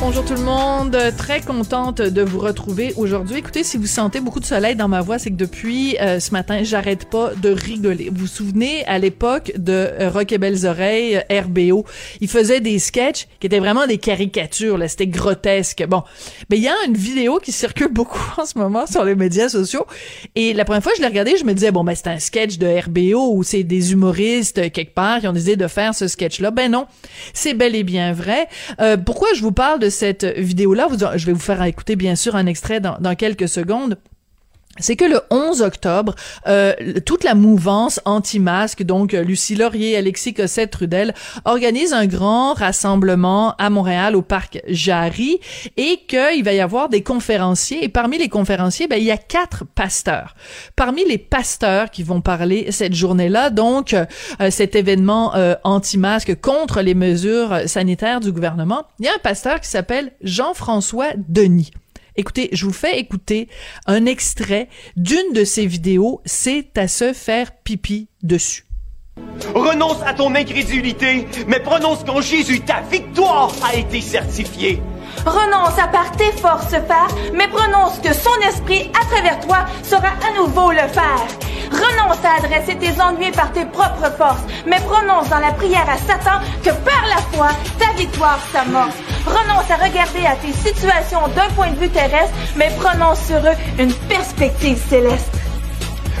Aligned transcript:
Bonjour 0.00 0.24
tout 0.24 0.34
le 0.34 0.42
monde, 0.42 0.96
très 1.16 1.40
contente 1.40 2.00
de 2.00 2.22
vous 2.22 2.38
retrouver 2.38 2.94
aujourd'hui. 2.96 3.38
Écoutez, 3.38 3.64
si 3.64 3.76
vous 3.76 3.88
sentez 3.88 4.20
beaucoup 4.20 4.38
de 4.38 4.44
soleil 4.44 4.76
dans 4.76 4.86
ma 4.86 5.00
voix, 5.00 5.18
c'est 5.18 5.30
que 5.30 5.34
depuis 5.34 5.98
euh, 5.98 6.20
ce 6.20 6.30
matin, 6.30 6.60
j'arrête 6.62 7.10
pas 7.10 7.32
de 7.34 7.48
rigoler. 7.48 8.08
Vous 8.08 8.20
vous 8.20 8.26
souvenez, 8.28 8.84
à 8.86 9.00
l'époque 9.00 9.50
de 9.56 9.72
euh, 9.72 10.08
Rock 10.08 10.30
et 10.30 10.38
Belles 10.38 10.66
Oreilles, 10.66 11.16
euh, 11.16 11.40
RBO, 11.40 11.84
il 12.20 12.28
faisait 12.28 12.60
des 12.60 12.78
sketchs 12.78 13.26
qui 13.40 13.48
étaient 13.48 13.58
vraiment 13.58 13.88
des 13.88 13.98
caricatures, 13.98 14.78
là, 14.78 14.86
c'était 14.86 15.08
grotesque. 15.08 15.84
Bon, 15.88 16.04
mais 16.48 16.58
il 16.58 16.62
y 16.62 16.68
a 16.68 16.76
une 16.86 16.96
vidéo 16.96 17.40
qui 17.40 17.50
circule 17.50 17.92
beaucoup 17.92 18.22
en 18.40 18.46
ce 18.46 18.56
moment 18.56 18.86
sur 18.86 19.04
les 19.04 19.16
médias 19.16 19.48
sociaux, 19.48 19.84
et 20.36 20.54
la 20.54 20.64
première 20.64 20.82
fois 20.84 20.92
que 20.92 20.98
je 20.98 21.02
l'ai 21.02 21.08
regardée, 21.08 21.36
je 21.36 21.44
me 21.44 21.54
disais, 21.54 21.72
bon, 21.72 21.82
ben 21.82 21.96
c'est 21.96 22.08
un 22.08 22.20
sketch 22.20 22.58
de 22.58 22.68
RBO 22.68 23.34
où 23.34 23.42
c'est 23.42 23.64
des 23.64 23.90
humoristes 23.92 24.70
quelque 24.70 24.94
part 24.94 25.18
qui 25.18 25.26
ont 25.26 25.32
décidé 25.32 25.56
de 25.56 25.66
faire 25.66 25.92
ce 25.92 26.06
sketch-là. 26.06 26.52
Ben 26.52 26.70
non, 26.70 26.86
c'est 27.34 27.54
bel 27.54 27.74
et 27.74 27.82
bien 27.82 28.12
vrai. 28.12 28.48
pourquoi 29.04 29.28
je 29.34 29.42
vous 29.42 29.52
parle 29.52 29.80
de 29.80 29.87
cette 29.90 30.24
vidéo-là, 30.24 30.88
je 31.16 31.26
vais 31.26 31.32
vous 31.32 31.38
faire 31.38 31.62
écouter 31.62 31.96
bien 31.96 32.16
sûr 32.16 32.36
un 32.36 32.46
extrait 32.46 32.80
dans, 32.80 32.96
dans 33.00 33.14
quelques 33.14 33.48
secondes 33.48 33.98
c'est 34.78 34.96
que 34.96 35.04
le 35.04 35.20
11 35.30 35.62
octobre, 35.62 36.14
euh, 36.46 36.74
toute 37.04 37.24
la 37.24 37.34
mouvance 37.34 38.00
anti-masque, 38.04 38.82
donc 38.82 39.14
euh, 39.14 39.22
Lucie 39.22 39.54
Laurier, 39.54 39.96
Alexis 39.96 40.34
Cossette-Trudel, 40.34 41.14
organise 41.44 41.92
un 41.92 42.06
grand 42.06 42.54
rassemblement 42.54 43.54
à 43.56 43.70
Montréal 43.70 44.16
au 44.16 44.22
parc 44.22 44.60
Jarry 44.68 45.40
et 45.76 46.00
qu'il 46.06 46.44
va 46.44 46.52
y 46.52 46.60
avoir 46.60 46.88
des 46.88 47.02
conférenciers. 47.02 47.84
Et 47.84 47.88
parmi 47.88 48.18
les 48.18 48.28
conférenciers, 48.28 48.88
ben, 48.88 48.96
il 48.96 49.04
y 49.04 49.10
a 49.10 49.16
quatre 49.16 49.64
pasteurs. 49.64 50.34
Parmi 50.76 51.04
les 51.04 51.18
pasteurs 51.18 51.90
qui 51.90 52.02
vont 52.02 52.20
parler 52.20 52.70
cette 52.70 52.94
journée-là, 52.94 53.50
donc 53.50 53.94
euh, 53.94 54.06
cet 54.50 54.76
événement 54.76 55.32
anti-masque 55.64 56.40
contre 56.40 56.80
les 56.80 56.94
mesures 56.94 57.60
sanitaires 57.66 58.20
du 58.20 58.32
gouvernement, 58.32 58.84
il 58.98 59.06
y 59.06 59.08
a 59.08 59.14
un 59.14 59.18
pasteur 59.18 59.60
qui 59.60 59.68
s'appelle 59.68 60.12
Jean-François 60.22 61.08
Denis. 61.16 61.70
Écoutez, 62.18 62.48
je 62.50 62.66
vous 62.66 62.72
fais 62.72 62.98
écouter 62.98 63.48
un 63.86 64.04
extrait 64.04 64.68
d'une 64.96 65.32
de 65.34 65.44
ces 65.44 65.66
vidéos, 65.66 66.20
c'est 66.24 66.76
à 66.76 66.88
se 66.88 67.12
faire 67.12 67.52
pipi 67.62 68.08
dessus. 68.24 68.64
Renonce 69.54 70.02
à 70.04 70.14
ton 70.14 70.34
incrédulité, 70.34 71.28
mais 71.46 71.60
prononce 71.60 72.02
qu'en 72.02 72.20
Jésus, 72.20 72.60
ta 72.60 72.80
victoire 72.80 73.54
a 73.62 73.76
été 73.76 74.00
certifiée. 74.00 74.82
Renonce 75.26 75.78
à 75.78 75.88
par 75.88 76.10
tes 76.12 76.32
forces 76.32 76.70
faire, 76.70 77.08
mais 77.32 77.48
prononce 77.48 77.98
que 78.02 78.12
son 78.12 78.34
esprit 78.48 78.90
à 79.00 79.04
travers 79.06 79.40
toi 79.40 79.58
saura 79.82 80.08
à 80.26 80.36
nouveau 80.36 80.70
le 80.72 80.88
faire. 80.88 81.26
Renonce 81.70 82.24
à 82.24 82.44
adresser 82.44 82.76
tes 82.76 83.00
ennuis 83.00 83.30
par 83.32 83.52
tes 83.52 83.66
propres 83.66 84.10
forces, 84.16 84.42
mais 84.66 84.80
prononce 84.80 85.28
dans 85.28 85.38
la 85.38 85.52
prière 85.52 85.86
à 85.88 85.98
Satan 85.98 86.40
que 86.64 86.70
par 86.70 87.04
la 87.08 87.18
foi, 87.32 87.48
ta 87.78 87.92
victoire 87.94 88.38
s'amorce. 88.52 88.96
Renonce 89.26 89.70
à 89.70 89.76
regarder 89.76 90.24
à 90.26 90.36
tes 90.36 90.52
situations 90.52 91.28
d'un 91.36 91.48
point 91.54 91.70
de 91.70 91.78
vue 91.78 91.90
terrestre, 91.90 92.34
mais 92.56 92.70
prononce 92.78 93.20
sur 93.26 93.38
eux 93.38 93.56
une 93.78 93.92
perspective 94.08 94.80
céleste. 94.88 95.32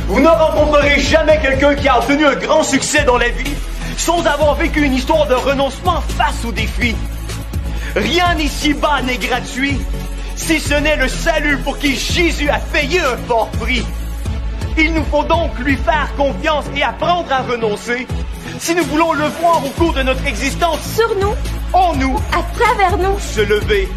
Vous 0.08 0.20
ne 0.20 0.28
rencontrerez 0.28 1.00
jamais 1.00 1.38
quelqu'un 1.40 1.74
qui 1.74 1.88
a 1.88 1.98
obtenu 1.98 2.26
un 2.26 2.36
grand 2.36 2.62
succès 2.62 3.04
dans 3.04 3.18
la 3.18 3.28
vie 3.28 3.54
sans 3.96 4.24
avoir 4.26 4.54
vécu 4.54 4.82
une 4.82 4.94
histoire 4.94 5.26
de 5.26 5.34
renoncement 5.34 6.00
face 6.16 6.44
aux 6.44 6.52
défis. 6.52 6.94
Rien 7.98 8.38
ici-bas 8.38 9.02
n'est 9.02 9.16
gratuit, 9.16 9.76
si 10.36 10.60
ce 10.60 10.74
n'est 10.74 10.94
le 10.94 11.08
salut 11.08 11.58
pour 11.58 11.78
qui 11.78 11.96
Jésus 11.96 12.48
a 12.48 12.60
payé 12.60 13.00
un 13.00 13.16
fort 13.26 13.50
prix. 13.50 13.82
Il 14.78 14.94
nous 14.94 15.02
faut 15.02 15.24
donc 15.24 15.58
lui 15.58 15.76
faire 15.76 16.08
confiance 16.16 16.66
et 16.76 16.84
apprendre 16.84 17.32
à 17.32 17.42
renoncer 17.42 18.06
si 18.60 18.76
nous 18.76 18.84
voulons 18.84 19.14
le 19.14 19.24
voir 19.40 19.64
au 19.66 19.70
cours 19.70 19.94
de 19.94 20.02
notre 20.02 20.24
existence. 20.28 20.78
Sur 20.94 21.12
nous, 21.16 21.34
en 21.72 21.96
nous, 21.96 22.16
à 22.32 22.42
travers 22.56 22.98
nous, 22.98 23.18
se 23.18 23.40
lever. 23.40 23.88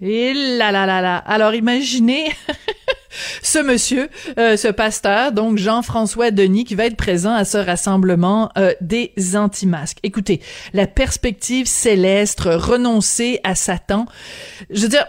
Et 0.00 0.34
là 0.34 0.72
là 0.72 0.86
là 0.86 1.00
là. 1.00 1.18
Alors 1.18 1.54
imaginez 1.54 2.32
ce 3.42 3.58
monsieur, 3.58 4.08
euh, 4.38 4.56
ce 4.56 4.68
pasteur, 4.68 5.32
donc 5.32 5.58
Jean-François 5.58 6.30
Denis, 6.30 6.64
qui 6.64 6.74
va 6.74 6.86
être 6.86 6.96
présent 6.96 7.34
à 7.34 7.44
ce 7.44 7.58
rassemblement 7.58 8.50
euh, 8.58 8.72
des 8.80 9.12
anti-masques. 9.34 9.98
Écoutez, 10.02 10.40
la 10.72 10.86
perspective 10.86 11.66
céleste, 11.66 12.42
renoncer 12.44 13.40
à 13.44 13.54
Satan. 13.54 14.06
Je 14.70 14.82
veux 14.82 14.88
dire, 14.88 15.06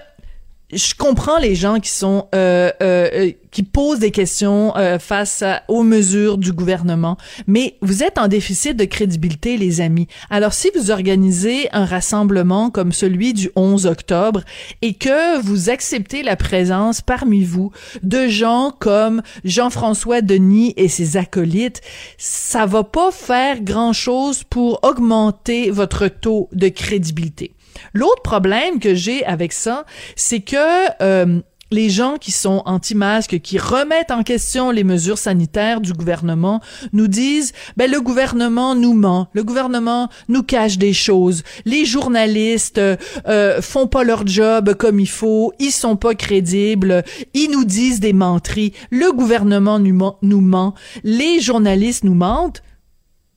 je 0.75 0.93
comprends 0.93 1.37
les 1.39 1.55
gens 1.55 1.79
qui 1.79 1.89
sont 1.89 2.27
euh, 2.35 2.69
euh, 2.81 3.09
euh, 3.13 3.31
qui 3.51 3.63
posent 3.63 3.99
des 3.99 4.11
questions 4.11 4.73
face 4.99 5.41
aux 5.69 5.83
mesures 5.83 6.37
du 6.37 6.51
gouvernement, 6.51 7.15
mais 7.47 7.77
vous 7.81 8.03
êtes 8.03 8.17
en 8.17 8.27
déficit 8.27 8.75
de 8.75 8.83
crédibilité, 8.83 9.55
les 9.55 9.79
amis. 9.79 10.07
Alors 10.29 10.51
si 10.51 10.69
vous 10.75 10.91
organisez 10.91 11.69
un 11.71 11.85
rassemblement 11.85 12.69
comme 12.69 12.91
celui 12.91 13.33
du 13.33 13.49
11 13.55 13.85
octobre 13.85 14.41
et 14.81 14.93
que 14.93 15.39
vous 15.41 15.69
acceptez 15.69 16.21
la 16.21 16.35
présence 16.35 16.99
parmi 16.99 17.45
vous 17.45 17.71
de 18.03 18.27
gens 18.27 18.75
comme 18.77 19.21
Jean-François 19.45 20.19
Denis 20.19 20.73
et 20.75 20.89
ses 20.89 21.15
acolytes, 21.15 21.79
ça 22.17 22.65
va 22.65 22.83
pas 22.83 23.11
faire 23.11 23.61
grand-chose 23.61 24.43
pour 24.43 24.81
augmenter 24.83 25.71
votre 25.71 26.09
taux 26.09 26.49
de 26.51 26.67
crédibilité. 26.67 27.54
L'autre 27.93 28.21
problème 28.21 28.79
que 28.79 28.95
j'ai 28.95 29.25
avec 29.25 29.53
ça, 29.53 29.85
c'est 30.15 30.41
que 30.41 30.55
euh, 31.01 31.41
les 31.71 31.89
gens 31.89 32.17
qui 32.17 32.31
sont 32.31 32.61
anti-masques, 32.65 33.39
qui 33.39 33.57
remettent 33.57 34.11
en 34.11 34.23
question 34.23 34.71
les 34.71 34.83
mesures 34.83 35.17
sanitaires 35.17 35.81
du 35.81 35.93
gouvernement, 35.93 36.61
nous 36.93 37.07
disent 37.07 37.53
ben 37.75 37.89
le 37.89 38.01
gouvernement 38.01 38.75
nous 38.75 38.93
ment, 38.93 39.27
le 39.33 39.43
gouvernement 39.43 40.09
nous 40.29 40.43
cache 40.43 40.77
des 40.77 40.93
choses, 40.93 41.43
les 41.65 41.85
journalistes 41.85 42.77
euh, 42.79 43.61
font 43.61 43.87
pas 43.87 44.03
leur 44.03 44.25
job 44.27 44.75
comme 44.75 44.99
il 44.99 45.09
faut, 45.09 45.53
ils 45.59 45.71
sont 45.71 45.95
pas 45.95 46.15
crédibles, 46.15 47.03
ils 47.33 47.49
nous 47.49 47.65
disent 47.65 47.99
des 47.99 48.13
menteries, 48.13 48.73
le 48.91 49.11
gouvernement 49.11 49.79
nous 49.79 49.93
ment, 49.93 50.17
nous 50.21 50.41
ment. 50.41 50.75
Les 51.03 51.39
journalistes 51.39 52.03
nous 52.03 52.15
mentent. 52.15 52.61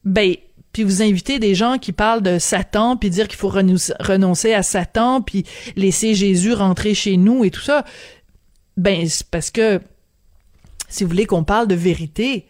Ben 0.05 0.37
puis 0.79 0.85
vous 0.85 1.03
invitez 1.03 1.41
des 1.41 1.57
gens 1.57 1.77
qui 1.77 1.91
parlent 1.91 2.23
de 2.23 2.39
Satan, 2.39 2.97
puis 2.97 3.11
dire 3.11 3.27
qu'il 3.27 3.37
faut 3.37 3.49
renoncer 3.49 4.55
à 4.55 4.63
Satan, 4.63 5.23
puis 5.23 5.43
laisser 5.75 6.15
Jésus 6.15 6.53
rentrer 6.53 6.95
chez 6.95 7.17
nous 7.17 7.45
et 7.45 7.51
tout 7.51 7.61
ça, 7.61 7.85
ben 8.77 9.09
c'est 9.09 9.27
parce 9.27 9.51
que 9.51 9.81
si 10.89 11.03
vous 11.03 11.11
voulez 11.11 11.27
qu'on 11.27 11.43
parle 11.43 11.67
de 11.67 11.75
vérité, 11.75 12.47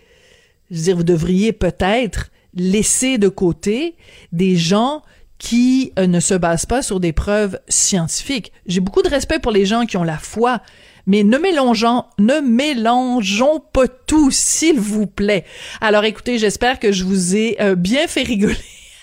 je 0.71 0.77
veux 0.77 0.83
dire, 0.83 0.97
vous 0.99 1.05
devriez 1.05 1.55
peut-être 1.55 2.31
laisser 2.53 3.17
de 3.17 3.29
côté 3.29 3.97
des 4.33 4.57
gens 4.57 5.01
qui 5.39 5.95
euh, 5.99 6.07
ne 6.07 6.21
se 6.21 6.35
basent 6.35 6.67
pas 6.67 6.83
sur 6.83 7.01
des 7.01 7.15
preuves 7.15 7.59
scientifiques. 7.67 8.53
J'ai 8.67 8.81
beaucoup 8.81 9.01
de 9.01 9.09
respect 9.09 9.39
pour 9.39 9.53
les 9.53 9.65
gens 9.65 9.87
qui 9.87 9.97
ont 9.97 10.05
la 10.05 10.19
foi, 10.19 10.61
mais 11.09 11.25
ne 11.25 11.39
mélangeons, 11.39 12.05
ne 12.19 12.41
mélangeons 12.41 13.61
pas 13.73 13.89
tout, 13.89 14.31
s'il 14.31 14.79
vous 14.79 15.07
plaît. 15.07 15.45
Alors 15.81 16.05
écoutez, 16.05 16.39
j'espère 16.39 16.79
que 16.79 16.93
je 16.93 17.03
vous 17.03 17.35
ai 17.35 17.57
euh, 17.61 17.75
bien 17.75 18.07
fait 18.07 18.23
rigoler 18.23 18.55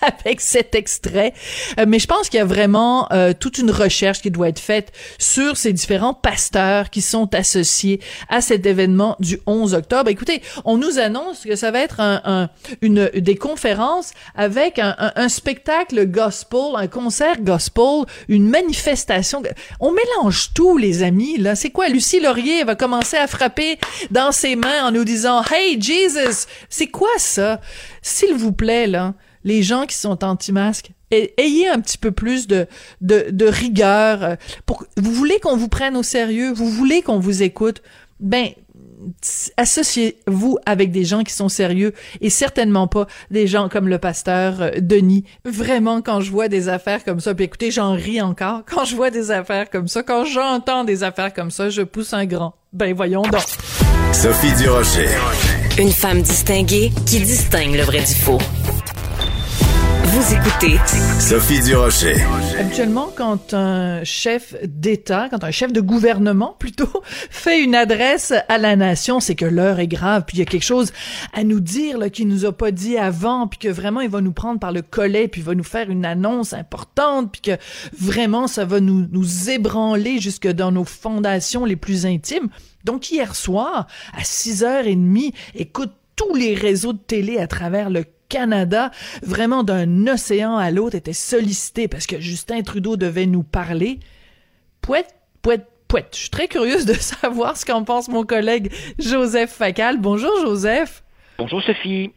avec 0.24 0.40
cet 0.40 0.74
extrait. 0.74 1.32
Euh, 1.78 1.84
mais 1.86 1.98
je 1.98 2.06
pense 2.06 2.28
qu'il 2.28 2.38
y 2.38 2.42
a 2.42 2.46
vraiment 2.46 3.08
euh, 3.12 3.32
toute 3.38 3.58
une 3.58 3.70
recherche 3.70 4.20
qui 4.20 4.30
doit 4.30 4.48
être 4.48 4.58
faite 4.58 4.92
sur 5.18 5.56
ces 5.56 5.72
différents 5.72 6.14
pasteurs 6.14 6.90
qui 6.90 7.02
sont 7.02 7.34
associés 7.34 8.00
à 8.28 8.40
cet 8.40 8.66
événement 8.66 9.16
du 9.20 9.40
11 9.46 9.74
octobre. 9.74 10.10
Écoutez, 10.10 10.42
on 10.64 10.76
nous 10.76 10.98
annonce 10.98 11.44
que 11.44 11.56
ça 11.56 11.70
va 11.70 11.80
être 11.80 12.00
un, 12.00 12.48
une 12.80 13.10
des 13.14 13.36
conférences 13.36 14.12
avec 14.34 14.78
un, 14.78 14.94
un, 14.98 15.28
spectacle 15.28 16.06
gospel, 16.06 16.76
un 16.76 16.86
concert 16.86 17.40
gospel, 17.40 18.04
une 18.28 18.48
manifestation. 18.48 19.42
On 19.80 19.92
mélange 19.92 20.52
tout, 20.54 20.78
les 20.78 21.02
amis. 21.02 21.38
Là, 21.38 21.54
c'est 21.54 21.70
quoi? 21.70 21.88
Lucie 21.88 22.20
Laurier 22.20 22.64
va 22.64 22.74
commencer 22.74 23.16
à 23.16 23.26
frapper 23.26 23.78
dans 24.10 24.32
ses 24.32 24.56
mains 24.56 24.86
en 24.86 24.92
nous 24.92 25.04
disant 25.04 25.42
Hey 25.50 25.80
Jesus, 25.80 26.46
c'est 26.68 26.88
quoi 26.88 27.08
ça? 27.18 27.60
S'il 28.02 28.34
vous 28.34 28.52
plaît, 28.52 28.86
là 28.86 29.14
les 29.46 29.62
gens 29.62 29.86
qui 29.86 29.94
sont 29.96 30.24
anti-masques, 30.24 30.90
ayez 31.10 31.68
un 31.68 31.80
petit 31.80 31.98
peu 31.98 32.10
plus 32.10 32.48
de, 32.48 32.66
de, 33.00 33.46
rigueur. 33.46 34.22
Euh, 34.22 34.34
pour, 34.66 34.84
vous 34.96 35.12
voulez 35.12 35.38
qu'on 35.38 35.56
vous 35.56 35.68
prenne 35.68 35.96
au 35.96 36.02
sérieux, 36.02 36.52
vous 36.52 36.68
voulez 36.68 37.00
qu'on 37.00 37.20
vous 37.20 37.42
écoute, 37.44 37.80
ben 38.20 38.48
associez-vous 39.56 40.58
avec 40.66 40.90
des 40.90 41.04
gens 41.04 41.22
qui 41.22 41.32
sont 41.32 41.48
sérieux 41.48 41.92
et 42.20 42.28
certainement 42.28 42.88
pas 42.88 43.06
des 43.30 43.46
gens 43.46 43.68
comme 43.68 43.88
le 43.88 43.98
pasteur 43.98 44.60
euh, 44.60 44.70
Denis. 44.80 45.22
Vraiment, 45.44 46.02
quand 46.02 46.20
je 46.20 46.32
vois 46.32 46.48
des 46.48 46.68
affaires 46.68 47.04
comme 47.04 47.20
ça, 47.20 47.32
puis 47.32 47.44
écoutez, 47.44 47.70
j'en 47.70 47.92
ris 47.92 48.20
encore. 48.20 48.62
Quand 48.68 48.84
je 48.84 48.96
vois 48.96 49.10
des 49.10 49.30
affaires 49.30 49.70
comme 49.70 49.86
ça, 49.86 50.02
quand 50.02 50.24
j'entends 50.24 50.82
des 50.82 51.04
affaires 51.04 51.32
comme 51.32 51.52
ça, 51.52 51.70
je 51.70 51.82
pousse 51.82 52.12
un 52.14 52.26
grand. 52.26 52.54
Ben 52.72 52.92
voyons 52.94 53.22
donc. 53.22 53.46
Sophie 54.12 54.52
Durocher. 54.60 55.08
Une 55.78 55.92
femme 55.92 56.22
distinguée 56.22 56.90
qui 57.06 57.20
distingue 57.20 57.76
le 57.76 57.82
vrai 57.82 58.00
du 58.00 58.14
faux. 58.14 58.38
Vous 60.16 60.32
écoutez 60.32 60.78
Sophie 61.20 61.60
Durocher. 61.60 62.16
Habituellement, 62.58 63.12
quand 63.14 63.52
un 63.52 64.02
chef 64.02 64.54
d'État, 64.64 65.28
quand 65.28 65.44
un 65.44 65.50
chef 65.50 65.74
de 65.74 65.82
gouvernement 65.82 66.56
plutôt, 66.58 66.88
fait 67.04 67.62
une 67.62 67.74
adresse 67.74 68.32
à 68.48 68.56
la 68.56 68.76
nation, 68.76 69.20
c'est 69.20 69.34
que 69.34 69.44
l'heure 69.44 69.78
est 69.78 69.86
grave, 69.86 70.24
puis 70.26 70.38
il 70.38 70.40
y 70.40 70.42
a 70.42 70.46
quelque 70.46 70.64
chose 70.64 70.90
à 71.34 71.44
nous 71.44 71.60
dire 71.60 71.98
là, 71.98 72.08
qu'il 72.08 72.28
nous 72.28 72.46
a 72.46 72.52
pas 72.52 72.70
dit 72.70 72.96
avant, 72.96 73.46
puis 73.46 73.58
que 73.58 73.68
vraiment 73.68 74.00
il 74.00 74.08
va 74.08 74.22
nous 74.22 74.32
prendre 74.32 74.58
par 74.58 74.72
le 74.72 74.80
collet, 74.80 75.28
puis 75.28 75.42
il 75.42 75.44
va 75.44 75.54
nous 75.54 75.62
faire 75.62 75.90
une 75.90 76.06
annonce 76.06 76.54
importante, 76.54 77.30
puis 77.30 77.42
que 77.42 77.58
vraiment 77.92 78.46
ça 78.46 78.64
va 78.64 78.80
nous, 78.80 79.06
nous 79.12 79.50
ébranler 79.50 80.18
jusque 80.18 80.48
dans 80.48 80.72
nos 80.72 80.84
fondations 80.84 81.66
les 81.66 81.76
plus 81.76 82.06
intimes. 82.06 82.48
Donc 82.84 83.10
hier 83.10 83.36
soir, 83.36 83.86
à 84.16 84.22
6h30, 84.22 85.34
écoute 85.56 85.92
tous 86.16 86.34
les 86.34 86.54
réseaux 86.54 86.94
de 86.94 86.98
télé 86.98 87.36
à 87.36 87.46
travers 87.46 87.90
le 87.90 88.06
Canada, 88.28 88.90
vraiment 89.22 89.62
d'un 89.62 90.06
océan 90.06 90.56
à 90.56 90.70
l'autre, 90.70 90.96
était 90.96 91.12
sollicité 91.12 91.88
parce 91.88 92.06
que 92.06 92.20
Justin 92.20 92.62
Trudeau 92.62 92.96
devait 92.96 93.26
nous 93.26 93.42
parler. 93.42 94.00
Pouette, 94.80 95.14
pouette, 95.42 95.66
pouette. 95.88 96.10
Je 96.12 96.20
suis 96.20 96.30
très 96.30 96.48
curieuse 96.48 96.86
de 96.86 96.92
savoir 97.00 97.56
ce 97.56 97.64
qu'en 97.64 97.84
pense 97.84 98.08
mon 98.08 98.24
collègue 98.24 98.72
Joseph 98.98 99.50
Facal. 99.50 99.98
Bonjour 99.98 100.32
Joseph. 100.40 101.04
Bonjour 101.38 101.62
Sophie. 101.62 102.10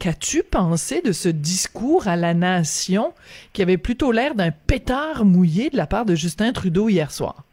Qu'as-tu 0.00 0.42
pensé 0.42 1.00
de 1.00 1.12
ce 1.12 1.28
discours 1.28 2.08
à 2.08 2.16
la 2.16 2.34
nation 2.34 3.14
qui 3.52 3.62
avait 3.62 3.78
plutôt 3.78 4.12
l'air 4.12 4.34
d'un 4.34 4.50
pétard 4.50 5.24
mouillé 5.24 5.70
de 5.70 5.76
la 5.76 5.86
part 5.86 6.04
de 6.04 6.14
Justin 6.14 6.52
Trudeau 6.52 6.88
hier 6.88 7.10
soir? 7.10 7.44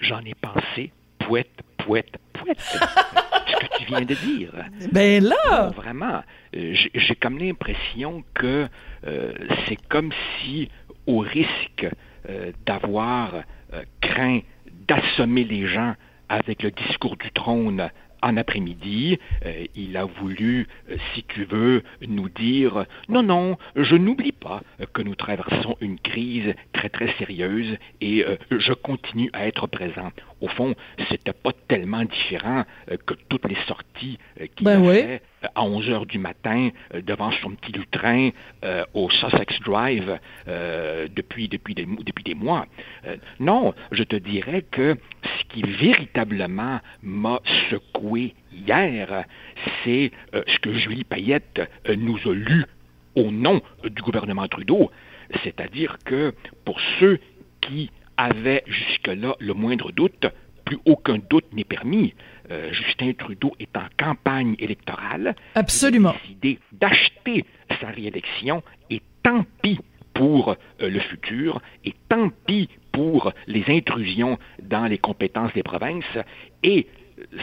J'en 0.00 0.20
ai 0.20 0.34
pensé, 0.34 0.92
pouette, 1.20 1.48
pouette, 1.84 2.16
pouette. 2.32 2.60
ce 2.60 3.56
que 3.56 3.78
tu 3.78 3.84
viens 3.86 4.02
de 4.02 4.14
dire. 4.14 4.52
Ben 4.92 5.22
là! 5.22 5.70
vraiment, 5.74 6.22
euh, 6.56 6.74
j'ai 6.94 7.14
comme 7.16 7.38
l'impression 7.38 8.24
que 8.34 8.68
euh, 9.06 9.32
c'est 9.66 9.80
comme 9.88 10.12
si, 10.40 10.68
au 11.06 11.18
risque 11.18 11.86
euh, 12.28 12.52
d'avoir 12.66 13.32
craint 14.00 14.40
d'assommer 14.88 15.44
les 15.44 15.68
gens 15.68 15.94
avec 16.28 16.62
le 16.62 16.70
discours 16.72 17.16
du 17.16 17.30
trône 17.30 17.90
en 18.22 18.36
après-midi, 18.36 19.18
euh, 19.44 19.66
il 19.74 19.96
a 19.96 20.04
voulu, 20.04 20.66
euh, 20.90 20.96
si 21.14 21.24
tu 21.24 21.44
veux, 21.44 21.82
nous 22.06 22.28
dire 22.28 22.84
non, 23.08 23.22
non, 23.22 23.56
je 23.76 23.96
n'oublie 23.96 24.32
pas 24.32 24.62
que 24.92 25.02
nous 25.02 25.14
traversons 25.14 25.76
une 25.80 25.98
crise 25.98 26.54
très 26.72 26.88
très 26.88 27.12
sérieuse 27.18 27.76
et 28.00 28.24
euh, 28.24 28.36
je 28.50 28.72
continue 28.72 29.30
à 29.32 29.46
être 29.46 29.66
présent. 29.66 30.10
Au 30.40 30.48
fond, 30.48 30.74
c'était 31.08 31.32
pas 31.32 31.52
tellement 31.68 32.04
différent 32.04 32.64
que 33.06 33.14
toutes 33.28 33.46
les 33.48 33.58
sorties 33.66 34.18
qu'il 34.56 34.64
ben 34.64 34.86
a 34.86 34.92
fait 34.94 35.22
à 35.54 35.62
11 35.62 35.90
heures 35.90 36.06
du 36.06 36.18
matin 36.18 36.70
devant 36.94 37.30
son 37.42 37.50
petit 37.50 37.72
lutrin 37.72 38.30
au 38.94 39.10
Sussex 39.10 39.60
Drive 39.60 40.18
depuis, 40.46 41.48
depuis, 41.48 41.74
des, 41.74 41.86
depuis 41.86 42.24
des 42.24 42.34
mois. 42.34 42.66
non, 43.38 43.74
je 43.92 44.02
te 44.02 44.16
dirais 44.16 44.64
que 44.70 44.96
ce 45.22 45.44
qui 45.54 45.62
véritablement 45.62 46.80
m'a 47.02 47.40
secoué 47.70 48.34
hier, 48.52 49.24
c'est 49.84 50.10
euh, 50.34 50.42
ce 50.46 50.58
que 50.58 50.72
Julie 50.72 51.04
Payette 51.04 51.60
euh, 51.88 51.96
nous 51.96 52.18
a 52.28 52.34
lu 52.34 52.64
au 53.14 53.30
nom 53.30 53.60
du 53.84 54.02
gouvernement 54.02 54.46
Trudeau, 54.48 54.90
c'est-à-dire 55.42 55.98
que 56.04 56.32
pour 56.64 56.80
ceux 56.98 57.18
qui 57.60 57.90
avaient 58.20 58.62
jusque-là 58.66 59.34
le 59.40 59.54
moindre 59.54 59.92
doute, 59.92 60.26
plus 60.64 60.78
aucun 60.84 61.16
doute 61.30 61.52
n'est 61.52 61.64
permis. 61.64 62.14
Euh, 62.50 62.72
Justin 62.72 63.12
Trudeau 63.14 63.52
est 63.58 63.74
en 63.76 63.86
campagne 63.96 64.56
électorale. 64.58 65.34
Absolument. 65.54 66.12
Il 66.12 66.14
a 66.14 66.22
décidé 66.22 66.58
d'acheter 66.72 67.44
sa 67.80 67.88
réélection 67.88 68.62
et 68.90 69.00
tant 69.22 69.44
pis 69.62 69.78
pour 70.12 70.56
le 70.80 71.00
futur 71.00 71.62
et 71.84 71.94
tant 72.08 72.30
pis 72.46 72.68
pour 72.92 73.32
les 73.46 73.64
intrusions 73.68 74.38
dans 74.62 74.86
les 74.86 74.98
compétences 74.98 75.52
des 75.54 75.62
provinces. 75.62 76.18
Et 76.62 76.88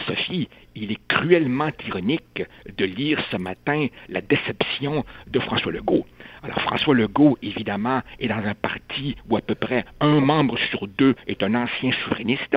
Sophie, 0.06 0.48
il 0.74 0.92
est 0.92 1.00
cruellement 1.08 1.70
ironique 1.86 2.42
de 2.76 2.84
lire 2.84 3.22
ce 3.30 3.36
matin 3.36 3.86
la 4.08 4.20
déception 4.20 5.04
de 5.26 5.40
François 5.40 5.72
Legault. 5.72 6.06
Alors 6.42 6.60
François 6.62 6.94
Legault, 6.94 7.38
évidemment, 7.42 8.02
est 8.20 8.28
dans 8.28 8.36
un 8.36 8.54
parti 8.54 9.16
où 9.28 9.36
à 9.36 9.40
peu 9.40 9.54
près 9.54 9.84
un 10.00 10.20
membre 10.20 10.58
sur 10.70 10.86
deux 10.86 11.14
est 11.26 11.42
un 11.42 11.54
ancien 11.54 11.90
souverainiste. 12.04 12.56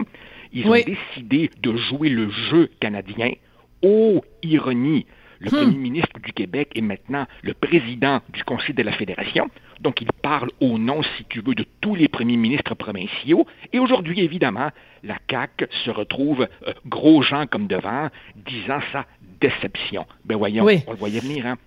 Ils 0.53 0.67
ont 0.67 0.73
décidé 0.73 1.49
de 1.61 1.75
jouer 1.75 2.09
le 2.09 2.29
jeu 2.29 2.69
canadien. 2.79 3.31
Oh, 3.81 4.21
ironie, 4.43 5.05
le 5.41 5.49
hmm. 5.49 5.55
premier 5.55 5.77
ministre 5.77 6.19
du 6.23 6.31
Québec 6.33 6.71
est 6.75 6.81
maintenant 6.81 7.25
le 7.41 7.53
président 7.53 8.21
du 8.31 8.43
Conseil 8.43 8.75
de 8.75 8.83
la 8.83 8.91
Fédération. 8.91 9.49
Donc, 9.79 9.99
il 10.01 10.07
parle 10.21 10.51
au 10.59 10.77
nom, 10.77 11.01
si 11.17 11.25
tu 11.27 11.41
veux, 11.41 11.55
de 11.55 11.65
tous 11.81 11.95
les 11.95 12.07
premiers 12.07 12.37
ministres 12.37 12.75
provinciaux. 12.75 13.47
Et 13.73 13.79
aujourd'hui, 13.79 14.21
évidemment, 14.21 14.69
la 15.03 15.17
CAQ 15.29 15.67
se 15.83 15.89
retrouve 15.89 16.47
euh, 16.67 16.73
gros 16.85 17.23
gens 17.23 17.47
comme 17.47 17.65
devant, 17.65 18.09
disant 18.35 18.79
sa 18.91 19.05
déception. 19.39 20.05
Ben 20.25 20.37
voyons, 20.37 20.63
on 20.63 20.91
le 20.91 20.97
voyait 20.97 21.19
venir, 21.19 21.47
hein? 21.47 21.57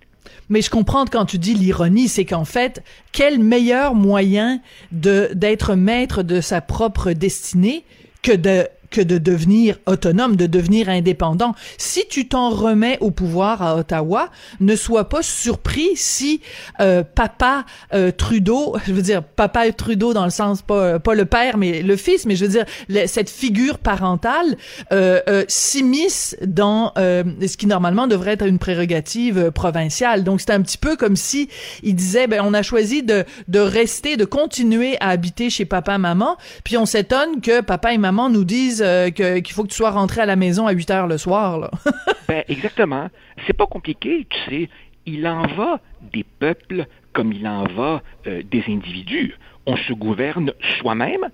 Mais 0.49 0.63
je 0.63 0.71
comprends 0.71 1.05
quand 1.05 1.27
tu 1.27 1.39
dis 1.39 1.55
l'ironie, 1.55 2.09
c'est 2.09 2.25
qu'en 2.25 2.47
fait, 2.47 2.83
quel 3.13 3.39
meilleur 3.41 3.95
moyen 3.95 4.61
de 4.91 5.29
d'être 5.35 5.75
maître 5.75 6.23
de 6.23 6.41
sa 6.41 6.63
propre 6.63 7.13
destinée 7.13 7.85
que 8.23 8.33
de 8.33 8.67
que 8.91 9.01
de 9.01 9.19
devenir 9.19 9.79
autonome, 9.87 10.37
de 10.37 10.47
devenir 10.47 10.89
indépendant. 10.89 11.55
Si 11.79 12.07
tu 12.09 12.29
t'en 12.29 12.51
remets 12.51 12.99
au 13.01 13.11
pouvoir 13.11 13.63
à 13.63 13.77
Ottawa, 13.77 14.31
ne 14.61 14.77
sois 14.77 15.09
pas 15.09 15.23
surpris 15.23 15.91
si 15.95 16.41
euh, 16.81 17.03
papa 17.03 17.65
euh, 17.93 18.11
Trudeau, 18.11 18.77
je 18.87 18.93
veux 18.93 19.03
dire 19.03 19.23
papa 19.23 19.71
Trudeau 19.73 20.13
dans 20.13 20.25
le 20.25 20.31
sens 20.31 20.63
pas 20.63 20.99
pas 20.99 21.15
le 21.15 21.25
père 21.25 21.57
mais 21.57 21.83
le 21.83 21.97
fils, 21.97 22.27
mais 22.27 22.37
je 22.37 22.45
veux 22.45 22.51
dire 22.51 23.07
cette 23.07 23.31
figure 23.31 23.79
parentale 23.79 24.57
euh, 24.93 25.21
euh 25.29 25.45
s'immisce 25.49 26.37
dans 26.45 26.93
euh, 26.99 27.23
ce 27.47 27.57
qui 27.57 27.67
normalement 27.67 28.07
devrait 28.07 28.33
être 28.33 28.47
une 28.47 28.59
prérogative 28.59 29.51
provinciale. 29.51 30.25
Donc 30.25 30.41
c'est 30.41 30.51
un 30.51 30.63
petit 30.63 30.79
peu 30.79 30.97
comme 30.97 31.17
si 31.17 31.49
il 31.83 31.95
disait 31.95 32.27
ben 32.27 32.43
on 32.45 32.55
a 32.55 32.63
choisi 32.63 33.03
de 33.03 33.25
de 33.49 33.59
rester, 33.59 34.17
de 34.17 34.25
continuer 34.25 34.97
à 35.01 35.11
habiter 35.11 35.51
chez 35.51 35.65
papa 35.65 35.99
maman, 35.99 36.37
puis 36.65 36.77
on 36.77 36.87
s'étonne 36.87 37.41
que 37.41 37.61
papa 37.61 37.93
et 37.93 37.99
maman 37.99 38.31
nous 38.31 38.45
disent 38.45 38.74
euh, 38.83 39.11
qu'il 39.11 39.53
faut 39.53 39.63
que 39.63 39.69
tu 39.69 39.77
sois 39.77 39.91
rentré 39.91 40.21
à 40.21 40.27
la 40.27 40.37
maison 40.37 40.67
à 40.67 40.73
8 40.73 40.91
heures 40.91 41.07
le 41.07 41.19
soir. 41.19 41.59
Là. 41.59 41.71
ben, 42.29 42.45
exactement. 42.49 43.09
C'est 43.47 43.53
pas 43.53 43.67
compliqué, 43.67 44.27
tu 44.29 44.39
sais. 44.49 44.69
Il 45.07 45.27
en 45.27 45.47
va 45.47 45.81
des 46.13 46.25
peuples 46.25 46.87
comme 47.13 47.33
il 47.33 47.47
en 47.47 47.65
va 47.65 48.03
euh, 48.27 48.43
des 48.51 48.65
individus. 48.69 49.37
On 49.67 49.77
se 49.77 49.93
gouverne 49.93 50.53
soi-même 50.79 51.29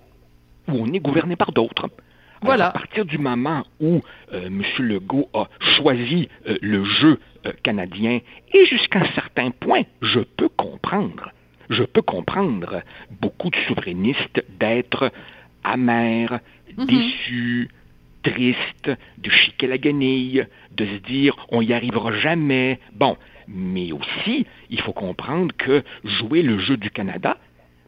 ou 0.69 0.73
on 0.73 0.93
est 0.93 1.01
gouverné 1.01 1.37
par 1.37 1.53
d'autres. 1.53 1.89
Voilà. 2.43 2.69
à 2.69 2.71
partir 2.71 3.05
du 3.05 3.19
moment 3.19 3.65
où 3.81 4.01
euh, 4.33 4.47
M. 4.47 4.63
Legault 4.79 5.29
a 5.35 5.49
choisi 5.77 6.31
le 6.63 6.85
jeu 6.85 7.21
canadien, 7.63 8.21
et 8.53 8.67
jusqu'à 8.67 9.01
un 9.01 9.13
certain 9.15 9.51
point, 9.51 9.83
je 10.01 10.21
peux 10.21 10.49
comprendre, 10.49 11.33
je 11.71 11.85
peux 11.85 12.03
comprendre 12.03 12.83
beaucoup 13.21 13.51
de 13.51 13.57
souverainistes 13.67 14.45
d'être 14.59 15.11
amers, 15.65 16.41
Mhm. 16.77 16.87
déçu, 16.87 17.69
triste, 18.23 18.91
de 19.19 19.31
chiquer 19.31 19.67
la 19.67 19.79
guenille, 19.79 20.47
de 20.77 20.87
se 20.87 20.97
dire 21.07 21.35
on 21.51 21.63
y 21.63 21.73
arrivera 21.73 22.13
jamais. 22.13 22.79
Bon, 22.93 23.17
mais 23.49 23.93
aussi, 23.93 24.47
il 24.69 24.81
faut 24.81 24.93
comprendre 24.93 25.55
que 25.57 25.83
jouer 26.05 26.43
le 26.43 26.59
jeu 26.59 26.77
du 26.77 26.91
Canada, 26.91 27.39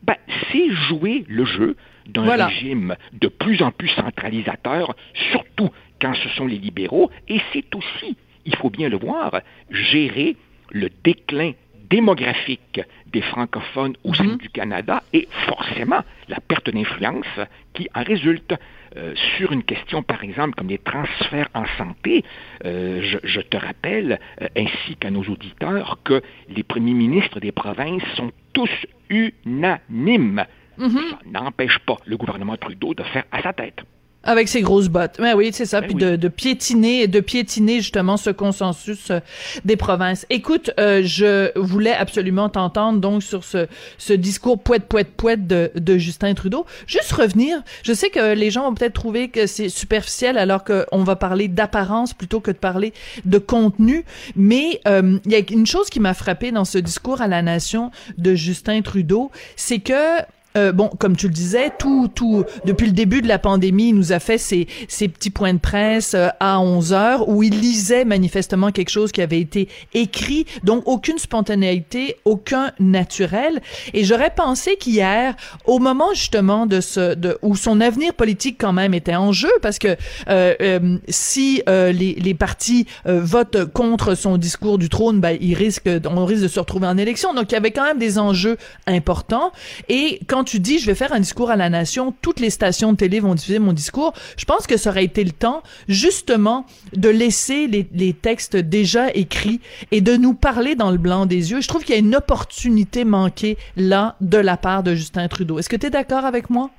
ben, 0.02 0.16
c'est 0.50 0.70
jouer 0.88 1.24
le 1.28 1.44
jeu 1.44 1.76
d'un 2.06 2.46
régime 2.46 2.96
de 3.12 3.28
plus 3.28 3.62
en 3.62 3.70
plus 3.70 3.88
centralisateur, 3.90 4.96
surtout 5.30 5.70
quand 6.00 6.14
ce 6.14 6.28
sont 6.30 6.46
les 6.46 6.58
libéraux, 6.58 7.10
et 7.28 7.40
c'est 7.52 7.72
aussi, 7.74 8.16
il 8.44 8.56
faut 8.56 8.70
bien 8.70 8.88
le 8.88 8.96
voir, 8.96 9.40
gérer 9.70 10.36
le 10.70 10.90
déclin 11.04 11.52
démographique 11.92 12.80
des 13.12 13.20
francophones 13.20 13.96
au 14.02 14.14
sein 14.14 14.24
mhm. 14.24 14.38
du 14.38 14.48
Canada 14.48 15.02
et 15.12 15.28
forcément 15.46 16.00
la 16.28 16.40
perte 16.40 16.70
d'influence 16.70 17.34
qui 17.74 17.88
en 17.94 18.02
résulte. 18.02 18.54
Euh, 18.96 19.14
sur 19.36 19.52
une 19.52 19.62
question, 19.62 20.02
par 20.02 20.22
exemple, 20.22 20.54
comme 20.54 20.68
les 20.68 20.78
transferts 20.78 21.48
en 21.54 21.64
santé, 21.78 22.24
euh, 22.66 23.00
je, 23.22 23.40
te 23.40 23.56
rappelle, 23.56 24.20
euh, 24.42 24.48
ainsi 24.54 24.96
qu'à 24.96 25.10
nos 25.10 25.22
auditeurs, 25.22 25.98
que 26.04 26.22
les 26.50 26.62
premiers 26.62 26.92
ministres 26.92 27.40
des 27.40 27.52
provinces 27.52 28.02
sont 28.16 28.32
tous 28.52 28.70
unanimes. 29.08 30.44
Mhm. 30.76 30.90
Ça 31.10 31.18
n'empêche 31.24 31.78
pas 31.80 31.96
le 32.04 32.16
gouvernement 32.18 32.56
Trudeau 32.58 32.92
de 32.92 33.02
faire 33.02 33.24
à 33.32 33.40
sa 33.42 33.54
tête. 33.54 33.82
Avec 34.24 34.48
ses 34.48 34.62
grosses 34.62 34.88
bottes. 34.88 35.16
Mais 35.18 35.34
oui, 35.34 35.50
c'est 35.52 35.66
ça. 35.66 35.80
Ben 35.80 35.88
puis 35.88 35.96
de, 35.96 36.16
de, 36.16 36.28
piétiner, 36.28 37.08
de 37.08 37.20
piétiner 37.20 37.80
justement 37.80 38.16
ce 38.16 38.30
consensus 38.30 39.10
euh, 39.10 39.20
des 39.64 39.76
provinces. 39.76 40.26
Écoute, 40.30 40.70
euh, 40.78 41.02
je 41.04 41.56
voulais 41.58 41.92
absolument 41.92 42.48
t'entendre 42.48 43.00
donc 43.00 43.22
sur 43.22 43.42
ce, 43.42 43.66
ce 43.98 44.12
discours 44.12 44.60
poète 44.60 44.84
poète 44.84 45.12
poète 45.16 45.46
de, 45.46 45.72
de 45.74 45.98
Justin 45.98 46.34
Trudeau. 46.34 46.66
Juste 46.86 47.12
revenir. 47.12 47.62
Je 47.82 47.92
sais 47.92 48.10
que 48.10 48.34
les 48.34 48.50
gens 48.50 48.62
vont 48.62 48.74
peut-être 48.74 48.94
trouver 48.94 49.28
que 49.28 49.46
c'est 49.46 49.68
superficiel 49.68 50.38
alors 50.38 50.62
qu'on 50.64 51.02
va 51.02 51.16
parler 51.16 51.48
d'apparence 51.48 52.14
plutôt 52.14 52.40
que 52.40 52.50
de 52.50 52.56
parler 52.56 52.92
de 53.24 53.38
contenu. 53.38 54.04
Mais 54.36 54.80
euh, 54.86 55.18
il 55.24 55.32
y 55.32 55.34
a 55.34 55.40
une 55.50 55.66
chose 55.66 55.90
qui 55.90 56.00
m'a 56.00 56.14
frappé 56.14 56.52
dans 56.52 56.64
ce 56.64 56.78
discours 56.78 57.20
à 57.20 57.28
la 57.28 57.42
nation 57.42 57.90
de 58.18 58.34
Justin 58.34 58.82
Trudeau, 58.82 59.30
c'est 59.56 59.80
que 59.80 60.20
euh, 60.56 60.72
bon, 60.72 60.88
comme 60.98 61.16
tu 61.16 61.28
le 61.28 61.32
disais, 61.32 61.72
tout, 61.78 62.08
tout, 62.14 62.44
depuis 62.64 62.86
le 62.86 62.92
début 62.92 63.22
de 63.22 63.28
la 63.28 63.38
pandémie, 63.38 63.88
il 63.88 63.94
nous 63.94 64.12
a 64.12 64.18
fait 64.18 64.38
ces, 64.38 64.66
ces 64.88 65.08
petits 65.08 65.30
points 65.30 65.54
de 65.54 65.58
presse 65.58 66.14
euh, 66.14 66.28
à 66.40 66.60
11 66.60 66.92
heures 66.92 67.28
où 67.28 67.42
il 67.42 67.58
lisait 67.60 68.04
manifestement 68.04 68.70
quelque 68.70 68.90
chose 68.90 69.12
qui 69.12 69.22
avait 69.22 69.40
été 69.40 69.68
écrit, 69.94 70.46
donc 70.62 70.82
aucune 70.86 71.18
spontanéité, 71.18 72.16
aucun 72.24 72.72
naturel. 72.80 73.60
Et 73.94 74.04
j'aurais 74.04 74.32
pensé 74.34 74.76
qu'hier, 74.76 75.34
au 75.66 75.78
moment 75.78 76.12
justement 76.14 76.66
de 76.66 76.80
ce, 76.80 77.14
de, 77.14 77.38
où 77.42 77.56
son 77.56 77.80
avenir 77.80 78.14
politique 78.14 78.56
quand 78.60 78.72
même 78.72 78.94
était 78.94 79.16
en 79.16 79.32
jeu, 79.32 79.52
parce 79.62 79.78
que 79.78 79.96
euh, 80.28 80.54
euh 80.60 80.98
si 81.08 81.62
les, 81.66 81.92
les 81.92 82.34
partis 82.34 82.86
votent 83.04 83.64
contre 83.72 84.14
son 84.14 84.36
discours 84.36 84.78
du 84.78 84.88
trône, 84.88 85.20
ben, 85.20 85.36
il 85.40 85.54
risque, 85.54 85.88
on 86.04 86.24
risque 86.24 86.42
de 86.42 86.48
se 86.48 86.60
retrouver 86.60 86.86
en 86.86 86.98
élection. 86.98 87.34
Donc 87.34 87.50
il 87.50 87.54
y 87.54 87.58
avait 87.58 87.70
quand 87.70 87.84
même 87.84 87.98
des 87.98 88.18
enjeux 88.18 88.56
importants. 88.86 89.52
Et 89.88 90.20
quand 90.26 90.41
tu 90.44 90.60
dis 90.60 90.78
je 90.78 90.86
vais 90.86 90.94
faire 90.94 91.12
un 91.12 91.20
discours 91.20 91.50
à 91.50 91.56
la 91.56 91.70
nation, 91.70 92.14
toutes 92.22 92.40
les 92.40 92.50
stations 92.50 92.92
de 92.92 92.96
télé 92.96 93.20
vont 93.20 93.34
diffuser 93.34 93.58
mon 93.58 93.72
discours, 93.72 94.12
je 94.36 94.44
pense 94.44 94.66
que 94.66 94.76
ça 94.76 94.90
aurait 94.90 95.04
été 95.04 95.24
le 95.24 95.32
temps 95.32 95.62
justement 95.88 96.66
de 96.94 97.08
laisser 97.08 97.66
les, 97.66 98.12
textes 98.12 98.56
déjà 98.56 99.10
écrits 99.14 99.60
et 99.90 100.00
de 100.00 100.16
nous 100.16 100.34
parler 100.34 100.74
dans 100.74 100.90
le 100.90 100.98
blanc 100.98 101.26
des 101.26 101.50
yeux. 101.50 101.60
Je 101.60 101.68
trouve 101.68 101.82
qu'il 101.82 101.94
y 101.94 101.98
a 101.98 102.00
une 102.00 102.14
opportunité 102.14 103.04
manquée 103.04 103.56
là 103.76 104.16
de 104.20 104.38
la 104.38 104.56
part 104.56 104.82
de 104.82 104.94
Justin 104.94 105.28
Trudeau. 105.28 105.58
Est-ce 105.58 105.68
que 105.68 105.76
tu 105.76 105.86
es 105.86 105.90
d'accord 105.90 106.24
avec 106.24 106.50
moi? 106.50 106.70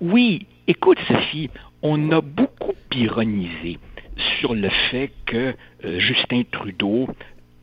Oui. 0.00 0.46
Écoute, 0.68 0.98
Sophie, 1.06 1.50
on 1.82 2.10
a 2.10 2.20
beaucoup 2.20 2.74
ironisé 2.92 3.78
sur 4.38 4.54
le 4.54 4.68
fait 4.90 5.12
que 5.26 5.54
euh, 5.84 5.98
Justin 6.00 6.42
Trudeau 6.50 7.08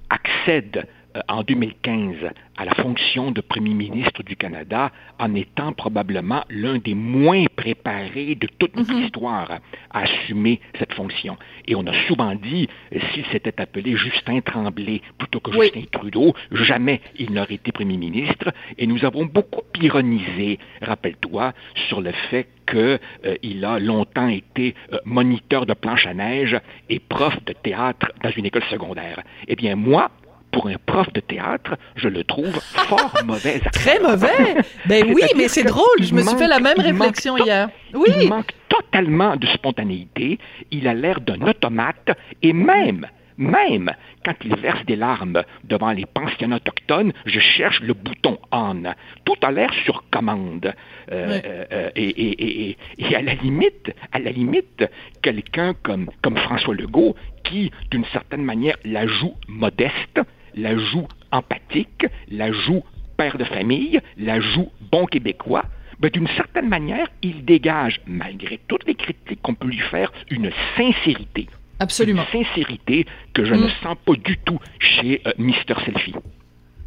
accède 0.10 0.86
en 1.27 1.43
2015 1.43 2.15
à 2.58 2.65
la 2.65 2.74
fonction 2.75 3.32
de 3.32 3.41
Premier 3.41 3.74
ministre 3.74 4.24
du 4.24 4.36
Canada 4.36 4.91
en 5.20 5.34
étant 5.36 5.74
probablement 5.74 6.43
l'un 6.50 6.77
des 6.77 6.93
moins 6.93 7.46
préparés 7.55 8.36
de 8.36 8.48
toute 8.60 8.75
notre 8.75 8.93
mhm. 8.93 9.03
histoire 9.03 9.60
à 9.91 10.00
assumer 10.00 10.60
cette 10.77 10.93
fonction. 10.93 11.38
Et 11.67 11.75
on 11.75 11.86
a 11.88 11.93
souvent 12.08 12.36
dit, 12.36 12.67
euh, 12.93 13.00
s'il 13.13 13.25
s'était 13.27 13.60
appelé 13.60 13.96
Justin 13.96 14.41
Tremblay 14.41 15.01
plutôt 15.17 15.39
que 15.39 15.51
Justin 15.51 15.84
Trudeau, 15.91 16.34
jamais 16.51 17.01
il 17.17 17.32
n'aurait 17.32 17.55
été 17.55 17.72
Premier 17.72 17.98
ministre. 17.98 18.51
Et 18.77 18.88
nous 18.88 19.03
avons 19.05 19.25
beaucoup 19.25 19.63
ironisé, 19.82 20.60
rappelle-toi, 20.82 21.53
sur 21.88 22.01
le 22.01 22.12
fait 22.29 22.48
qu'il 22.67 23.65
a 23.65 23.79
longtemps 23.79 24.29
été 24.29 24.75
euh, 24.93 25.00
moniteur 25.05 25.65
de 25.65 25.74
planche 25.74 26.08
à 26.08 26.13
neige 26.13 26.58
et 26.89 27.00
prof 27.00 27.36
de 27.46 27.53
théâtre 27.53 28.12
dans 28.24 28.32
une 28.32 28.46
école 28.46 28.63
secondaire. 28.63 29.22
Eh 29.48 29.55
bien, 29.55 29.75
moi, 29.75 30.12
pour 30.53 30.67
un 30.67 30.75
prof 30.86 31.12
de 31.12 31.19
théâtre, 31.19 31.75
je 31.95 32.07
le 32.07 32.24
trouve 32.24 32.53
fort 32.62 33.13
mauvais. 33.25 33.60
Très 33.74 34.00
mauvais? 34.00 34.55
Ben 34.86 35.03
oui, 35.13 35.24
mais 35.36 35.50
c'est 35.50 35.63
drôle. 35.63 36.01
Je 36.01 36.13
me 36.13 36.22
suis 36.22 36.38
fait 36.38 36.48
la 36.48 36.60
même 36.60 36.79
réflexion 36.79 37.38
hier. 37.38 37.69
Oui. 37.93 38.07
Il 38.22 38.29
manque 38.29 38.53
totalement 38.69 39.36
de 39.36 39.48
spontanéité. 39.48 40.39
Il 40.72 40.88
a 40.88 40.93
l'air 40.93 41.19
d'un 41.19 41.41
automate 41.41 42.12
et 42.41 42.53
même 42.53 43.07
même 43.38 43.91
quand 44.25 44.36
il 44.43 44.55
verse 44.55 44.86
des 44.86 44.95
larmes 44.95 45.43
devant 45.63 45.91
les 45.91 46.05
pensionnats 46.05 46.57
autochtones, 46.57 47.13
je 47.25 47.39
cherche 47.39 47.81
le 47.81 47.93
bouton 47.93 48.38
on. 48.51 48.83
Tout 49.25 49.36
a 49.41 49.51
l'air 49.51 49.74
sur 49.86 50.03
commande. 50.10 50.74
Euh, 51.12 51.41
euh, 51.72 51.89
et, 51.95 52.77
à 53.15 53.22
la 53.22 53.33
limite, 53.33 53.93
à 54.12 54.19
la 54.19 54.31
limite, 54.31 54.86
quelqu'un 55.22 55.74
comme, 55.83 56.10
comme 56.22 56.38
François 56.38 56.74
Legault, 56.75 57.15
qui, 57.43 57.72
d'une 57.91 58.05
certaine 58.05 58.43
manière, 58.43 58.77
la 58.86 59.05
joue 59.07 59.36
modeste, 59.48 60.22
la 60.55 60.77
joue 60.77 61.07
empathique, 61.31 62.05
la 62.29 62.51
joue 62.51 62.83
père 63.17 63.38
de 63.38 63.43
famille, 63.43 64.00
la 64.17 64.39
joue 64.39 64.69
bon 64.91 65.05
québécois, 65.05 65.65
ben, 66.00 66.10
d'une 66.10 66.27
certaine 66.36 66.67
manière, 66.67 67.07
il 67.22 67.45
dégage, 67.45 68.01
malgré 68.07 68.60
toutes 68.67 68.86
les 68.86 68.95
critiques 68.95 69.41
qu'on 69.41 69.53
peut 69.53 69.67
lui 69.67 69.79
faire, 69.79 70.12
une 70.29 70.51
sincérité. 70.75 71.48
Absolument. 71.79 72.25
Une 72.33 72.43
sincérité 72.43 73.05
que 73.33 73.45
je 73.45 73.53
ne 73.53 73.67
mm. 73.67 73.72
sens 73.81 73.98
pas 74.05 74.13
du 74.13 74.38
tout 74.38 74.60
chez 74.79 75.22
euh, 75.25 75.31
Mister 75.38 75.75
Selfie. 75.86 76.15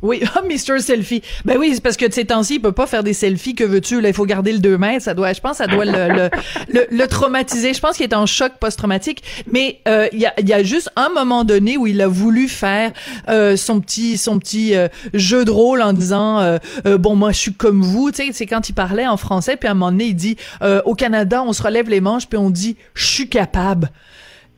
Oui, 0.06 0.22
oh, 0.36 0.40
Mr. 0.46 0.78
Selfie. 0.78 1.22
Ben 1.44 1.58
oui, 1.58 1.72
c'est 1.74 1.82
parce 1.82 1.96
que 1.96 2.06
de 2.06 2.12
ces 2.12 2.24
temps-ci, 2.24 2.54
il 2.54 2.60
peut 2.60 2.72
pas 2.72 2.86
faire 2.86 3.02
des 3.02 3.12
selfies. 3.12 3.54
Que 3.54 3.64
veux-tu? 3.64 4.00
Là, 4.00 4.08
il 4.08 4.14
faut 4.14 4.24
garder 4.24 4.52
le 4.52 4.60
2 4.60 4.78
mètres. 4.78 5.04
Ça 5.04 5.14
doit, 5.14 5.32
je 5.32 5.40
pense, 5.40 5.58
ça 5.58 5.66
doit 5.66 5.84
le, 5.84 6.30
le, 6.68 6.86
le, 6.90 7.06
traumatiser. 7.08 7.74
Je 7.74 7.80
pense 7.80 7.96
qu'il 7.96 8.04
est 8.04 8.14
en 8.14 8.26
choc 8.26 8.52
post-traumatique. 8.60 9.22
Mais 9.50 9.80
euh, 9.88 10.08
il 10.12 10.20
y, 10.20 10.26
a, 10.26 10.34
y 10.40 10.52
a 10.52 10.62
juste 10.62 10.90
un 10.96 11.08
moment 11.08 11.44
donné 11.44 11.76
où 11.76 11.86
il 11.86 12.00
a 12.00 12.08
voulu 12.08 12.48
faire 12.48 12.92
euh, 13.28 13.56
son 13.56 13.80
petit 13.80 14.16
son 14.18 14.38
petit 14.38 14.74
euh, 14.74 14.88
jeu 15.14 15.44
de 15.44 15.50
rôle 15.50 15.82
en 15.82 15.92
disant 15.92 16.40
euh, 16.40 16.58
bon 16.98 17.16
moi 17.16 17.32
je 17.32 17.38
suis 17.38 17.54
comme 17.54 17.82
vous. 17.82 18.10
Tu 18.10 18.26
sais, 18.26 18.32
c'est 18.32 18.46
quand 18.46 18.68
il 18.68 18.72
parlait 18.74 19.06
en 19.06 19.16
français. 19.16 19.56
Puis 19.56 19.68
à 19.68 19.72
un 19.72 19.74
moment 19.74 19.90
donné, 19.90 20.06
il 20.06 20.14
dit 20.14 20.36
au 20.84 20.94
Canada, 20.94 21.42
on 21.42 21.52
se 21.52 21.62
relève 21.62 21.88
les 21.88 22.00
manches 22.00 22.26
puis 22.26 22.38
on 22.38 22.50
dit 22.50 22.76
je 22.94 23.06
suis 23.06 23.28
capable. 23.28 23.90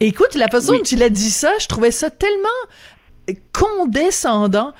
Écoute, 0.00 0.35
la 0.35 0.49
façon 0.49 0.75
dont 0.75 0.83
il 0.83 1.02
a 1.02 1.09
dit 1.09 1.31
ça, 1.31 1.50
je 1.61 1.67
trouvais 1.67 1.90
ça 1.90 2.11
tellement 2.11 2.49
condescendant. 3.52 4.73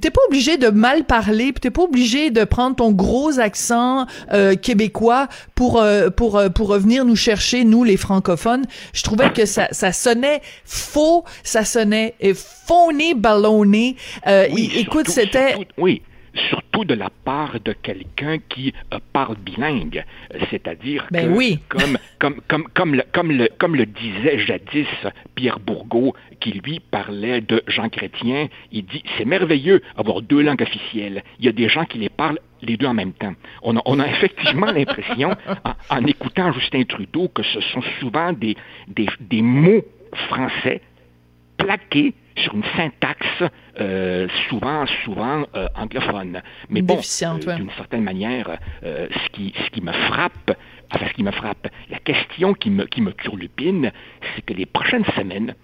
T'es 0.00 0.10
pas 0.10 0.20
obligé 0.28 0.56
de 0.56 0.68
mal 0.68 1.04
parler, 1.04 1.52
t'es 1.52 1.70
pas 1.70 1.82
obligé 1.82 2.30
de 2.30 2.44
prendre 2.44 2.76
ton 2.76 2.92
gros 2.92 3.38
accent 3.40 4.06
euh, 4.32 4.54
québécois 4.54 5.28
pour 5.54 5.80
euh, 5.80 6.10
pour 6.10 6.36
euh, 6.36 6.48
pour 6.48 6.68
revenir 6.68 7.04
nous 7.04 7.16
chercher 7.16 7.64
nous 7.64 7.84
les 7.84 7.96
francophones. 7.96 8.66
Je 8.92 9.02
trouvais 9.02 9.32
que 9.32 9.46
ça 9.46 9.68
ça 9.72 9.92
sonnait 9.92 10.42
faux, 10.64 11.24
ça 11.42 11.64
sonnait 11.64 12.14
phony 12.34 13.14
ballonné. 13.14 13.96
écoute, 14.26 15.08
c'était 15.08 15.56
oui 15.78 16.02
surtout 16.48 16.84
de 16.84 16.94
la 16.94 17.10
part 17.24 17.58
de 17.60 17.72
quelqu'un 17.72 18.38
qui 18.38 18.72
euh, 18.92 18.98
parle 19.12 19.36
bilingue, 19.36 20.04
c'est-à-dire 20.50 21.06
ben 21.10 21.32
oui. 21.32 21.58
comme, 21.68 21.98
comme, 22.18 22.40
comme, 22.48 22.64
comme, 22.74 22.94
le, 22.94 23.04
comme, 23.12 23.32
le, 23.32 23.48
comme 23.58 23.76
le 23.76 23.86
disait 23.86 24.38
jadis 24.38 24.86
Pierre 25.34 25.58
Bourgault, 25.60 26.14
qui 26.40 26.52
lui 26.52 26.80
parlait 26.80 27.40
de 27.40 27.62
Jean 27.66 27.88
Chrétien, 27.88 28.48
il 28.72 28.84
dit 28.86 29.02
c'est 29.16 29.24
merveilleux 29.24 29.82
avoir 29.96 30.22
deux 30.22 30.42
langues 30.42 30.62
officielles. 30.62 31.22
Il 31.38 31.46
y 31.46 31.48
a 31.48 31.52
des 31.52 31.68
gens 31.68 31.84
qui 31.84 31.98
les 31.98 32.08
parlent 32.08 32.38
les 32.62 32.76
deux 32.76 32.86
en 32.86 32.94
même 32.94 33.12
temps. 33.12 33.34
On 33.62 33.76
a, 33.76 33.82
on 33.86 33.98
a 33.98 34.06
effectivement 34.06 34.70
l'impression, 34.70 35.30
en, 35.64 35.96
en, 35.96 36.06
écoutant 36.06 36.52
Justin 36.52 36.84
Trudeau, 36.84 37.28
que 37.28 37.42
ce 37.42 37.60
sont 37.60 37.82
souvent 38.00 38.32
des, 38.32 38.56
des, 38.88 39.06
des 39.20 39.42
mots 39.42 39.84
français 40.28 40.82
plaqués 41.56 42.14
sur 42.42 42.54
une 42.54 42.64
syntaxe 42.76 43.42
euh, 43.80 44.28
souvent, 44.48 44.84
souvent 45.04 45.46
euh, 45.54 45.66
anglophone. 45.74 46.42
Mais 46.68 46.82
bon, 46.82 46.98
euh, 46.98 47.56
d'une 47.56 47.70
certaine 47.76 48.02
manière, 48.02 48.58
ce, 48.82 49.28
qui, 49.32 49.52
ce 49.64 49.70
qui 49.70 49.80
me 49.80 49.92
frappe, 49.92 50.56
enfin 50.92 51.06
ce 51.08 51.14
qui 51.14 51.22
me 51.22 51.30
frappe, 51.30 51.68
la 51.90 51.98
question 51.98 52.54
qui 52.54 52.70
me, 52.70 52.84
qui 52.86 53.00
me 53.00 53.12
turlupine, 53.12 53.92
c'est 54.34 54.42
que 54.42 54.54
les 54.54 54.66
prochaines 54.66 55.04
semaines, 55.16 55.54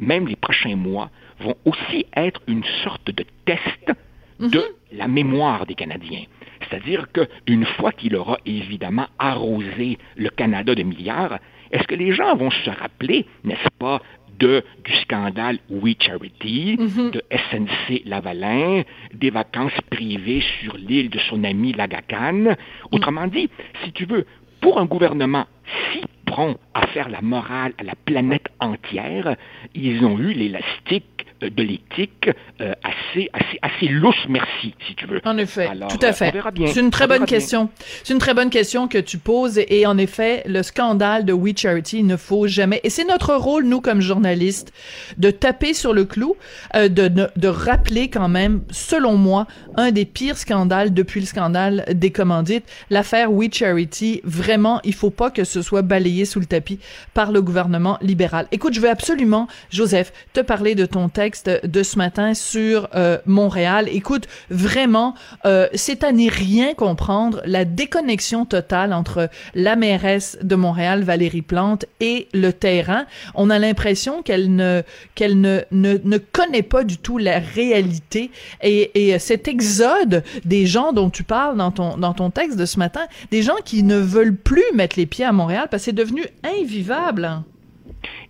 même 0.00 0.26
les 0.26 0.36
prochains 0.36 0.76
mois, 0.76 1.10
vont 1.40 1.56
aussi 1.64 2.06
être 2.16 2.40
une 2.46 2.64
sorte 2.82 3.10
de 3.10 3.24
test 3.44 3.92
de 4.40 4.58
mhm. 4.58 4.64
la 4.92 5.08
mémoire 5.08 5.66
des 5.66 5.74
Canadiens. 5.74 6.24
C'est-à-dire 6.60 7.06
qu'une 7.12 7.66
fois 7.66 7.92
qu'il 7.92 8.16
aura 8.16 8.38
évidemment 8.46 9.06
arrosé 9.18 9.98
le 10.16 10.30
Canada 10.30 10.74
de 10.74 10.82
milliards, 10.82 11.38
Est-ce 11.70 11.86
que 11.88 11.94
les 11.94 12.12
gens 12.12 12.36
vont 12.36 12.50
se 12.50 12.70
rappeler, 12.70 13.26
n'est-ce 13.42 13.68
pas, 13.78 14.00
de, 14.38 14.62
du 14.84 14.92
scandale 15.02 15.58
We 15.70 15.94
Charity, 15.98 16.76
mm-hmm. 16.76 17.10
de 17.10 17.22
SNC 17.30 18.02
Lavalin, 18.04 18.82
des 19.12 19.30
vacances 19.30 19.72
privées 19.90 20.42
sur 20.60 20.76
l'île 20.76 21.10
de 21.10 21.18
son 21.30 21.44
ami 21.44 21.72
Lagacan. 21.72 22.56
Autrement 22.90 23.26
dit, 23.26 23.48
si 23.84 23.92
tu 23.92 24.06
veux, 24.06 24.26
pour 24.60 24.80
un 24.80 24.86
gouvernement 24.86 25.46
si 25.92 26.02
prompt 26.26 26.58
à 26.74 26.86
faire 26.88 27.08
la 27.08 27.20
morale 27.20 27.74
à 27.78 27.84
la 27.84 27.94
planète 28.04 28.46
entière, 28.60 29.36
ils 29.74 30.04
ont 30.04 30.18
eu 30.18 30.32
l'élastique 30.32 31.13
de 31.40 31.62
l'éthique 31.62 32.30
euh, 32.60 32.72
assez, 32.82 33.28
assez, 33.32 33.58
assez 33.62 33.88
lousse, 33.88 34.14
merci, 34.28 34.74
si 34.86 34.94
tu 34.94 35.06
veux. 35.06 35.20
En 35.24 35.36
effet, 35.38 35.68
tout 35.88 35.98
à 36.04 36.12
fait. 36.12 36.32
C'est 36.66 36.80
une 36.80 36.90
très 36.90 37.06
bonne 37.06 37.26
question. 37.26 37.70
C'est 38.02 38.12
une 38.12 38.18
très 38.18 38.34
bonne 38.34 38.50
question 38.50 38.88
que 38.88 38.98
tu 38.98 39.18
poses. 39.18 39.58
Et, 39.68 39.86
en 39.86 39.98
effet, 39.98 40.42
le 40.46 40.62
scandale 40.62 41.24
de 41.24 41.32
We 41.32 41.54
Charity 41.56 42.02
ne 42.02 42.16
faut 42.16 42.46
jamais. 42.46 42.80
Et 42.84 42.90
c'est 42.90 43.04
notre 43.04 43.34
rôle, 43.34 43.64
nous, 43.64 43.80
comme 43.80 44.00
journalistes, 44.00 44.72
de 45.18 45.30
taper 45.30 45.74
sur 45.74 45.92
le 45.92 46.04
clou, 46.04 46.36
euh, 46.74 46.88
de, 46.88 47.08
de 47.08 47.48
rappeler 47.48 48.08
quand 48.08 48.28
même, 48.28 48.62
selon 48.70 49.16
moi, 49.16 49.46
un 49.76 49.90
des 49.90 50.04
pires 50.04 50.38
scandales 50.38 50.94
depuis 50.94 51.20
le 51.20 51.26
scandale 51.26 51.84
des 51.92 52.10
commandites, 52.10 52.64
l'affaire 52.90 53.32
We 53.32 53.48
Charity. 53.52 54.20
Vraiment, 54.24 54.80
il 54.84 54.94
faut 54.94 55.10
pas 55.10 55.30
que 55.30 55.44
ce 55.44 55.62
soit 55.62 55.82
balayé 55.82 56.24
sous 56.24 56.40
le 56.40 56.46
tapis 56.46 56.78
par 57.12 57.32
le 57.32 57.42
gouvernement 57.42 57.98
libéral. 58.00 58.46
Écoute, 58.52 58.74
je 58.74 58.80
veux 58.80 58.90
absolument, 58.90 59.48
Joseph, 59.70 60.12
te 60.32 60.40
parler 60.40 60.74
de 60.74 60.86
ton 60.86 61.08
texte 61.08 61.23
de 61.24 61.82
ce 61.82 61.98
matin 61.98 62.34
sur 62.34 62.88
euh, 62.94 63.18
Montréal. 63.26 63.88
Écoute, 63.90 64.28
vraiment, 64.50 65.14
euh, 65.46 65.68
c'est 65.74 66.04
à 66.04 66.12
n'y 66.12 66.28
rien 66.28 66.74
comprendre 66.74 67.40
la 67.46 67.64
déconnexion 67.64 68.44
totale 68.44 68.92
entre 68.92 69.30
la 69.54 69.76
mairesse 69.76 70.38
de 70.42 70.54
Montréal, 70.54 71.02
Valérie 71.02 71.42
Plante, 71.42 71.86
et 72.00 72.28
le 72.34 72.52
terrain. 72.52 73.06
On 73.34 73.50
a 73.50 73.58
l'impression 73.58 74.22
qu'elle 74.22 74.54
ne 74.54 74.82
qu'elle 75.14 75.40
ne, 75.40 75.60
ne, 75.70 75.96
ne 76.02 76.18
connaît 76.18 76.62
pas 76.62 76.84
du 76.84 76.98
tout 76.98 77.18
la 77.18 77.38
réalité 77.38 78.30
et, 78.62 79.08
et 79.08 79.18
cet 79.18 79.48
exode 79.48 80.22
des 80.44 80.66
gens 80.66 80.92
dont 80.92 81.10
tu 81.10 81.24
parles 81.24 81.56
dans 81.56 81.70
ton 81.70 81.96
dans 81.96 82.12
ton 82.12 82.30
texte 82.30 82.58
de 82.58 82.66
ce 82.66 82.78
matin, 82.78 83.06
des 83.30 83.42
gens 83.42 83.56
qui 83.64 83.82
ne 83.82 83.96
veulent 83.96 84.36
plus 84.36 84.64
mettre 84.74 84.98
les 84.98 85.06
pieds 85.06 85.24
à 85.24 85.32
Montréal 85.32 85.68
parce 85.70 85.82
que 85.82 85.84
c'est 85.86 85.92
devenu 85.92 86.24
invivable. 86.42 87.42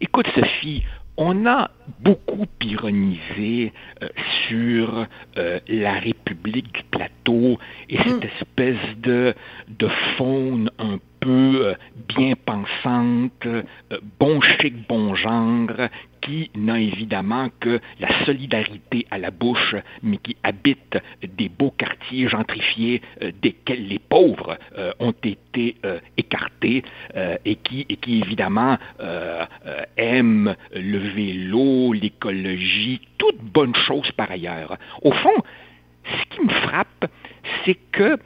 Écoute, 0.00 0.26
Sophie, 0.34 0.82
on 1.16 1.46
a 1.46 1.70
beaucoup 2.00 2.46
ironisé 2.62 3.72
euh, 4.02 4.08
sur 4.46 5.06
euh, 5.36 5.60
la 5.68 5.94
République 5.94 6.72
du 6.72 6.82
plateau 6.90 7.58
et 7.88 7.96
cette 7.98 8.24
hmm. 8.24 8.28
espèce 8.38 8.96
de, 8.98 9.34
de 9.68 9.88
faune 10.16 10.70
un 10.78 10.98
peu 11.20 11.66
euh, 11.68 11.74
bien 12.08 12.34
pensante, 12.44 13.46
bon 14.18 14.40
chic, 14.40 14.86
bon 14.88 15.14
genre, 15.14 15.88
qui 16.20 16.50
n'a 16.54 16.80
évidemment 16.80 17.48
que 17.60 17.80
la 18.00 18.24
solidarité 18.24 19.06
à 19.10 19.18
la 19.18 19.30
bouche, 19.30 19.76
mais 20.02 20.16
qui 20.18 20.36
habite 20.42 20.98
des 21.36 21.48
beaux 21.48 21.70
quartiers 21.70 22.28
gentrifiés 22.28 23.02
desquels 23.42 23.86
les 23.86 23.98
pauvres 23.98 24.56
ont 25.00 25.14
été 25.22 25.76
écartés 26.16 26.82
et, 27.44 27.56
qui, 27.56 27.84
et 27.90 27.96
qui 27.96 28.22
évidemment 28.22 28.78
aiment 29.98 30.56
le 30.74 30.98
vélo, 30.98 31.73
l'écologie, 31.92 33.00
toute 33.18 33.40
bonne 33.40 33.74
chose 33.74 34.10
par 34.12 34.30
ailleurs. 34.30 34.76
Au 35.02 35.12
fond, 35.12 35.42
ce 36.04 36.34
qui 36.36 36.44
me 36.44 36.50
frappe, 36.50 37.06
c'est 37.64 37.78
que 37.92 38.18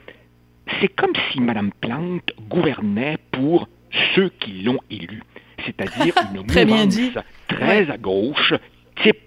c'est 0.81 0.88
comme 0.88 1.12
si 1.31 1.40
Mme 1.40 1.71
Plante 1.81 2.33
gouvernait 2.49 3.19
pour 3.33 3.69
ceux 4.14 4.28
qui 4.40 4.62
l'ont 4.62 4.81
élue, 4.90 5.23
c'est-à-dire 5.64 6.14
une 6.35 6.43
mouvance 6.43 7.25
très 7.49 7.90
à 7.90 7.97
gauche, 7.97 8.55
type 9.02 9.19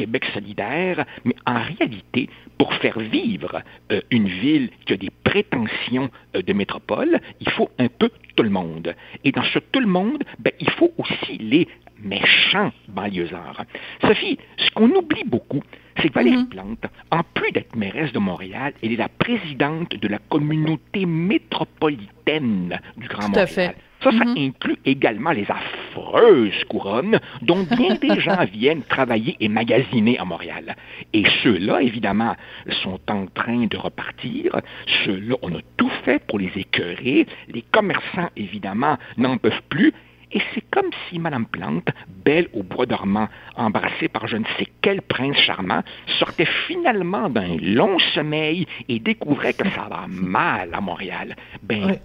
Québec 0.00 0.24
solidaire, 0.32 1.04
mais 1.24 1.34
en 1.46 1.60
réalité, 1.60 2.30
pour 2.56 2.72
faire 2.74 2.98
vivre 2.98 3.62
euh, 3.92 4.00
une 4.10 4.28
ville 4.28 4.70
qui 4.86 4.94
a 4.94 4.96
des 4.96 5.10
prétentions 5.24 6.08
euh, 6.34 6.40
de 6.40 6.52
métropole, 6.54 7.20
il 7.40 7.50
faut 7.50 7.68
un 7.78 7.88
peu 7.88 8.10
tout 8.34 8.42
le 8.42 8.48
monde. 8.48 8.94
Et 9.24 9.32
dans 9.32 9.42
ce 9.42 9.58
tout 9.58 9.80
le 9.80 9.86
monde, 9.86 10.24
ben, 10.38 10.52
il 10.58 10.70
faut 10.70 10.90
aussi 10.96 11.36
les 11.36 11.68
méchants 12.02 12.72
banlieusards. 12.88 13.64
Sophie, 14.02 14.38
ce 14.58 14.70
qu'on 14.70 14.90
oublie 14.90 15.24
beaucoup, 15.24 15.62
c'est 16.00 16.08
que 16.08 16.14
Valérie 16.14 16.38
mhm. 16.38 16.48
Plante, 16.48 16.86
en 17.10 17.22
plus 17.34 17.52
d'être 17.52 17.76
mairesse 17.76 18.12
de 18.12 18.18
Montréal, 18.18 18.72
elle 18.82 18.92
est 18.92 18.96
la 18.96 19.08
présidente 19.08 19.94
de 19.96 20.08
la 20.08 20.18
communauté 20.18 21.06
métropolitaine 21.06 22.80
du 22.96 23.08
Grand 23.08 23.28
Montréal. 23.28 23.48
Fait. 23.48 23.76
Ça, 24.02 24.10
ça 24.12 24.24
mhm. 24.24 24.34
inclut 24.38 24.78
également 24.86 25.30
les 25.30 25.46
affreuses 25.50 26.64
couronnes 26.68 27.20
dont 27.42 27.64
bien 27.64 27.96
des 27.96 28.18
gens 28.20 28.44
viennent 28.50 28.82
travailler 28.82 29.36
et 29.40 29.48
magasiner 29.48 30.18
à 30.18 30.24
Montréal. 30.24 30.74
Et 31.12 31.24
ceux-là, 31.42 31.82
évidemment, 31.82 32.34
sont 32.82 33.00
en 33.10 33.26
train 33.26 33.66
de 33.66 33.76
repartir. 33.76 34.56
Ceux-là, 35.04 35.36
on 35.42 35.54
a 35.54 35.60
tout 35.76 35.90
fait 36.04 36.24
pour 36.26 36.38
les 36.38 36.50
écœurer. 36.56 37.26
Les 37.48 37.62
commerçants, 37.62 38.30
évidemment, 38.36 38.96
n'en 39.18 39.36
peuvent 39.36 39.62
plus. 39.68 39.92
Et 40.32 40.40
c'est 40.54 40.64
comme 40.70 40.90
si 41.08 41.18
Mme 41.18 41.46
Plante, 41.46 41.88
belle 42.24 42.48
au 42.52 42.62
bois 42.62 42.86
dormant, 42.86 43.28
embrassée 43.56 44.08
par 44.08 44.28
je 44.28 44.36
ne 44.36 44.44
sais 44.58 44.66
quel 44.80 45.02
prince 45.02 45.36
charmant, 45.36 45.82
sortait 46.18 46.48
finalement 46.66 47.28
d'un 47.28 47.56
long 47.60 47.98
sommeil 48.14 48.66
et 48.88 49.00
découvrait 49.00 49.54
que 49.54 49.68
ça 49.70 49.88
va 49.90 50.06
mal 50.08 50.70
à 50.72 50.80
Montréal. 50.80 51.36
Ben, 51.62 51.84
ouais. 51.84 52.00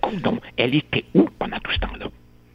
elle 0.58 0.76
était 0.76 1.06
où 1.14 1.28
pendant 1.38 1.60
tout 1.60 1.72
ce 1.72 1.80
temps-là? 1.80 2.08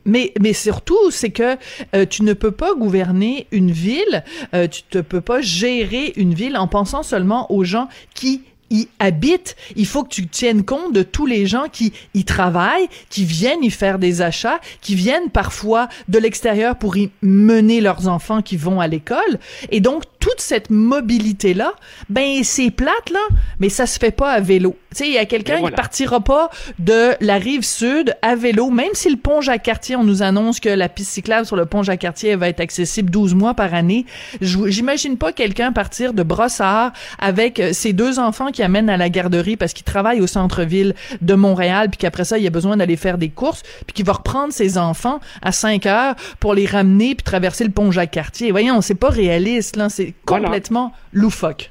Mais, 0.06 0.32
mais 0.40 0.54
surtout, 0.54 1.10
c'est 1.10 1.30
que 1.30 1.56
euh, 1.94 2.06
tu 2.06 2.22
ne 2.22 2.32
peux 2.32 2.50
pas 2.50 2.74
gouverner 2.74 3.46
une 3.52 3.70
ville, 3.70 4.24
euh, 4.54 4.66
tu 4.66 4.82
ne 4.94 5.02
peux 5.02 5.20
pas 5.20 5.40
gérer 5.40 6.12
une 6.16 6.34
ville 6.34 6.56
en 6.56 6.66
pensant 6.66 7.02
seulement 7.02 7.52
aux 7.52 7.64
gens 7.64 7.88
qui 8.14 8.42
y 8.70 8.88
habitent. 8.98 9.56
Il 9.76 9.86
faut 9.86 10.04
que 10.04 10.10
tu 10.10 10.26
tiennes 10.26 10.64
compte 10.64 10.92
de 10.92 11.02
tous 11.02 11.26
les 11.26 11.46
gens 11.46 11.66
qui 11.70 11.92
y 12.14 12.24
travaillent, 12.24 12.88
qui 13.08 13.24
viennent 13.24 13.62
y 13.62 13.70
faire 13.70 13.98
des 13.98 14.22
achats, 14.22 14.60
qui 14.80 14.94
viennent 14.94 15.30
parfois 15.30 15.88
de 16.08 16.18
l'extérieur 16.18 16.76
pour 16.76 16.96
y 16.96 17.10
mener 17.22 17.80
leurs 17.80 18.08
enfants 18.08 18.42
qui 18.42 18.56
vont 18.56 18.80
à 18.80 18.86
l'école. 18.86 19.38
Et 19.70 19.80
donc, 19.80 20.04
toute 20.20 20.40
cette 20.40 20.68
mobilité 20.68 21.54
là, 21.54 21.72
ben 22.10 22.44
c'est 22.44 22.70
plate 22.70 23.10
là, 23.10 23.20
mais 23.58 23.70
ça 23.70 23.86
se 23.86 23.98
fait 23.98 24.10
pas 24.10 24.30
à 24.30 24.40
vélo. 24.40 24.76
Tu 24.90 24.98
sais, 24.98 25.08
il 25.08 25.14
y 25.14 25.18
a 25.18 25.24
quelqu'un 25.24 25.62
qui 25.62 25.70
partira 25.70 26.20
pas 26.20 26.50
de 26.78 27.14
la 27.20 27.36
rive 27.36 27.64
sud 27.64 28.14
à 28.20 28.34
vélo, 28.34 28.70
même 28.70 28.90
si 28.92 29.08
le 29.08 29.16
pont 29.16 29.40
Jacques-Cartier, 29.40 29.96
on 29.96 30.04
nous 30.04 30.22
annonce 30.22 30.60
que 30.60 30.68
la 30.68 30.88
piste 30.88 31.12
cyclable 31.12 31.46
sur 31.46 31.56
le 31.56 31.64
pont 31.64 31.82
Jacques-Cartier 31.82 32.36
va 32.36 32.48
être 32.48 32.60
accessible 32.60 33.10
12 33.10 33.34
mois 33.34 33.54
par 33.54 33.72
année. 33.72 34.04
J'imagine 34.42 35.16
pas 35.16 35.32
quelqu'un 35.32 35.72
partir 35.72 36.12
de 36.12 36.22
Brossard 36.22 36.92
avec 37.18 37.58
euh, 37.58 37.72
ses 37.72 37.92
deux 37.94 38.18
enfants 38.18 38.50
qui 38.50 38.59
amènent 38.62 38.90
à 38.90 38.96
la 38.96 39.08
garderie 39.08 39.56
parce 39.56 39.72
qu'il 39.72 39.84
travaille 39.84 40.20
au 40.20 40.26
centre-ville 40.26 40.94
de 41.20 41.34
Montréal, 41.34 41.88
puis 41.90 41.98
qu'après 41.98 42.24
ça, 42.24 42.38
il 42.38 42.46
a 42.46 42.50
besoin 42.50 42.76
d'aller 42.76 42.96
faire 42.96 43.18
des 43.18 43.28
courses, 43.28 43.62
puis 43.86 43.94
qu'il 43.94 44.04
va 44.04 44.14
reprendre 44.14 44.52
ses 44.52 44.78
enfants 44.78 45.20
à 45.42 45.52
5 45.52 45.86
heures 45.86 46.14
pour 46.38 46.54
les 46.54 46.66
ramener 46.66 47.14
puis 47.14 47.24
traverser 47.24 47.64
le 47.64 47.70
pont 47.70 47.90
Jacques-Cartier. 47.90 48.50
Voyons, 48.50 48.80
c'est 48.80 48.94
pas 48.94 49.10
réaliste 49.10 49.76
là, 49.76 49.88
c'est 49.88 50.14
complètement 50.24 50.92
loufoque. 51.12 51.70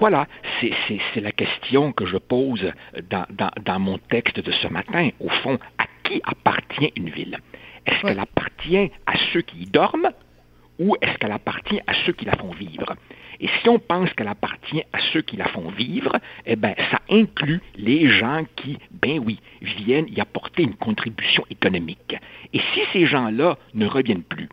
Voilà, 0.00 0.26
c'est 0.60 1.20
la 1.20 1.32
question 1.32 1.92
que 1.92 2.06
je 2.06 2.16
pose 2.16 2.72
dans, 3.10 3.26
dans, 3.64 3.78
mon 3.78 3.98
texte 3.98 4.40
de 4.40 4.50
ce 4.50 4.68
matin. 4.68 5.10
Au 5.20 5.28
fond, 5.42 5.58
à 5.78 5.84
qui 6.04 6.20
appartient 6.24 6.92
une 6.96 7.10
ville? 7.10 7.38
Est-ce 7.86 8.00
qu'elle 8.02 8.18
appartient 8.18 8.90
à 9.06 9.12
ceux 9.32 9.42
qui 9.42 9.62
y 9.62 9.66
dorment 9.66 10.10
ou 10.78 10.96
est-ce 11.00 11.18
qu'elle 11.18 11.32
appartient 11.32 11.80
à 11.86 11.92
ceux 12.06 12.12
qui 12.12 12.24
la 12.24 12.36
font 12.36 12.52
vivre? 12.52 12.96
Et 13.42 13.48
si 13.60 13.68
on 13.68 13.80
pense 13.80 14.12
qu'elle 14.14 14.28
appartient 14.28 14.84
à 14.92 15.00
ceux 15.12 15.20
qui 15.20 15.36
la 15.36 15.46
font 15.48 15.68
vivre, 15.70 16.16
eh 16.46 16.54
bien, 16.54 16.74
ça 16.92 17.00
inclut 17.10 17.60
les 17.74 18.08
gens 18.08 18.44
qui, 18.54 18.78
ben 18.90 19.18
oui, 19.18 19.40
viennent 19.60 20.06
y 20.08 20.20
apporter 20.20 20.62
une 20.62 20.76
contribution 20.76 21.44
économique. 21.50 22.16
Et 22.52 22.60
si 22.72 22.80
ces 22.92 23.04
gens-là 23.04 23.58
ne 23.74 23.86
reviennent 23.86 24.22
plus, 24.22 24.48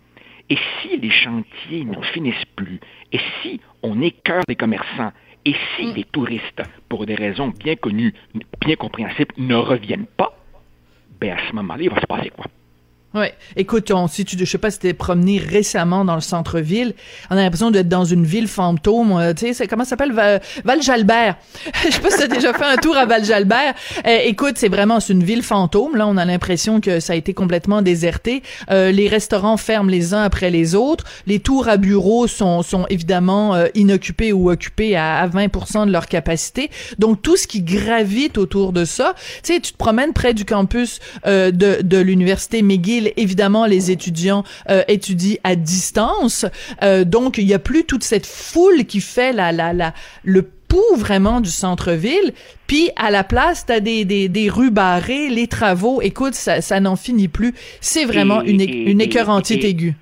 et 0.49 0.58
si 0.82 0.97
les 0.97 1.12
chantiers 1.12 1.86
n'en 1.86 2.02
finissent 2.02 2.45
plus, 2.56 2.80
et 3.12 3.19
si 3.41 3.62
on 3.84 4.02
écœure 4.02 4.43
les 4.47 4.56
commerçants, 4.56 5.13
et 5.45 5.54
si 5.75 5.86
mm. 5.86 5.93
les 5.93 6.04
touristes, 6.06 6.63
pour 6.89 7.06
des 7.06 7.15
raisons 7.15 7.49
bien 7.49 7.75
connues, 7.75 8.15
bien 8.60 8.75
compréhensibles, 8.75 9.36
ne 9.38 9.56
reviennent 9.56 10.08
pas, 10.17 10.36
ben 11.21 11.38
à 11.38 11.47
ce 11.47 11.54
moment-là, 11.54 11.84
il 11.84 11.89
va 11.91 12.02
se 12.02 12.08
passer 12.08 12.32
quoi? 12.32 12.45
Ouais. 13.15 13.34
Écoute, 13.56 13.89
on, 13.89 14.08
si 14.08 14.24
tu, 14.24 14.38
je 14.38 14.45
sais 14.45 14.60
pas 14.60 14.69
si 14.69 14.78
t'es 14.78 14.93
promené 14.93 15.39
récemment 15.39 16.06
dans 16.06 16.13
le 16.13 16.22
centre-ville, 16.22 16.93
on 17.32 17.38
a 17.38 17.41
l'impression 17.41 17.72
d'être 17.72 17.89
dans 17.89 18.06
une 18.06 18.24
ville 18.24 18.48
fantôme. 18.48 19.13
Euh, 19.13 19.34
tu 19.34 19.52
sais, 19.52 19.67
comment 19.67 19.84
ça 19.84 19.91
s'appelle? 19.91 20.12
Val-Jalbert. 20.63 21.36
je 21.86 21.91
sais 21.91 22.02
pas 22.02 22.12
si 22.12 22.17
t'as 22.19 22.28
déjà 22.28 22.54
fait 22.54 22.65
un 22.65 22.76
tour 22.76 22.95
à 22.95 23.08
Val-Jalbert. 23.08 23.74
Euh, 24.06 24.17
écoute, 24.26 24.58
c'est 24.58 24.69
vraiment 24.69 25.00
c'est 25.00 25.13
une 25.13 25.24
ville 25.24 25.41
fantôme. 25.41 25.95
Là, 25.95 26.06
on 26.06 26.17
a 26.17 26.26
l'impression 26.26 26.82
que 26.82 27.00
ça 27.00 27.13
a 27.13 27.15
été 27.15 27.34
complètement 27.34 27.82
déserté. 27.82 28.43
Euh, 28.69 28.91
les 28.91 29.08
restaurants 29.08 29.58
ferment 29.58 29.89
les 29.89 30.13
uns 30.13 30.22
après 30.22 30.52
les 30.52 30.76
autres. 30.76 31.04
Les 31.26 31.39
tours 31.39 31.67
à 31.67 31.78
bureaux 31.78 32.28
sont, 32.28 32.62
sont 32.62 32.86
évidemment 32.89 33.56
inoccupés 33.74 34.34
ou 34.34 34.52
occupés 34.52 34.95
à, 34.95 35.17
à 35.17 35.28
20% 35.28 35.88
de 35.88 35.91
leur 35.91 36.06
capacité. 36.06 36.69
Donc 37.00 37.24
tout 37.24 37.38
ce 37.38 37.48
qui 37.48 37.63
gravite 37.63 38.38
autour 38.38 38.72
de 38.72 38.86
ça, 38.86 39.15
tu 39.43 39.54
sais, 39.54 39.60
tu 39.60 39.72
te 39.72 39.78
promènes 39.78 40.13
près 40.13 40.36
du 40.36 40.45
campus 40.45 41.00
de, 41.26 41.52
de 41.52 41.98
l'université 41.98 42.62
McGill 42.62 42.98
évidemment, 43.17 43.65
les 43.65 43.91
étudiants 43.91 44.43
euh, 44.69 44.83
étudient 44.88 45.38
à 45.43 45.55
distance. 45.55 46.45
Euh, 46.83 47.03
donc, 47.03 47.38
il 47.38 47.45
y 47.47 47.53
a 47.53 47.59
plus 47.59 47.83
toute 47.85 48.03
cette 48.03 48.25
foule 48.25 48.85
qui 48.85 49.01
fait 49.01 49.31
la, 49.33 49.51
la, 49.51 49.73
la, 49.73 49.93
le 50.23 50.41
pouls 50.43 50.95
vraiment 50.97 51.41
du 51.41 51.49
centre-ville. 51.49 52.33
Puis 52.67 52.91
à 52.95 53.09
la 53.09 53.23
place, 53.23 53.65
t'as 53.65 53.79
des, 53.79 54.05
des, 54.05 54.29
des 54.29 54.49
rues 54.49 54.69
barrées, 54.71 55.29
les 55.29 55.47
travaux. 55.47 56.01
Écoute, 56.01 56.35
ça, 56.35 56.62
ça 56.62 56.79
n'en 56.79 56.95
finit 56.95 57.27
plus. 57.27 57.53
C'est 57.81 58.05
vraiment 58.05 58.43
Et- 58.43 58.51
une, 58.51 58.62
et- 58.62 58.65
une 58.91 59.01
écœurantite 59.01 59.63
et- 59.63 59.69
aiguë. 59.69 59.95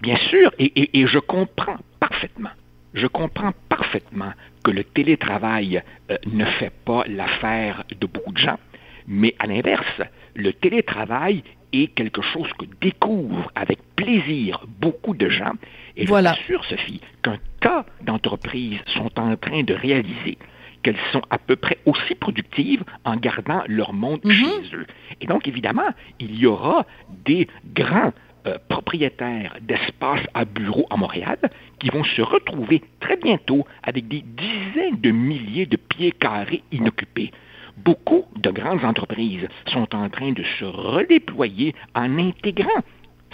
Bien 0.00 0.16
sûr, 0.30 0.50
et, 0.58 0.72
et- 0.76 1.00
et 1.00 1.06
je 1.06 1.18
comprends 1.18 1.76
parfaitement, 2.00 2.50
je 2.92 3.06
comprends 3.06 3.52
parfaitement 3.70 4.32
que 4.62 4.70
le 4.70 4.84
télétravail 4.84 5.82
euh, 6.10 6.16
ne 6.30 6.44
fait 6.44 6.72
pas 6.84 7.04
l'affaire 7.06 7.84
de 8.00 8.06
beaucoup 8.06 8.32
de 8.32 8.38
gens, 8.38 8.58
mais 9.06 9.34
à 9.38 9.46
l'inverse, 9.46 10.00
le 10.34 10.52
télétravail 10.52 11.42
est 11.82 11.86
quelque 11.88 12.22
chose 12.22 12.48
que 12.58 12.66
découvrent 12.80 13.50
avec 13.54 13.78
plaisir 13.96 14.64
beaucoup 14.80 15.14
de 15.14 15.28
gens. 15.28 15.52
Et 15.96 16.06
Voilà. 16.06 16.32
je 16.34 16.38
t'assure, 16.40 16.64
Sophie, 16.64 17.00
qu'un 17.22 17.38
tas 17.60 17.84
d'entreprises 18.02 18.80
sont 18.86 19.10
en 19.18 19.36
train 19.36 19.62
de 19.62 19.74
réaliser 19.74 20.38
qu'elles 20.82 20.98
sont 21.12 21.22
à 21.30 21.38
peu 21.38 21.56
près 21.56 21.78
aussi 21.86 22.14
productives 22.14 22.84
en 23.04 23.16
gardant 23.16 23.62
leur 23.68 23.94
monde 23.94 24.20
Mhm. 24.24 24.34
chez 24.34 24.76
eux. 24.76 24.86
Et 25.22 25.26
donc, 25.26 25.48
évidemment, 25.48 25.88
il 26.20 26.36
y 26.38 26.46
aura 26.46 26.84
des 27.24 27.48
grands 27.74 28.12
euh, 28.46 28.58
propriétaires 28.68 29.56
d'espaces 29.62 30.26
à 30.34 30.44
bureaux 30.44 30.86
à 30.90 30.98
Montréal 30.98 31.38
qui 31.78 31.88
vont 31.88 32.04
se 32.04 32.20
retrouver 32.20 32.82
très 33.00 33.16
bientôt 33.16 33.66
avec 33.82 34.06
des 34.08 34.20
dizaines 34.22 35.00
de 35.00 35.10
milliers 35.10 35.64
de 35.64 35.78
pieds 35.78 36.12
carrés 36.12 36.62
inoccupés. 36.70 37.30
Beaucoup 37.76 38.24
de 38.36 38.50
grandes 38.50 38.84
entreprises 38.84 39.48
sont 39.66 39.94
en 39.94 40.08
train 40.08 40.32
de 40.32 40.42
se 40.58 40.64
redéployer 40.64 41.74
en 41.94 42.18
intégrant 42.18 42.80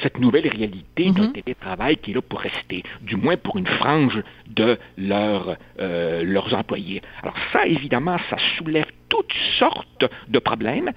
cette 0.02 0.18
nouvelle 0.18 0.48
réalité 0.48 1.10
d'un 1.10 1.28
télétravail 1.28 1.98
qui 1.98 2.12
est 2.12 2.14
là 2.14 2.22
pour 2.22 2.40
rester, 2.40 2.82
du 3.02 3.16
moins 3.16 3.36
pour 3.36 3.58
une 3.58 3.66
frange 3.66 4.22
de 4.48 4.78
leur, 4.96 5.56
euh, 5.78 6.22
leurs 6.24 6.54
employés. 6.54 7.02
Alors 7.22 7.34
ça, 7.52 7.66
évidemment, 7.66 8.16
ça 8.30 8.36
soulève 8.56 8.86
toutes 9.10 9.34
sortes 9.58 10.06
de 10.28 10.38
problèmes, 10.38 10.90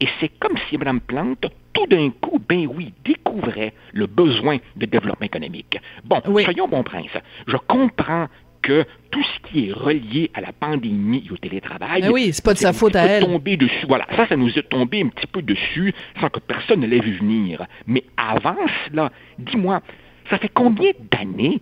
et 0.00 0.08
c'est 0.20 0.30
comme 0.38 0.56
si 0.68 0.76
Mme 0.76 1.00
Plante, 1.00 1.46
tout 1.72 1.86
d'un 1.86 2.10
coup, 2.10 2.38
ben 2.46 2.66
oui, 2.66 2.92
découvrait 3.04 3.72
le 3.92 4.06
besoin 4.06 4.58
de 4.76 4.84
développement 4.86 5.24
économique. 5.26 5.78
Bon, 6.04 6.20
Oui. 6.26 6.44
soyons 6.44 6.68
bon 6.68 6.82
prince. 6.82 7.16
Je 7.46 7.56
comprends 7.56 8.26
que 8.62 8.84
tout 9.10 9.22
ce 9.22 9.48
qui 9.50 9.68
est 9.68 9.72
relié 9.72 10.30
à 10.34 10.40
la 10.40 10.52
pandémie 10.52 11.24
et 11.26 11.32
au 11.32 11.36
télétravail, 11.36 12.02
Ben 12.02 12.10
oui, 12.10 12.30
c'est 12.32 12.44
pas 12.44 12.52
de 12.54 12.58
sa 12.58 12.68
un 12.70 12.72
faute 12.72 12.92
petit 12.92 12.98
à 12.98 13.04
peu 13.06 13.08
elle. 13.12 13.24
tombé 13.24 13.56
dessus. 13.56 13.86
Voilà, 13.88 14.06
ça, 14.16 14.26
ça 14.28 14.36
nous 14.36 14.50
est 14.58 14.68
tombé 14.68 15.02
un 15.02 15.08
petit 15.08 15.26
peu 15.26 15.42
dessus 15.42 15.94
sans 16.20 16.28
que 16.28 16.40
personne 16.40 16.80
ne 16.80 16.86
l'ait 16.86 17.00
vu 17.00 17.12
venir. 17.18 17.66
Mais 17.86 18.04
avant 18.16 18.56
cela, 18.86 19.10
dis-moi, 19.38 19.80
ça 20.28 20.38
fait 20.38 20.50
combien 20.52 20.90
d'années 21.10 21.60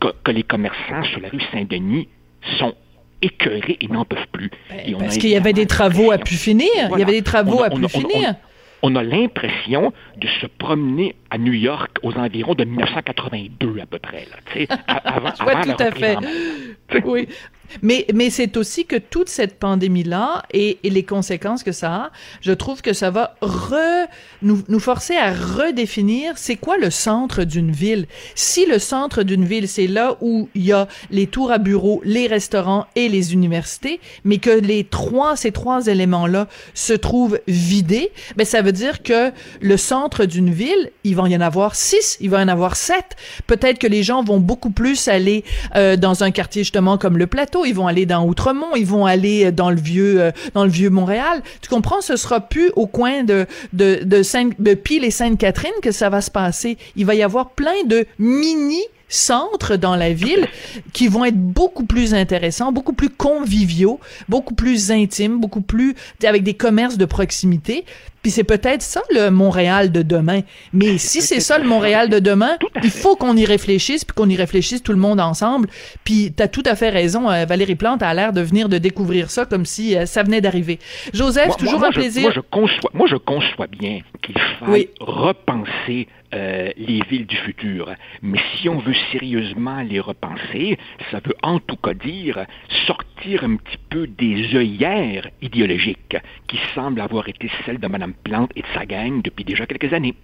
que, 0.00 0.08
que 0.24 0.30
les 0.30 0.42
commerçants 0.42 1.02
sur 1.10 1.20
la 1.20 1.28
rue 1.28 1.40
Saint-Denis 1.52 2.08
sont 2.58 2.74
écœurés 3.22 3.76
et 3.80 3.88
n'en 3.88 4.04
peuvent 4.04 4.26
plus? 4.32 4.50
Et 4.86 4.94
on 4.94 4.98
a 4.98 5.00
Ben, 5.00 5.04
Parce 5.06 5.18
qu'il 5.18 5.30
y 5.30 5.36
avait 5.36 5.52
des 5.52 5.66
travaux 5.66 6.12
à 6.12 6.18
pu 6.18 6.34
finir. 6.34 6.68
Il 6.92 6.98
y 6.98 7.02
avait 7.02 7.20
des 7.20 7.22
a- 7.62 7.66
à 7.66 7.70
pu 7.70 7.88
finir. 7.88 8.34
On 8.82 8.94
a 8.96 9.02
l'impression 9.02 9.92
de 10.18 10.26
se 10.40 10.46
promener 10.46 11.16
à 11.30 11.38
New 11.38 11.52
York 11.54 11.98
aux 12.02 12.12
environs 12.14 12.54
de 12.54 12.64
1982 12.64 13.80
à 13.80 13.86
peu 13.86 13.98
près. 13.98 14.26
Là, 14.30 14.36
tu 14.52 14.60
sais, 14.60 14.68
a- 14.88 14.94
avant, 15.16 15.28
avant 15.38 15.62
tout 15.62 15.82
à 15.82 15.90
fait. 15.92 16.16
Oui. 17.04 17.28
Mais, 17.82 18.06
mais 18.14 18.30
c'est 18.30 18.56
aussi 18.56 18.84
que 18.86 18.96
toute 18.96 19.28
cette 19.28 19.58
pandémie-là 19.58 20.42
et, 20.52 20.78
les 20.84 21.02
conséquences 21.02 21.62
que 21.62 21.72
ça 21.72 21.94
a, 21.94 22.10
je 22.40 22.52
trouve 22.52 22.80
que 22.80 22.92
ça 22.92 23.10
va 23.10 23.34
re, 23.42 24.06
nous, 24.42 24.62
nous 24.68 24.80
forcer 24.80 25.16
à 25.16 25.32
redéfinir 25.32 26.34
c'est 26.36 26.56
quoi 26.56 26.78
le 26.78 26.90
centre 26.90 27.44
d'une 27.44 27.70
ville. 27.70 28.06
Si 28.34 28.66
le 28.66 28.78
centre 28.78 29.22
d'une 29.22 29.44
ville, 29.44 29.68
c'est 29.68 29.86
là 29.86 30.16
où 30.20 30.48
il 30.54 30.64
y 30.64 30.72
a 30.72 30.88
les 31.10 31.26
tours 31.26 31.50
à 31.50 31.58
bureaux, 31.58 32.00
les 32.04 32.26
restaurants 32.26 32.86
et 32.94 33.08
les 33.08 33.32
universités, 33.34 34.00
mais 34.24 34.38
que 34.38 34.50
les 34.50 34.84
trois, 34.84 35.36
ces 35.36 35.52
trois 35.52 35.86
éléments-là 35.86 36.48
se 36.74 36.92
trouvent 36.92 37.38
vidés, 37.46 38.10
ben 38.36 38.46
ça 38.46 38.62
veut 38.62 38.72
dire 38.72 39.02
que 39.02 39.32
le 39.60 39.76
centre 39.76 40.24
d'une 40.24 40.50
ville, 40.50 40.90
il 41.04 41.16
va 41.16 41.28
y 41.28 41.36
en 41.36 41.40
avoir 41.40 41.74
six, 41.74 42.16
il 42.20 42.30
va 42.30 42.40
y 42.40 42.44
en 42.44 42.48
avoir 42.48 42.76
sept. 42.76 43.16
Peut-être 43.46 43.78
que 43.78 43.86
les 43.86 44.02
gens 44.02 44.22
vont 44.22 44.40
beaucoup 44.40 44.70
plus 44.70 45.08
aller 45.08 45.44
euh, 45.74 45.96
dans 45.96 46.22
un 46.22 46.30
quartier 46.30 46.62
justement 46.62 46.98
comme 46.98 47.18
le 47.18 47.26
Plateau, 47.26 47.55
ils 47.64 47.74
vont 47.74 47.86
aller 47.86 48.06
dans 48.06 48.26
Outremont, 48.26 48.74
ils 48.76 48.86
vont 48.86 49.06
aller 49.06 49.52
dans 49.52 49.70
le 49.70 49.80
vieux 49.80 50.20
euh, 50.20 50.30
dans 50.54 50.64
le 50.64 50.70
vieux 50.70 50.90
Montréal. 50.90 51.42
Tu 51.60 51.68
comprends? 51.68 52.00
Ce 52.00 52.16
sera 52.16 52.40
plus 52.40 52.70
au 52.76 52.86
coin 52.86 53.24
de 53.24 53.46
de 53.72 54.00
de, 54.04 54.22
Sainte, 54.22 54.54
de 54.58 54.74
Pile 54.74 55.04
et 55.04 55.10
Sainte-Catherine 55.10 55.72
que 55.82 55.92
ça 55.92 56.10
va 56.10 56.20
se 56.20 56.30
passer. 56.30 56.78
Il 56.96 57.06
va 57.06 57.14
y 57.14 57.22
avoir 57.22 57.50
plein 57.50 57.84
de 57.86 58.06
mini 58.18 58.80
centres 59.08 59.76
dans 59.76 59.96
la 59.96 60.12
ville 60.12 60.48
qui 60.92 61.08
vont 61.08 61.24
être 61.24 61.38
beaucoup 61.38 61.84
plus 61.84 62.14
intéressants, 62.14 62.72
beaucoup 62.72 62.92
plus 62.92 63.10
conviviaux, 63.10 64.00
beaucoup 64.28 64.54
plus 64.54 64.90
intimes, 64.90 65.38
beaucoup 65.38 65.60
plus 65.60 65.94
avec 66.24 66.42
des 66.42 66.54
commerces 66.54 66.98
de 66.98 67.04
proximité. 67.04 67.84
Puis 68.26 68.32
c'est 68.32 68.42
peut-être 68.42 68.82
ça 68.82 69.02
le 69.14 69.30
Montréal 69.30 69.92
de 69.92 70.02
demain. 70.02 70.40
Mais 70.72 70.98
si 71.10 71.22
c'est 71.22 71.38
ça 71.38 71.58
le 71.60 71.64
Montréal 71.68 72.08
de 72.08 72.18
demain, 72.18 72.56
il 72.82 72.90
faut 72.90 73.14
qu'on 73.14 73.36
y 73.36 73.44
réfléchisse, 73.44 74.04
puis 74.04 74.16
qu'on 74.16 74.28
y 74.28 74.34
réfléchisse 74.34 74.82
tout 74.82 74.90
le 74.90 74.98
monde 74.98 75.20
ensemble. 75.20 75.68
Puis 76.02 76.32
t'as 76.34 76.48
tout 76.48 76.64
à 76.66 76.74
fait 76.74 76.88
raison, 76.90 77.30
euh, 77.30 77.44
Valérie 77.44 77.76
Plante 77.76 78.02
a 78.02 78.12
l'air 78.14 78.32
de 78.32 78.40
venir 78.40 78.68
de 78.68 78.78
découvrir 78.78 79.30
ça 79.30 79.44
comme 79.46 79.64
si 79.64 79.96
euh, 79.96 80.06
ça 80.06 80.24
venait 80.24 80.40
d'arriver. 80.40 80.80
Joseph, 81.14 81.46
Moi- 81.46 81.56
toujours 81.56 81.78
moi, 81.78 81.88
un 81.88 81.92
je- 81.92 82.00
plaisir. 82.00 82.22
moi, 82.22 82.32
je 82.34 82.40
conçois, 82.40 82.90
moi, 82.94 83.06
je 83.08 83.14
conçois 83.14 83.68
bien 83.68 84.00
qu'il 84.22 84.34
faille 84.58 84.68
Oui. 84.72 84.88
repenser 84.98 86.08
euh, 86.34 86.70
les 86.76 87.00
villes 87.08 87.26
du 87.26 87.36
futur. 87.36 87.94
Mais 88.20 88.40
si 88.56 88.68
on 88.68 88.78
veut 88.78 88.96
sérieusement 89.12 89.80
les 89.82 90.00
repenser, 90.00 90.76
ça 91.12 91.20
veut 91.24 91.36
en 91.44 91.60
tout 91.60 91.76
cas 91.76 91.94
dire 91.94 92.44
sortir 92.88 93.44
un 93.44 93.54
petit 93.56 93.78
peu 93.88 94.08
des 94.08 94.56
œillères 94.56 95.28
idéologiques 95.40 96.16
qui 96.48 96.58
semblent 96.74 97.00
avoir 97.00 97.28
été 97.28 97.48
celles 97.64 97.78
de 97.78 97.86
Mme 97.86 98.12
Plante 98.24 98.50
et 98.56 98.62
de 98.62 98.66
sa 98.74 98.86
gang 98.86 99.22
depuis 99.22 99.44
déjà 99.44 99.66
quelques 99.66 99.92
années. 99.92 100.14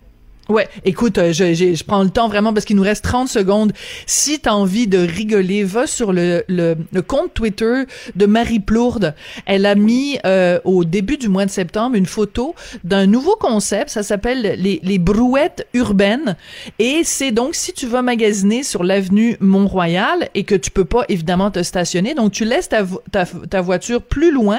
Ouais, 0.49 0.69
écoute, 0.85 1.19
euh, 1.19 1.33
je, 1.33 1.85
prends 1.85 2.03
le 2.03 2.11
temps 2.11 2.27
vraiment 2.27 2.53
parce 2.53 2.67
qu'il 2.67 2.75
nous 2.75 2.83
reste 2.83 3.05
30 3.05 3.29
secondes. 3.29 3.73
Si 4.07 4.41
t'as 4.41 4.53
envie 4.53 4.89
de 4.89 4.99
rigoler, 4.99 5.63
va 5.63 5.87
sur 5.87 6.13
le, 6.13 6.45
le, 6.49 6.75
compte 7.01 7.33
Twitter 7.33 7.85
de 8.17 8.27
Marie 8.27 8.59
Plourde. 8.59 9.15
Elle 9.47 9.67
a 9.67 9.77
mis 9.77 10.19
euh, 10.27 10.59
au 10.65 10.85
début 10.85 11.17
du 11.17 11.29
mois 11.29 11.47
de 11.47 11.51
septembre 11.51 11.95
une 11.95 12.07
photo 12.07 12.57
d'un 12.83 13.07
nouveau 13.07 13.37
concept. 13.37 13.91
Ça 13.91 14.03
s'appelle 14.03 14.57
les, 14.59 14.81
les 14.83 14.99
brouettes 14.99 15.69
urbaines. 15.75 16.37
Et 16.81 17.03
c'est 17.05 17.31
donc 17.31 17.55
si 17.55 17.73
tu 17.73 17.87
vas 17.87 18.03
magasiner 18.03 18.65
sur 18.65 18.83
l'avenue 18.83 19.37
Mont-Royal 19.39 20.29
et 20.35 20.43
que 20.43 20.57
tu 20.57 20.73
peux 20.73 20.85
pas 20.85 21.05
évidemment 21.09 21.53
te 21.53 21.63
stationner, 21.63 22.15
donc 22.15 22.33
tu 22.33 22.45
laisses 22.45 22.69
ta, 22.69 22.85
ta 23.49 23.61
voiture 23.61 24.03
plus 24.03 24.33
loin 24.33 24.59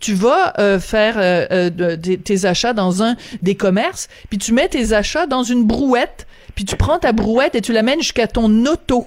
tu 0.00 0.14
vas 0.14 0.52
euh, 0.58 0.78
faire 0.80 1.14
euh, 1.18 1.70
euh, 1.78 1.96
tes 1.96 2.44
achats 2.44 2.72
dans 2.72 3.02
un 3.02 3.16
des 3.42 3.54
commerces, 3.54 4.08
puis 4.28 4.38
tu 4.38 4.52
mets 4.52 4.68
tes 4.68 4.92
achats 4.92 5.26
dans 5.26 5.42
une 5.42 5.64
brouette, 5.64 6.26
puis 6.54 6.64
tu 6.64 6.76
prends 6.76 6.98
ta 6.98 7.12
brouette 7.12 7.54
et 7.54 7.60
tu 7.60 7.72
l'amènes 7.72 8.00
jusqu'à 8.00 8.26
ton 8.26 8.66
auto. 8.66 9.06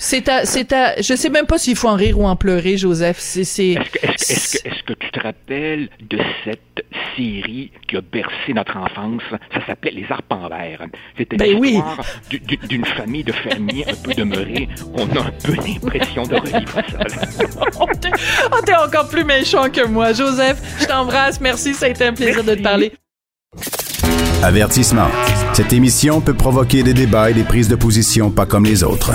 C'est 0.00 0.22
ta, 0.22 0.44
c'est 0.44 0.66
ta, 0.66 1.00
je 1.00 1.14
sais 1.16 1.28
même 1.28 1.46
pas 1.46 1.58
s'il 1.58 1.74
faut 1.74 1.88
en 1.88 1.96
rire 1.96 2.20
ou 2.20 2.26
en 2.26 2.36
pleurer, 2.36 2.76
Joseph. 2.76 3.16
C'est, 3.18 3.42
c'est, 3.42 3.70
Est-ce 3.70 3.90
que, 3.90 3.98
est-ce 4.06 4.12
que- 4.26 4.32
est-ce 4.32 4.58
que- 4.62 4.68
est-ce 4.68 4.82
que 4.84 4.92
tu 4.92 5.10
te 5.10 5.18
rappelles 5.20 5.88
de 6.08 6.18
cette 6.44 6.84
série 7.16 7.72
qui 7.88 7.96
a 7.96 8.00
bercé 8.00 8.52
notre 8.54 8.76
enfance? 8.76 9.22
Ça 9.52 9.66
s'appelait 9.66 9.90
Les 9.90 10.06
Arpents 10.08 10.48
Verts. 10.48 10.86
C'était 11.16 11.36
Ben 11.36 11.56
oui. 11.58 11.70
l'histoire 11.72 12.00
du- 12.30 12.38
du- 12.38 12.56
d'une 12.68 12.84
famille 12.84 13.24
de 13.24 13.32
fermiers 13.32 13.84
un 13.88 13.94
peu 13.94 14.14
demeurés. 14.14 14.68
On 14.94 15.02
a 15.16 15.20
un 15.20 15.32
peu 15.42 15.54
l'impression 15.54 16.22
de 16.22 16.36
revivre 16.36 16.72
ça. 16.74 17.50
oh, 17.80 17.86
t'es, 18.00 18.10
oh, 18.52 18.56
t'es 18.64 18.74
encore 18.76 19.08
plus 19.08 19.24
méchant 19.24 19.68
que 19.68 19.84
moi, 19.84 20.12
Joseph. 20.12 20.58
Je 20.80 20.86
t'embrasse. 20.86 21.40
Merci, 21.40 21.74
ça 21.74 21.86
a 21.86 21.88
été 21.88 22.04
un 22.04 22.12
plaisir 22.14 22.44
de 22.44 22.54
te 22.54 22.62
parler. 22.62 22.92
Avertissement. 24.44 25.08
Cette 25.52 25.72
émission 25.72 26.20
peut 26.20 26.34
provoquer 26.34 26.84
des 26.84 26.94
débats 26.94 27.30
et 27.30 27.34
des 27.34 27.42
prises 27.42 27.68
de 27.68 27.74
position 27.74 28.30
pas 28.30 28.46
comme 28.46 28.64
les 28.64 28.84
autres. 28.84 29.10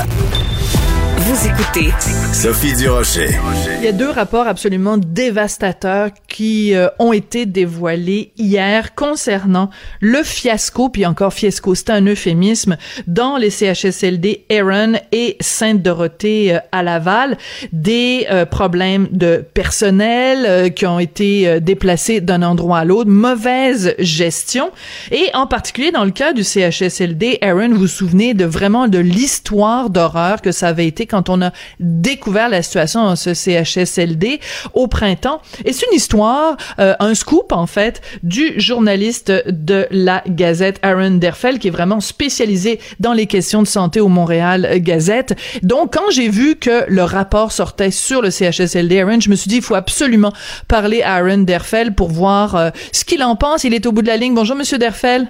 Vous 1.56 1.62
écoutez 1.62 2.23
Sophie 2.34 2.74
Durocher. 2.74 3.30
Il 3.78 3.86
y 3.86 3.88
a 3.88 3.92
deux 3.92 4.10
rapports 4.10 4.48
absolument 4.48 4.98
dévastateurs 4.98 6.10
qui 6.28 6.74
euh, 6.74 6.88
ont 6.98 7.14
été 7.14 7.46
dévoilés 7.46 8.32
hier 8.38 8.96
concernant 8.96 9.70
le 10.02 10.24
fiasco, 10.24 10.90
puis 10.90 11.06
encore 11.06 11.32
fiasco, 11.32 11.76
c'est 11.76 11.92
un 11.92 12.06
euphémisme, 12.06 12.78
dans 13.06 13.38
les 13.38 13.52
CHSLD 13.52 14.46
Aaron 14.50 14.94
et 15.12 15.38
Sainte-Dorothée 15.42 16.56
euh, 16.56 16.60
à 16.72 16.82
Laval, 16.82 17.38
des 17.72 18.26
euh, 18.32 18.46
problèmes 18.46 19.10
de 19.12 19.46
personnel 19.54 20.74
qui 20.74 20.88
ont 20.88 21.00
été 21.00 21.62
déplacés 21.62 22.20
d'un 22.20 22.42
endroit 22.42 22.80
à 22.80 22.86
l'autre, 22.86 23.12
mauvaise 23.12 23.94
gestion, 24.00 24.72
et 25.12 25.30
en 25.36 25.46
particulier 25.46 25.92
dans 25.92 26.06
le 26.06 26.12
cas 26.12 26.34
du 26.34 26.44
CHSLD 26.44 27.38
Aaron, 27.42 27.70
vous 27.70 27.82
vous 27.82 27.88
souvenez 27.88 28.34
de 28.34 28.46
vraiment 28.46 28.88
de 28.88 28.98
l'histoire 29.00 29.92
d'horreur 29.92 30.42
que 30.42 30.52
ça 30.52 30.70
avait 30.70 30.88
été 30.88 31.06
quand 31.06 31.30
on 31.30 31.42
a 31.42 31.52
découvert 31.80 32.23
la 32.32 32.62
situation 32.62 33.04
dans 33.04 33.16
ce 33.16 33.34
CHSLD 33.34 34.40
au 34.74 34.88
printemps. 34.88 35.42
Et 35.66 35.74
c'est 35.74 35.86
une 35.88 35.96
histoire, 35.96 36.58
euh, 36.80 36.96
un 37.00 37.14
scoop 37.14 37.52
en 37.52 37.68
fait, 37.68 38.02
du 38.24 38.60
journaliste 38.60 39.32
de 39.48 39.88
la 39.92 40.24
Gazette, 40.28 40.80
Aaron 40.82 41.12
Derfel, 41.12 41.60
qui 41.60 41.68
est 41.68 41.72
vraiment 41.72 42.00
spécialisé 42.00 42.80
dans 43.00 43.14
les 43.14 43.28
questions 43.28 43.62
de 43.62 43.68
santé 43.68 44.00
au 44.00 44.08
Montréal 44.08 44.80
Gazette. 44.80 45.36
Donc, 45.64 45.94
quand 45.94 46.12
j'ai 46.12 46.30
vu 46.30 46.56
que 46.56 46.86
le 46.88 47.04
rapport 47.04 47.52
sortait 47.52 47.92
sur 47.92 48.22
le 48.22 48.30
CHSLD, 48.30 49.00
Aaron, 49.00 49.20
je 49.20 49.30
me 49.30 49.36
suis 49.36 49.50
dit, 49.50 49.58
il 49.58 49.62
faut 49.62 49.76
absolument 49.76 50.34
parler 50.68 51.02
à 51.02 51.16
Aaron 51.16 51.40
Derfel 51.40 51.94
pour 51.94 52.10
voir 52.10 52.56
euh, 52.56 52.70
ce 52.92 53.06
qu'il 53.06 53.24
en 53.24 53.36
pense. 53.36 53.64
Il 53.64 53.74
est 53.74 53.86
au 53.86 53.92
bout 53.92 54.02
de 54.02 54.08
la 54.08 54.18
ligne. 54.18 54.34
Bonjour, 54.34 54.56
Monsieur 54.56 54.78
Derfel. 54.78 55.28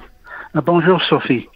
Ah, 0.56 0.62
bonjour, 0.62 1.02
Sophie. 1.10 1.48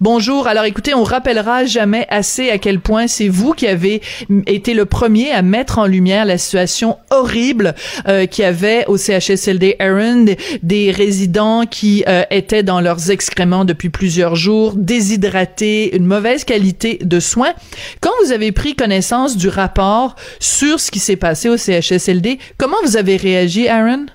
Bonjour. 0.00 0.46
Alors 0.46 0.64
écoutez, 0.64 0.94
on 0.94 1.02
rappellera 1.02 1.64
jamais 1.64 2.06
assez 2.08 2.50
à 2.50 2.58
quel 2.58 2.80
point 2.80 3.06
c'est 3.06 3.28
vous 3.28 3.52
qui 3.52 3.66
avez 3.66 4.02
été 4.46 4.74
le 4.74 4.84
premier 4.84 5.30
à 5.32 5.42
mettre 5.42 5.78
en 5.78 5.86
lumière 5.86 6.24
la 6.24 6.38
situation 6.38 6.98
horrible 7.10 7.74
euh, 8.08 8.26
qu'il 8.26 8.44
y 8.44 8.46
avait 8.46 8.84
au 8.86 8.96
CHSLD 8.96 9.76
Aaron, 9.78 10.26
des, 10.62 10.90
résidents 10.90 11.66
qui 11.66 12.04
euh, 12.08 12.22
étaient 12.30 12.62
dans 12.62 12.80
leurs 12.80 13.10
excréments 13.10 13.64
depuis 13.64 13.90
plusieurs 13.90 14.34
jours, 14.34 14.74
déshydratés, 14.76 15.96
une 15.96 16.06
mauvaise 16.06 16.44
qualité 16.44 16.98
de 17.02 17.20
soins. 17.20 17.52
Quand 18.00 18.10
vous 18.24 18.32
avez 18.32 18.52
pris 18.52 18.74
connaissance 18.74 19.36
du 19.36 19.48
rapport 19.48 20.16
sur 20.40 20.80
ce 20.80 20.90
qui 20.90 20.98
s'est 20.98 21.16
passé 21.16 21.48
au 21.48 21.56
CHSLD, 21.56 22.38
comment 22.58 22.76
vous 22.84 22.96
avez 22.96 23.16
réagi, 23.16 23.68
Aaron? 23.68 24.06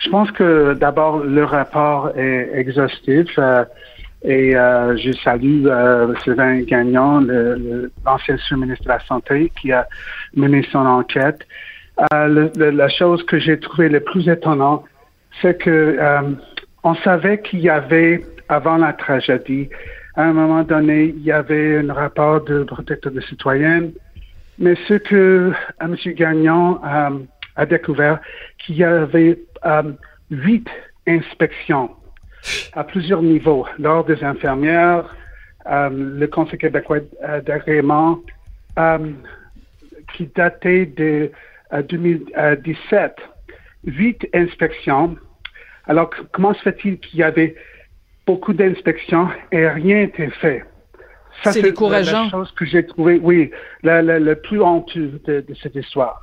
Je 0.00 0.08
pense 0.10 0.30
que 0.32 0.74
d'abord 0.74 1.18
le 1.18 1.44
rapport 1.44 2.10
est 2.16 2.50
exhaustif. 2.54 3.28
Euh, 3.38 3.64
et 4.22 4.54
euh, 4.54 4.96
je 4.96 5.12
salue 5.12 5.66
euh, 5.66 6.14
Sylvain 6.22 6.60
Gagnon, 6.62 7.26
l'ancien 8.04 8.36
sous-ministre 8.36 8.84
de 8.84 8.88
la 8.90 9.00
Santé, 9.00 9.50
qui 9.60 9.72
a 9.72 9.86
mené 10.34 10.66
son 10.70 10.80
enquête. 10.80 11.40
Euh, 12.12 12.48
la 12.56 12.88
chose 12.88 13.22
que 13.24 13.38
j'ai 13.38 13.58
trouvé 13.58 13.88
le 13.88 14.00
plus 14.00 14.28
étonnant, 14.28 14.84
c'est 15.40 15.58
que 15.58 15.96
euh, 15.98 16.22
on 16.82 16.94
savait 16.96 17.40
qu'il 17.40 17.60
y 17.60 17.70
avait, 17.70 18.24
avant 18.48 18.76
la 18.76 18.92
tragédie, 18.92 19.68
à 20.16 20.24
un 20.24 20.32
moment 20.32 20.64
donné, 20.64 21.14
il 21.16 21.22
y 21.22 21.32
avait 21.32 21.78
un 21.78 21.92
rapport 21.92 22.44
de 22.44 22.64
protecteur 22.64 23.12
de 23.12 23.20
citoyennes, 23.20 23.92
mais 24.58 24.74
ce 24.86 24.94
que 24.94 25.52
M. 25.80 25.96
Gagnon 26.14 26.78
a 26.82 27.66
découvert, 27.66 28.18
qu'il 28.58 28.76
y 28.76 28.84
avait 28.84 29.38
huit 30.30 30.68
inspections 31.06 31.90
à 32.72 32.84
plusieurs 32.84 33.22
niveaux. 33.22 33.66
L'Ordre 33.78 34.14
des 34.14 34.24
infirmières, 34.24 35.14
euh, 35.66 35.90
le 35.90 36.26
Conseil 36.26 36.58
québécois 36.58 37.00
d'agrément, 37.44 38.20
euh, 38.78 38.98
qui 40.14 40.30
datait 40.34 40.86
de 40.86 41.30
2017, 41.88 43.16
euh, 43.18 43.50
huit 43.84 44.26
inspections. 44.34 45.16
Alors, 45.86 46.10
comment 46.32 46.54
se 46.54 46.62
fait-il 46.62 46.98
qu'il 46.98 47.20
y 47.20 47.22
avait 47.22 47.54
beaucoup 48.26 48.52
d'inspections 48.52 49.28
et 49.52 49.68
rien 49.68 49.96
n'était 49.96 50.30
fait? 50.30 50.64
c'est 51.44 51.62
décourageant. 51.62 52.24
la 52.24 52.30
chose 52.30 52.52
que 52.52 52.66
j'ai 52.66 52.84
trouvé, 52.84 53.18
oui, 53.22 53.50
le 53.82 54.34
plus 54.34 54.60
honteux 54.60 55.20
de 55.26 55.54
cette 55.62 55.74
histoire 55.74 56.20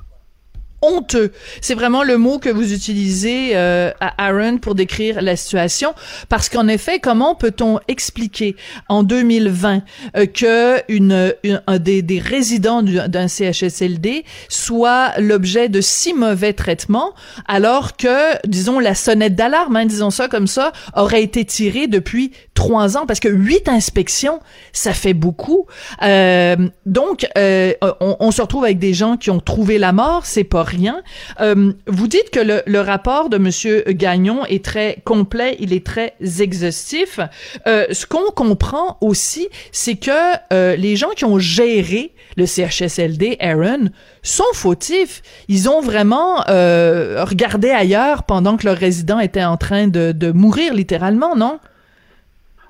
honteux. 0.82 1.32
C'est 1.60 1.74
vraiment 1.74 2.02
le 2.02 2.18
mot 2.18 2.38
que 2.38 2.48
vous 2.48 2.72
utilisez 2.72 3.50
euh, 3.54 3.90
à 4.00 4.26
Aaron 4.26 4.58
pour 4.58 4.74
décrire 4.74 5.20
la 5.22 5.36
situation, 5.36 5.94
parce 6.28 6.48
qu'en 6.48 6.68
effet, 6.68 7.00
comment 7.00 7.34
peut-on 7.34 7.80
expliquer 7.88 8.56
en 8.88 9.02
2020 9.02 9.82
euh, 10.16 10.26
que 10.26 10.82
une, 10.88 11.34
un 11.66 11.78
des, 11.78 12.02
des 12.02 12.18
résidents 12.18 12.82
d'un 12.82 13.28
CHSLD 13.28 14.24
soit 14.48 15.18
l'objet 15.18 15.68
de 15.68 15.80
si 15.80 16.14
mauvais 16.14 16.52
traitements, 16.52 17.12
alors 17.46 17.96
que, 17.96 18.46
disons, 18.46 18.78
la 18.78 18.94
sonnette 18.94 19.34
d'alarme, 19.34 19.76
hein, 19.76 19.86
disons 19.86 20.10
ça 20.10 20.28
comme 20.28 20.46
ça, 20.46 20.72
aurait 20.94 21.22
été 21.22 21.44
tirée 21.44 21.86
depuis 21.86 22.32
trois 22.54 22.96
ans, 22.96 23.06
parce 23.06 23.20
que 23.20 23.28
huit 23.28 23.68
inspections, 23.68 24.40
ça 24.72 24.92
fait 24.92 25.14
beaucoup. 25.14 25.66
Euh, 26.02 26.56
donc, 26.86 27.26
euh, 27.36 27.72
on, 28.00 28.16
on 28.20 28.30
se 28.30 28.42
retrouve 28.42 28.64
avec 28.64 28.78
des 28.78 28.94
gens 28.94 29.16
qui 29.16 29.30
ont 29.30 29.40
trouvé 29.40 29.78
la 29.78 29.92
mort, 29.92 30.26
c'est 30.26 30.44
pas 30.44 30.67
rien. 30.68 31.02
Euh, 31.40 31.72
vous 31.86 32.06
dites 32.06 32.30
que 32.30 32.40
le, 32.40 32.80
rapport 32.80 33.28
de 33.28 33.38
Monsieur 33.38 33.82
Gagnon 33.88 34.44
est 34.46 34.64
très 34.64 34.98
complet, 35.04 35.56
il 35.58 35.72
est 35.72 35.84
très 35.84 36.14
exhaustif. 36.40 37.18
Euh, 37.66 37.86
ce 37.90 38.06
qu'on 38.06 38.30
comprend 38.30 38.98
aussi, 39.00 39.48
c'est 39.72 39.96
que 39.96 40.10
euh, 40.52 40.76
les 40.76 40.96
gens 40.96 41.10
qui 41.10 41.24
ont 41.24 41.38
géré 41.38 42.12
le 42.36 42.46
CHSLD, 42.46 43.36
Aaron, 43.40 43.90
sont 44.22 44.52
fautifs. 44.54 45.22
Ils 45.48 45.68
ont 45.68 45.80
vraiment 45.80 46.36
regardé 46.46 47.70
ailleurs 47.70 48.22
pendant 48.22 48.56
que 48.56 48.66
leur 48.66 48.76
résident 48.76 49.18
était 49.18 49.44
en 49.44 49.56
train 49.56 49.88
de, 49.88 50.12
de 50.12 50.30
mourir 50.30 50.72
littéralement, 50.72 51.34
non? 51.34 51.58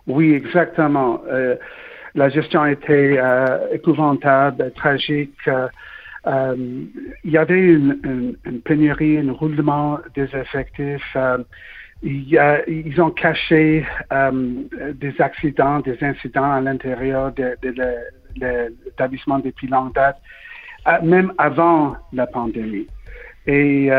Oui, 0.06 0.32
exactement. 0.32 1.20
la 2.14 2.28
gestion 2.30 2.64
été 2.64 3.20
épouvantable, 3.72 4.72
tragique. 4.74 5.50
Euh, 6.26 6.56
il 7.24 7.30
y 7.30 7.38
avait 7.38 7.60
une, 7.60 8.36
pénurie, 8.64 9.18
un 9.18 9.32
roulement 9.32 9.98
des 10.14 10.28
effectifs. 10.34 11.16
Euh, 11.16 11.38
ils 12.02 13.00
ont 13.00 13.10
caché 13.10 13.84
euh, 14.12 14.30
des 14.94 15.20
accidents, 15.20 15.80
des 15.80 15.98
incidents 16.02 16.52
à 16.52 16.60
l'intérieur 16.60 17.32
de, 17.32 17.56
l'établissement 18.36 19.38
depuis 19.40 19.66
longue 19.66 19.94
date, 19.94 20.20
même 21.02 21.32
avant 21.38 21.96
la 22.12 22.26
pandémie. 22.26 22.86
Et 23.46 23.90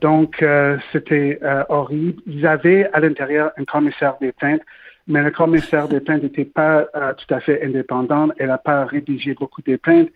donc, 0.00 0.44
c'était 0.92 1.38
horrible. 1.68 2.20
Ils 2.26 2.46
avaient 2.46 2.90
à 2.92 3.00
l'intérieur 3.00 3.52
un 3.56 3.64
commissaire 3.64 4.16
des 4.20 4.32
plaintes, 4.32 4.60
mais 5.06 5.22
le 5.22 5.30
commissaire 5.30 5.88
des 5.88 6.00
plaintes 6.00 6.24
n'était 6.24 6.44
pas 6.44 6.84
tout 7.16 7.34
à 7.34 7.40
fait 7.40 7.64
indépendant. 7.64 8.28
Elle 8.38 8.48
n'a 8.48 8.58
pas 8.58 8.84
rédigé 8.84 9.34
beaucoup 9.34 9.62
de 9.62 9.76
plaintes. 9.76 10.10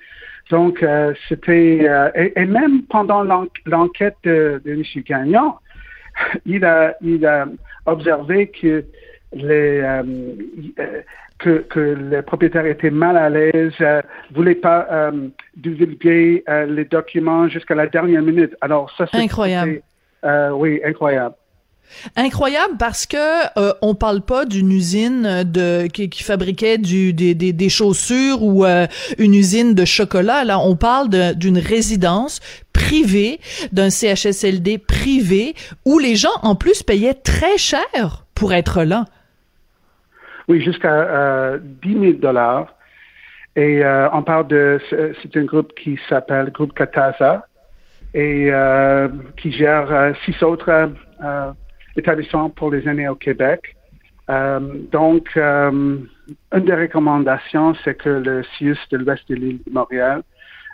Donc, 0.50 0.83
euh, 0.83 1.14
c'était... 1.28 1.81
Euh, 1.83 2.11
et, 2.14 2.44
même 2.44 2.83
pendant 2.83 3.22
l'enquête 3.22 4.16
de, 4.24 4.61
de 4.64 4.72
M. 4.72 4.83
Gagnon, 5.07 5.55
il 6.46 6.64
a, 6.64 6.94
il 7.00 7.24
a 7.26 7.46
observé 7.87 8.48
que 8.48 8.85
les, 9.33 9.81
euh, 9.81 10.02
que, 11.38 11.59
que 11.59 11.81
les 12.11 12.22
propriétaires 12.22 12.66
étaient 12.66 12.90
mal 12.90 13.16
à 13.16 13.31
l'aise, 13.31 13.72
ne 13.81 14.02
voulaient 14.35 14.55
pas 14.55 15.11
divulguer 15.57 16.44
les 16.68 16.85
documents 16.85 17.48
jusqu'à 17.48 17.74
la 17.74 17.87
dernière 17.87 18.22
minute. 18.22 18.55
Alors, 18.61 18.90
ça, 18.96 19.07
c'est... 19.11 19.18
Incroyable. 19.18 19.81
oui, 20.52 20.81
incroyable. 20.85 21.35
Incroyable 22.16 22.75
parce 22.79 23.07
que 23.07 23.16
euh, 23.59 23.73
on 23.83 23.95
parle 23.95 24.23
pas 24.23 24.45
d'une 24.45 24.73
usine 24.73 25.45
qui, 25.92 26.23
fabriquait 26.23 26.79
des 26.79 27.68
chaussures 27.68 28.42
ou 28.42 28.64
euh, 28.64 28.87
une 29.18 29.35
usine 29.35 29.75
de 29.75 29.85
chocolat. 29.85 30.45
Là, 30.45 30.59
on 30.59 30.77
parle 30.77 31.09
d'une 31.37 31.59
résidence 31.59 32.40
privée, 32.73 33.40
d'un 33.73 33.90
CHSLD 33.90 34.79
privé 34.79 35.55
où 35.85 35.99
les 35.99 36.16
gens 36.16 36.37
en 36.42 36.55
plus 36.55 36.83
payaient 36.83 37.14
très 37.14 37.59
cher 37.59 38.25
pour 38.35 38.53
être 38.53 38.83
là. 38.83 39.05
Oui, 40.49 40.62
jusqu'à 40.62 40.92
euh, 40.92 41.59
10 41.83 42.01
000 42.01 42.12
dollars. 42.14 42.75
Et 43.55 43.85
euh, 43.85 44.09
on 44.12 44.23
parle 44.23 44.49
de 44.49 44.81
c'est 44.90 45.37
un 45.37 45.45
groupe 45.45 45.73
qui 45.75 45.99
s'appelle 46.09 46.51
Groupe 46.51 46.73
Katasa 46.73 47.47
et 48.14 48.49
euh, 48.51 49.09
qui 49.37 49.53
gère 49.53 50.14
six 50.25 50.42
autres 50.42 50.90
établissement 51.96 52.50
pour 52.50 52.70
les 52.70 52.87
aînés 52.88 53.09
au 53.09 53.14
Québec. 53.14 53.74
Euh, 54.31 54.61
donc, 54.92 55.28
euh, 55.37 55.70
une 55.70 56.64
des 56.64 56.74
recommandations, 56.74 57.74
c'est 57.85 57.94
que 57.94 58.09
le 58.09 58.42
CIUS 58.57 58.78
de 58.90 58.96
l'Ouest 58.98 59.22
de 59.28 59.35
l'île 59.35 59.61
de 59.66 59.72
Montréal 59.72 60.22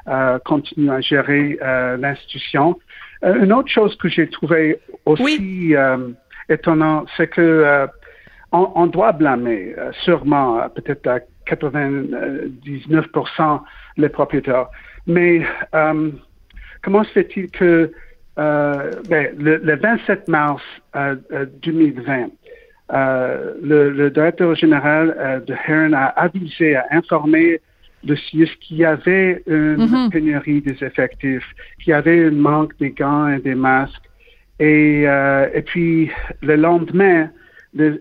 euh, 0.06 0.38
continue 0.44 0.90
à 0.90 1.00
gérer 1.00 1.58
l'institution. 1.98 2.78
une 3.22 3.52
autre 3.52 3.68
chose 3.68 3.96
que 3.96 4.08
j'ai 4.08 4.28
trouvé 4.28 4.78
aussi 5.06 5.74
étonnant, 6.48 7.04
c'est 7.16 7.28
que 7.28 7.88
on, 8.52 8.86
doit 8.86 9.12
blâmer 9.12 9.74
sûrement 10.04 10.68
peut-être 10.74 11.06
à 11.06 11.20
99% 11.46 13.60
les 13.98 14.08
propriétaires. 14.08 14.68
Mais 15.06 15.42
comment 16.82 17.04
se 17.04 17.10
fait-il 17.10 17.50
que 17.50 17.92
ben, 18.38 19.34
le, 19.36 19.76
27 19.76 20.28
mars 20.28 20.62
2020, 20.94 22.12
euh, 22.12 22.26
euh, 22.92 23.90
le, 23.90 24.10
directeur 24.10 24.54
général 24.54 25.42
de 25.46 25.54
Heron 25.66 25.92
a 25.92 26.06
avisé, 26.06 26.76
a 26.76 26.86
informé 26.92 27.60
le 28.06 28.14
CIUS 28.14 28.48
qu'il 28.60 28.76
y 28.76 28.84
avait 28.84 29.42
une 29.48 29.84
mm-hmm. 29.84 30.10
pénurie 30.10 30.60
des 30.60 30.84
effectifs, 30.84 31.44
qu'il 31.82 31.90
y 31.90 31.94
avait 31.94 32.26
un 32.26 32.30
manque 32.30 32.78
des 32.78 32.90
gants 32.90 33.26
et 33.28 33.40
des 33.40 33.56
masques. 33.56 34.04
Et, 34.60 35.02
et 35.02 35.62
puis, 35.62 36.10
le 36.42 36.56
lendemain, 36.56 37.30
les, 37.74 37.94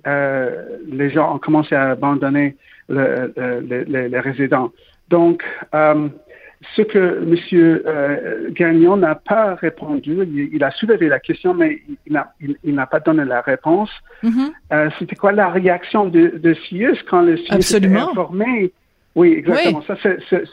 les, 0.87 1.09
gens 1.09 1.35
ont 1.35 1.39
commencé 1.39 1.73
à 1.73 1.91
abandonner 1.91 2.55
les 2.89 4.19
résidents. 4.19 4.71
Donc, 5.09 5.43
ce 6.75 6.81
que 6.81 6.97
M. 6.97 7.35
Euh, 7.85 8.49
Gagnon 8.51 8.97
n'a 8.97 9.15
pas 9.15 9.55
répondu, 9.55 10.49
il, 10.51 10.63
a 10.63 10.71
soulevé 10.71 11.07
la 11.07 11.19
question, 11.19 11.53
mais 11.53 11.81
il 12.07 12.73
n'a 12.73 12.87
pas 12.87 12.99
donné 12.99 13.25
la 13.25 13.41
réponse. 13.41 13.91
Mm-hmm. 14.23 14.51
Euh, 14.73 14.89
c'était 14.97 15.15
quoi 15.15 15.31
la 15.31 15.49
réaction 15.49 16.05
de, 16.05 16.33
de 16.37 16.53
CIUS 16.53 17.03
quand 17.09 17.21
le 17.21 17.37
CIUS 17.37 17.75
était 17.75 17.95
informé? 17.95 18.71
Oui, 19.15 19.33
exactement. 19.37 19.83
Ça, 19.87 19.95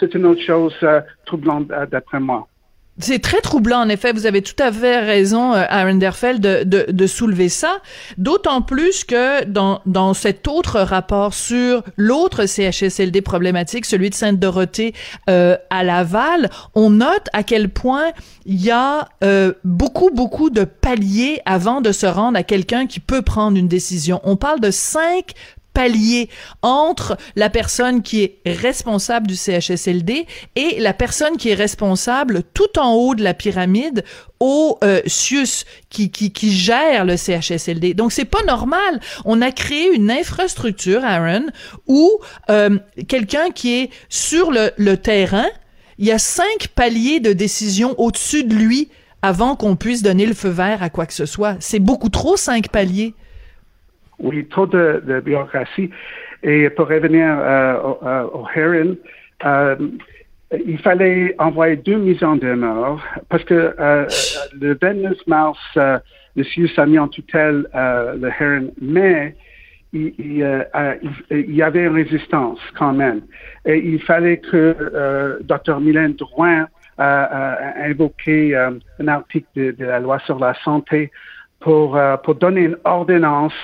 c'est 0.01 0.15
une 0.15 0.27
autre 0.27 0.43
chose 0.43 0.75
euh, 0.83 1.01
troublante 1.27 1.69
d'après 1.91 2.21
moi. 2.21 2.49
C'est 2.99 3.19
très 3.19 3.41
troublant, 3.41 3.81
en 3.81 3.89
effet. 3.89 4.13
Vous 4.13 4.27
avez 4.27 4.41
tout 4.41 4.61
à 4.63 4.71
fait 4.71 5.01
raison, 5.01 5.53
euh, 5.53 5.65
Aaron 5.69 5.97
Derfeld, 5.97 6.41
de, 6.41 6.63
de, 6.63 6.87
de 6.93 7.07
soulever 7.09 7.49
ça. 7.49 7.79
D'autant 8.19 8.63
plus 8.63 9.03
que 9.03 9.45
dans, 9.45 9.81
dans 9.85 10.15
cet 10.15 10.47
autre 10.47 10.81
rapport 10.81 11.35
sur 11.35 11.83
l'autre 11.97 12.47
CHSLD 12.47 13.21
problématique, 13.21 13.85
celui 13.85 14.11
de 14.11 14.15
Sainte-Dorothée 14.15 14.95
euh, 15.29 15.57
à 15.71 15.83
Laval, 15.83 16.51
on 16.77 16.91
note 16.91 17.27
à 17.33 17.43
quel 17.43 17.69
point 17.69 18.13
il 18.47 18.63
y 18.63 18.71
a 18.71 19.09
euh, 19.25 19.53
beaucoup, 19.65 20.11
beaucoup 20.11 20.51
de 20.51 20.63
paliers 20.63 21.41
avant 21.47 21.81
de 21.81 21.91
se 21.91 22.07
rendre 22.07 22.39
à 22.39 22.45
quelqu'un 22.45 22.87
qui 22.87 23.01
peut 23.01 23.23
prendre 23.23 23.59
une 23.59 23.69
décision. 23.69 24.21
On 24.23 24.37
parle 24.37 24.61
de 24.61 24.71
cinq 24.71 25.33
palier 25.75 26.31
entre 26.63 27.19
la 27.37 27.51
personne 27.51 28.03
qui 28.03 28.23
est 28.23 28.41
responsable 28.47 29.27
du 29.27 29.37
CHSLD 29.37 30.27
et 30.57 30.81
la 30.81 30.95
personne 30.95 31.37
qui 31.37 31.51
est 31.51 31.55
responsable 31.55 32.43
tout 32.55 32.79
en 32.79 32.95
haut 32.95 33.15
de 33.15 33.23
la 33.23 33.35
pyramide 33.35 34.05
au 34.41 34.79
euh, 34.85 35.03
CIUS 35.07 35.65
qui, 35.91 36.11
qui, 36.11 36.33
qui 36.33 36.51
gère 36.51 37.05
le 37.05 37.17
CHSLD. 37.17 37.95
Donc 37.95 38.13
c'est 38.13 38.25
pas 38.25 38.43
normal. 38.45 39.01
On 39.25 39.43
a 39.43 39.51
créé 39.51 39.93
une 39.93 40.11
infrastructure, 40.11 41.05
Aaron, 41.05 41.47
où 41.87 42.11
euh, 42.51 42.79
quelqu'un 43.09 43.51
qui 43.51 43.75
est 43.75 43.91
sur 44.09 44.51
le, 44.51 44.71
le 44.77 44.97
terrain, 44.97 45.49
il 45.99 46.07
y 46.07 46.13
a 46.13 46.19
cinq 46.19 46.69
paliers 46.75 47.21
de 47.21 47.33
décision 47.33 47.95
au-dessus 47.99 48.45
de 48.45 48.55
lui 48.55 48.89
avant 49.23 49.57
qu'on 49.57 49.77
puisse 49.77 50.03
donner 50.03 50.27
le 50.27 50.35
feu 50.35 50.51
vert 50.51 50.83
à 50.83 50.91
quoi 50.91 51.07
que 51.07 51.15
ce 51.15 51.25
soit. 51.27 51.57
C'est 51.61 51.79
beaucoup 51.79 52.11
trop 52.11 52.37
cinq 52.37 52.69
paliers. 52.69 53.15
Oui, 54.19 54.47
trop 54.49 54.67
de, 54.67 55.03
de 55.07 55.21
bureaucratie. 55.21 55.91
Et 56.43 56.71
pour 56.71 56.89
revenir 56.89 57.27
euh, 57.29 57.81
au, 57.81 58.07
euh, 58.07 58.23
au 58.33 58.47
Heron, 58.55 58.97
euh, 59.45 59.77
il 60.67 60.79
fallait 60.79 61.35
envoyer 61.39 61.77
deux 61.77 61.97
mises 61.97 62.23
en 62.23 62.37
demeure 62.37 63.03
parce 63.29 63.45
que 63.45 63.75
euh, 63.79 64.07
le 64.61 64.77
29 64.81 65.17
mars, 65.27 65.59
euh, 65.77 65.99
le 66.37 66.45
CIUS 66.45 66.71
a 66.77 66.87
mis 66.87 66.99
en 66.99 67.09
tutelle 67.09 67.67
euh, 67.75 68.15
le 68.15 68.29
Heron, 68.29 68.73
mais 68.81 69.35
il, 69.93 70.13
il, 70.19 70.67
il, 71.31 71.55
y 71.55 71.63
avait 71.63 71.85
une 71.85 71.95
résistance 71.95 72.59
quand 72.77 72.93
même. 72.93 73.23
Et 73.65 73.79
il 73.79 74.03
fallait 74.03 74.39
que 74.39 75.39
Dr. 75.43 75.79
Mylène 75.81 76.15
Drouin 76.15 76.67
a 76.99 77.85
invoqué 77.85 78.57
un 78.57 79.09
article 79.09 79.47
de, 79.55 79.71
de, 79.71 79.85
la 79.85 80.01
loi 80.01 80.19
sur 80.27 80.41
la 80.41 80.55
santé 80.65 81.13
pour, 81.61 81.97
pour 82.25 82.35
donner 82.35 82.63
une 82.63 82.77
ordonnance 82.85 83.55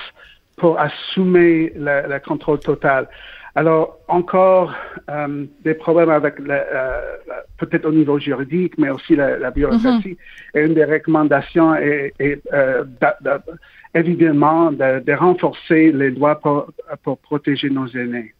pour 0.61 0.79
assumer 0.79 1.73
le, 1.75 2.19
contrôle 2.19 2.59
total. 2.59 3.07
Alors, 3.55 3.97
encore 4.07 4.71
euh, 5.09 5.45
des 5.63 5.73
problèmes 5.73 6.11
avec, 6.11 6.35
euh, 6.39 7.01
peut-être 7.57 7.85
au 7.87 7.91
niveau 7.91 8.19
juridique, 8.19 8.77
mais 8.77 8.91
aussi 8.91 9.15
la, 9.15 9.49
bureaucratie. 9.49 10.17
Mm-hmm. 10.53 10.59
Et 10.59 10.65
une 10.67 10.75
des 10.75 10.85
recommandations 10.85 11.73
est, 11.75 12.13
euh, 12.53 12.83
évidemment 13.95 14.71
de, 14.71 15.13
renforcer 15.13 15.91
les 15.91 16.11
lois 16.11 16.39
pour 16.39 17.17
protéger 17.17 17.71
nos 17.71 17.87
aînés. 17.87 18.35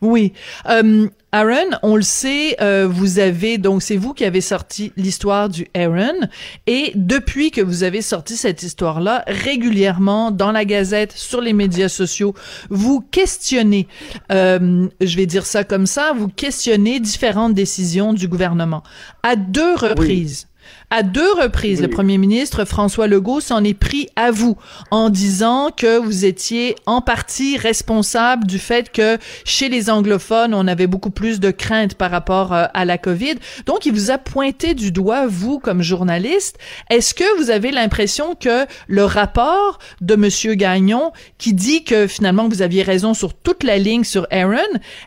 Oui. 0.00 0.32
Euh, 0.68 1.08
Aaron, 1.32 1.70
on 1.82 1.96
le 1.96 2.02
sait, 2.02 2.56
euh, 2.60 2.86
vous 2.88 3.18
avez 3.18 3.58
donc 3.58 3.82
c'est 3.82 3.96
vous 3.96 4.14
qui 4.14 4.24
avez 4.24 4.40
sorti 4.40 4.92
l'histoire 4.96 5.48
du 5.48 5.66
Aaron 5.74 6.28
et 6.68 6.92
depuis 6.94 7.50
que 7.50 7.60
vous 7.60 7.82
avez 7.82 8.02
sorti 8.02 8.36
cette 8.36 8.62
histoire-là, 8.62 9.24
régulièrement 9.26 10.30
dans 10.30 10.52
la 10.52 10.64
Gazette, 10.64 11.10
sur 11.10 11.40
les 11.40 11.52
médias 11.52 11.88
sociaux, 11.88 12.34
vous 12.70 13.00
questionnez, 13.00 13.88
euh, 14.30 14.86
je 15.00 15.16
vais 15.16 15.26
dire 15.26 15.44
ça 15.44 15.64
comme 15.64 15.86
ça, 15.86 16.12
vous 16.16 16.28
questionnez 16.28 17.00
différentes 17.00 17.54
décisions 17.54 18.12
du 18.12 18.28
gouvernement 18.28 18.84
à 19.24 19.34
deux 19.34 19.74
reprises. 19.74 20.46
À 20.90 21.02
deux 21.02 21.32
reprises, 21.32 21.80
le 21.80 21.88
premier 21.88 22.18
ministre 22.18 22.64
François 22.64 23.06
Legault 23.06 23.40
s'en 23.40 23.64
est 23.64 23.74
pris 23.74 24.08
à 24.16 24.30
vous 24.30 24.56
en 24.90 25.10
disant 25.10 25.70
que 25.76 25.98
vous 25.98 26.24
étiez 26.24 26.76
en 26.86 27.00
partie 27.00 27.56
responsable 27.56 28.46
du 28.46 28.58
fait 28.58 28.92
que 28.92 29.18
chez 29.44 29.68
les 29.68 29.90
anglophones, 29.90 30.54
on 30.54 30.68
avait 30.68 30.86
beaucoup 30.86 31.10
plus 31.10 31.40
de 31.40 31.50
craintes 31.50 31.94
par 31.94 32.10
rapport 32.10 32.52
euh, 32.52 32.66
à 32.74 32.84
la 32.84 32.98
COVID. 32.98 33.34
Donc, 33.66 33.86
il 33.86 33.92
vous 33.92 34.10
a 34.10 34.18
pointé 34.18 34.74
du 34.74 34.92
doigt, 34.92 35.26
vous, 35.26 35.58
comme 35.58 35.82
journaliste. 35.82 36.58
Est-ce 36.90 37.14
que 37.14 37.38
vous 37.38 37.50
avez 37.50 37.70
l'impression 37.70 38.34
que 38.34 38.66
le 38.86 39.04
rapport 39.04 39.78
de 40.00 40.14
Monsieur 40.16 40.54
Gagnon, 40.54 41.12
qui 41.38 41.54
dit 41.54 41.84
que 41.84 42.06
finalement 42.06 42.48
vous 42.48 42.62
aviez 42.62 42.82
raison 42.82 43.14
sur 43.14 43.34
toute 43.34 43.64
la 43.64 43.78
ligne 43.78 44.04
sur 44.04 44.26
Aaron, 44.30 44.58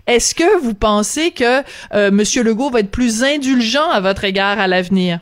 est-ce 0.07 0.35
que 0.35 0.59
vous 0.59 0.73
pensez 0.73 1.31
que 1.31 1.61
euh, 1.93 2.11
Monsieur 2.11 2.43
Legault 2.43 2.71
va 2.71 2.81
être 2.81 2.91
plus 2.91 3.23
indulgent 3.23 3.89
à 3.89 4.01
votre 4.01 4.23
égard 4.23 4.59
à 4.59 4.67
l'avenir? 4.67 5.19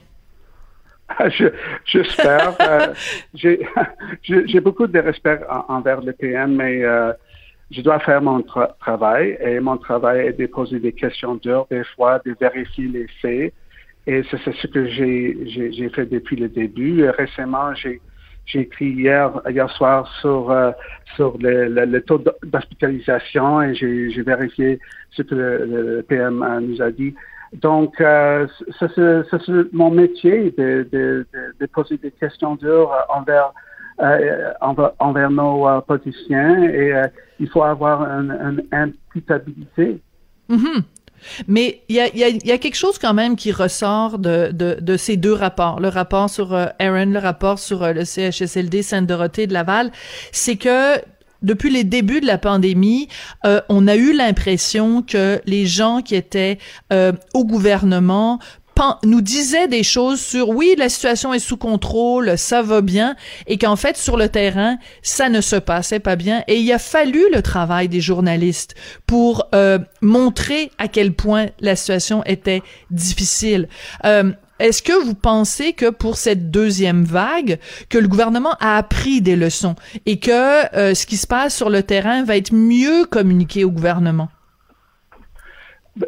J'espère. 1.85 2.55
euh, 2.61 2.93
J'ai 4.23 4.59
beaucoup 4.59 4.87
de 4.87 4.99
respect 4.99 5.39
envers 5.67 6.01
le 6.01 6.13
PM, 6.13 6.55
mais 6.55 6.83
euh, 6.83 7.13
je 7.71 7.81
dois 7.81 7.99
faire 7.99 8.21
mon 8.21 8.43
travail 8.79 9.37
et 9.39 9.59
mon 9.59 9.77
travail 9.77 10.27
est 10.27 10.33
de 10.33 10.45
poser 10.47 10.79
des 10.79 10.93
questions 10.93 11.35
dures, 11.35 11.67
des 11.69 11.83
fois, 11.95 12.19
de 12.25 12.35
vérifier 12.39 12.87
les 12.87 13.07
faits. 13.21 13.53
Et 14.07 14.23
c'est 14.29 14.37
ce 14.37 14.67
que 14.67 14.87
j'ai 14.87 15.89
fait 15.89 16.05
depuis 16.05 16.35
le 16.35 16.47
début. 16.47 17.07
Récemment, 17.09 17.73
j'ai 17.73 17.99
écrit 18.53 18.91
hier, 18.91 19.31
hier 19.49 19.69
soir 19.71 20.07
sur, 20.21 20.51
euh, 20.51 20.71
sur 21.15 21.37
le, 21.39 21.67
le, 21.67 22.01
taux 22.01 22.21
d'hospitalisation 22.43 23.63
et 23.63 23.73
j'ai 23.73 24.21
vérifié 24.21 24.79
ce 25.11 25.23
que 25.23 25.33
le, 25.33 25.65
le, 25.65 26.03
PM 26.03 26.45
nous 26.61 26.81
a 26.81 26.91
dit. 26.91 27.15
Donc, 27.61 27.99
euh, 28.01 28.47
c'est 28.79 29.73
mon 29.73 29.91
métier 29.91 30.53
de, 30.57 31.25
poser 31.73 31.97
des 31.97 32.11
questions 32.11 32.55
dures 32.55 32.91
envers, 33.09 33.53
euh, 34.01 34.51
envers, 34.99 35.31
nos 35.31 35.67
euh, 35.67 35.81
politiciens 35.81 36.63
et 36.63 36.93
euh, 36.93 37.07
il 37.39 37.49
faut 37.49 37.63
avoir 37.63 38.01
une, 38.03 38.63
imputabilité. 38.71 39.99
Mm-hmm. 40.49 40.81
Mais 41.47 41.81
il 41.87 41.95
y 41.95 42.51
a, 42.51 42.57
quelque 42.57 42.75
chose 42.75 42.99
quand 42.99 43.13
même 43.13 43.35
qui 43.35 43.51
ressort 43.51 44.19
de, 44.19 44.51
de, 44.51 44.77
de 44.79 44.97
ces 44.97 45.17
deux 45.17 45.33
rapports, 45.33 45.79
le 45.79 45.87
rapport 45.87 46.29
sur 46.29 46.53
Aaron, 46.53 47.05
le 47.05 47.19
rapport 47.19 47.57
sur 47.57 47.81
le 47.93 48.03
CHSLD 48.05 48.83
Sainte-Dorothée 48.83 49.47
de 49.47 49.53
Laval, 49.53 49.91
c'est 50.31 50.57
que 50.57 50.99
depuis 51.41 51.69
les 51.69 51.83
débuts 51.83 52.21
de 52.21 52.25
la 52.25 52.37
pandémie, 52.37 53.07
euh, 53.45 53.61
on 53.69 53.87
a 53.87 53.95
eu 53.95 54.13
l'impression 54.13 55.01
que 55.01 55.41
les 55.45 55.65
gens 55.65 56.01
qui 56.01 56.15
étaient 56.15 56.57
euh, 56.91 57.11
au 57.33 57.45
gouvernement 57.45 58.39
nous 59.03 59.21
disaient 59.21 59.67
des 59.67 59.83
choses 59.83 60.19
sur 60.19 60.49
oui 60.49 60.75
la 60.77 60.89
situation 60.89 61.33
est 61.33 61.39
sous 61.39 61.57
contrôle 61.57 62.37
ça 62.37 62.61
va 62.61 62.81
bien 62.81 63.15
et 63.47 63.57
qu'en 63.57 63.75
fait 63.75 63.95
sur 63.95 64.17
le 64.17 64.27
terrain 64.27 64.77
ça 65.01 65.29
ne 65.29 65.41
se 65.41 65.55
passait 65.55 65.99
pas 65.99 66.15
bien. 66.15 66.43
Et 66.47 66.59
il 66.59 66.71
a 66.71 66.79
fallu 66.79 67.23
le 67.33 67.41
travail 67.41 67.87
des 67.87 68.01
journalistes 68.01 68.75
pour 69.07 69.47
euh, 69.55 69.79
montrer 70.01 70.71
à 70.77 70.87
quel 70.87 71.13
point 71.13 71.47
la 71.59 71.75
situation 71.75 72.23
était 72.25 72.61
difficile. 72.91 73.67
Euh, 74.03 74.31
est-ce 74.59 74.81
que 74.81 75.05
vous 75.05 75.15
pensez 75.15 75.73
que 75.73 75.89
pour 75.89 76.15
cette 76.15 76.51
deuxième 76.51 77.03
vague, 77.03 77.59
que 77.89 77.97
le 77.97 78.07
gouvernement 78.07 78.55
a 78.59 78.77
appris 78.77 79.21
des 79.21 79.35
leçons 79.35 79.75
et 80.05 80.19
que 80.19 80.75
euh, 80.75 80.93
ce 80.93 81.05
qui 81.05 81.17
se 81.17 81.27
passe 81.27 81.55
sur 81.55 81.69
le 81.69 81.83
terrain 81.83 82.23
va 82.23 82.37
être 82.37 82.53
mieux 82.53 83.05
communiqué 83.05 83.63
au 83.63 83.71
gouvernement? 83.71 84.29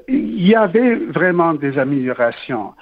Il 0.07 0.45
y 0.45 0.55
avait 0.55 0.95
vraiment 0.95 1.53
des 1.53 1.77
améliorations. 1.77 2.73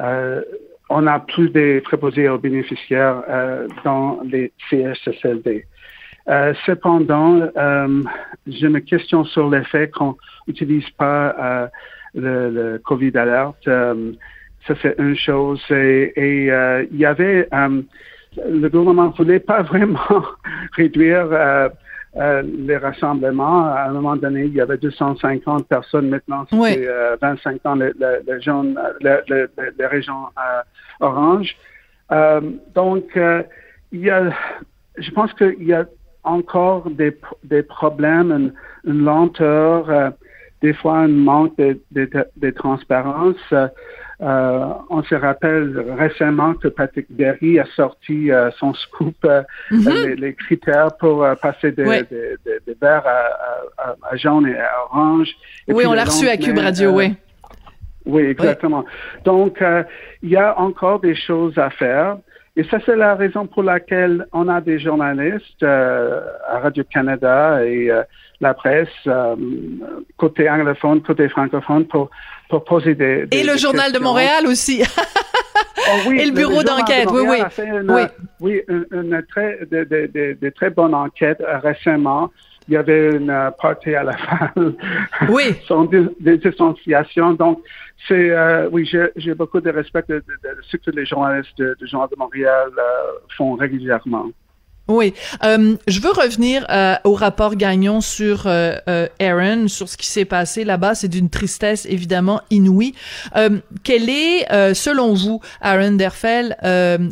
Euh, 0.00 0.42
on 0.90 1.06
a 1.06 1.20
plus 1.20 1.50
de 1.50 1.80
préposés 1.84 2.28
aux 2.28 2.38
bénéficiaires 2.38 3.22
euh, 3.28 3.68
dans 3.84 4.20
les 4.24 4.52
CSSLD. 4.70 5.66
Euh, 6.28 6.54
cependant, 6.64 7.40
euh, 7.56 8.02
j'ai 8.46 8.66
une 8.66 8.80
question 8.80 9.24
sur 9.24 9.48
le 9.48 9.62
fait 9.64 9.90
qu'on 9.90 10.16
n'utilise 10.46 10.88
pas 10.90 11.68
le, 12.14 12.50
le, 12.50 12.78
COVID 12.78 13.16
alert 13.16 13.68
ça, 14.66 14.74
c'est 14.80 14.94
une 14.98 15.16
chose. 15.16 15.62
Et, 15.70 16.12
euh, 16.50 16.84
il 16.90 16.98
y 16.98 17.04
avait, 17.04 17.48
euh, 17.52 17.82
le 18.48 18.68
gouvernement 18.68 19.08
ne 19.08 19.12
voulait 19.12 19.40
pas 19.40 19.62
vraiment 19.62 20.24
réduire 20.72 21.28
euh, 21.30 21.68
les 22.42 22.76
rassemblements. 22.76 23.66
À 23.66 23.84
un 23.88 23.92
moment 23.92 24.16
donné, 24.16 24.44
il 24.44 24.54
y 24.54 24.60
avait 24.60 24.78
250 24.78 25.68
personnes. 25.68 26.08
Maintenant, 26.08 26.46
c'est 26.50 26.88
25 27.20 27.66
ans 27.66 27.74
les, 27.74 27.92
les, 28.00 29.46
les 29.78 29.86
régions 29.86 30.26
orange. 31.00 31.56
donc, 32.74 33.04
il 33.92 34.00
y 34.00 34.10
a, 34.10 34.30
je 34.96 35.10
pense 35.10 35.32
qu'il 35.34 35.64
y 35.64 35.72
a 35.72 35.86
encore 36.22 36.88
des, 36.90 37.16
des 37.42 37.62
problèmes, 37.62 38.32
une, 38.32 38.52
une 38.90 39.04
lenteur 39.04 40.12
des 40.64 40.72
fois 40.72 40.96
un 41.00 41.08
manque 41.08 41.56
de, 41.58 41.78
de, 41.90 42.08
de 42.36 42.50
transparence. 42.50 43.36
Euh, 44.24 44.64
on 44.88 45.02
se 45.02 45.14
rappelle 45.14 45.84
récemment 45.98 46.54
que 46.54 46.68
Patrick 46.68 47.06
Berry 47.10 47.58
a 47.58 47.66
sorti 47.76 48.30
euh, 48.32 48.50
son 48.58 48.72
scoop, 48.72 49.16
euh, 49.24 49.42
Mhm. 49.70 49.90
les, 50.06 50.16
les 50.16 50.34
critères 50.34 50.96
pour 50.98 51.26
passer 51.42 51.72
de, 51.72 51.84
Ouais. 51.84 52.02
de, 52.10 52.38
de, 52.46 52.60
de 52.66 52.76
vert 52.80 53.02
à, 53.06 53.82
à, 53.90 53.94
à 54.10 54.16
jaune 54.16 54.46
et 54.46 54.58
à 54.58 54.70
orange. 54.90 55.28
Et 55.68 55.72
Oui, 55.74 55.84
on 55.86 55.92
l'a 55.92 56.04
reçu 56.04 56.26
à 56.28 56.36
Cube 56.38 56.58
Radio, 56.58 56.90
oui. 56.92 57.14
oui, 58.06 58.22
exactement. 58.22 58.84
Donc, 59.24 59.62
il 60.22 60.30
y 60.30 60.36
a 60.36 60.58
encore 60.58 61.00
des 61.00 61.14
choses 61.14 61.58
à 61.58 61.68
faire. 61.70 62.16
Et 62.56 62.62
ça, 62.64 62.78
c'est 62.86 62.94
la 62.96 63.16
raison 63.16 63.46
pour 63.48 63.64
laquelle 63.64 64.26
on 64.32 64.46
a 64.48 64.60
des 64.60 64.78
journalistes 64.78 65.62
euh, 65.64 66.20
à 66.48 66.60
Radio-Canada 66.60 67.66
et 67.66 67.90
euh, 67.90 68.04
la 68.40 68.54
presse, 68.54 68.88
euh, 69.08 69.34
côté 70.16 70.48
anglophone, 70.48 71.02
côté 71.02 71.28
francophone, 71.28 71.84
pour, 71.86 72.10
des, 72.50 72.94
des 72.94 73.36
Et 73.36 73.42
le 73.44 73.52
des 73.52 73.58
Journal 73.58 73.92
de. 73.92 73.98
Montréal 73.98 74.46
aussi. 74.46 74.82
Oh 74.84 75.92
oui, 76.08 76.18
Et 76.20 76.26
le 76.26 76.32
bureau 76.32 76.62
de 76.62 76.68
d'enquête, 76.68 77.08
oui, 77.10 77.22
oui. 77.28 77.40
a 77.40 77.50
fait 77.50 77.66
une, 77.66 77.90
Oui. 77.90 78.02
oui, 78.40 78.62
une, 78.68 78.86
une 78.92 79.22
très, 79.28 79.58
de, 79.70 80.50
très 80.50 80.70
bonne 80.70 80.94
enquête 80.94 81.40
euh, 81.40 81.58
récemment. 81.58 82.30
Il 82.68 82.74
y 82.74 82.76
avait 82.78 83.16
une 83.16 83.28
euh, 83.28 83.50
partie 83.50 83.94
à 83.94 84.04
la 84.04 84.16
fin. 84.16 84.50
Oui. 85.28 85.54
Son 85.68 85.84
dé- 85.84 86.06
des 86.20 86.38
distanciations. 86.38 87.32
Donc, 87.32 87.60
c'est, 88.08 88.30
euh, 88.30 88.68
oui, 88.72 88.90
j'ai 89.16 89.34
beaucoup 89.34 89.60
de 89.60 89.70
respect 89.70 90.04
de, 90.08 90.14
de, 90.16 90.20
de 90.20 90.56
ce 90.70 90.76
que 90.78 90.90
les 90.90 91.04
journalistes 91.04 91.56
de- 91.58 91.76
du 91.78 91.86
Journal 91.86 92.08
de 92.10 92.16
Montréal 92.16 92.68
euh, 92.78 92.82
font 93.36 93.54
régulièrement. 93.54 94.26
Oui, 94.86 95.14
euh, 95.42 95.76
je 95.88 96.00
veux 96.00 96.10
revenir 96.10 96.66
euh, 96.68 96.94
au 97.04 97.14
rapport 97.14 97.56
Gagnon 97.56 98.02
sur 98.02 98.42
euh, 98.46 98.76
Aaron, 99.18 99.66
sur 99.68 99.88
ce 99.88 99.96
qui 99.96 100.06
s'est 100.06 100.26
passé 100.26 100.62
là-bas. 100.62 100.94
C'est 100.94 101.08
d'une 101.08 101.30
tristesse 101.30 101.86
évidemment 101.86 102.42
inouïe. 102.50 102.94
Quelle 103.82 104.10
est, 104.10 104.74
selon 104.74 105.14
vous, 105.14 105.40
Aaron 105.62 105.92
Derfel, 105.92 106.56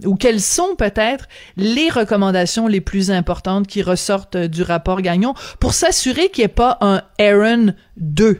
ou 0.04 0.16
quelles 0.16 0.40
sont 0.40 0.76
peut-être 0.76 1.26
les 1.56 1.88
recommandations 1.88 2.66
les 2.66 2.80
plus 2.80 3.10
importantes 3.10 3.66
qui 3.66 3.82
ressortent 3.82 4.36
du 4.36 4.62
rapport 4.62 5.00
Gagnon 5.00 5.34
pour 5.58 5.72
s'assurer 5.72 6.28
qu'il 6.28 6.42
n'y 6.42 6.46
ait 6.46 6.48
pas 6.48 6.76
un 6.80 7.00
Aaron 7.18 7.72
2? 7.96 8.38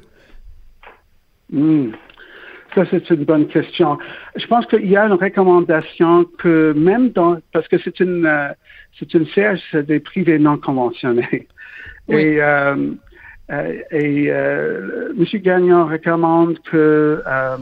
Hmm. 1.53 1.91
Ça, 2.75 2.85
c'est 2.91 3.11
une 3.11 3.25
bonne 3.25 3.49
question. 3.49 3.99
Je 4.35 4.47
pense 4.47 4.65
qu'il 4.67 4.87
y 4.87 4.97
a 4.97 5.05
une 5.05 5.13
recommandation 5.13 6.25
que 6.39 6.73
même 6.75 7.11
dans, 7.11 7.37
parce 7.53 7.69
que 7.69 7.77
c'est 7.79 8.01
une, 8.01 8.27
c'est 8.99 9.15
une 9.15 9.27
CHD 9.27 10.01
privée 10.03 10.39
non 10.39 10.59
conventionnée. 10.59 11.49
Oui. 12.09 12.17
Et, 12.17 12.43
euh, 12.43 12.93
euh, 13.51 13.73
et 13.91 14.27
euh, 14.31 15.13
M. 15.19 15.41
Gagnon 15.41 15.87
recommande 15.87 16.59
que, 16.71 17.23
euh, 17.27 17.57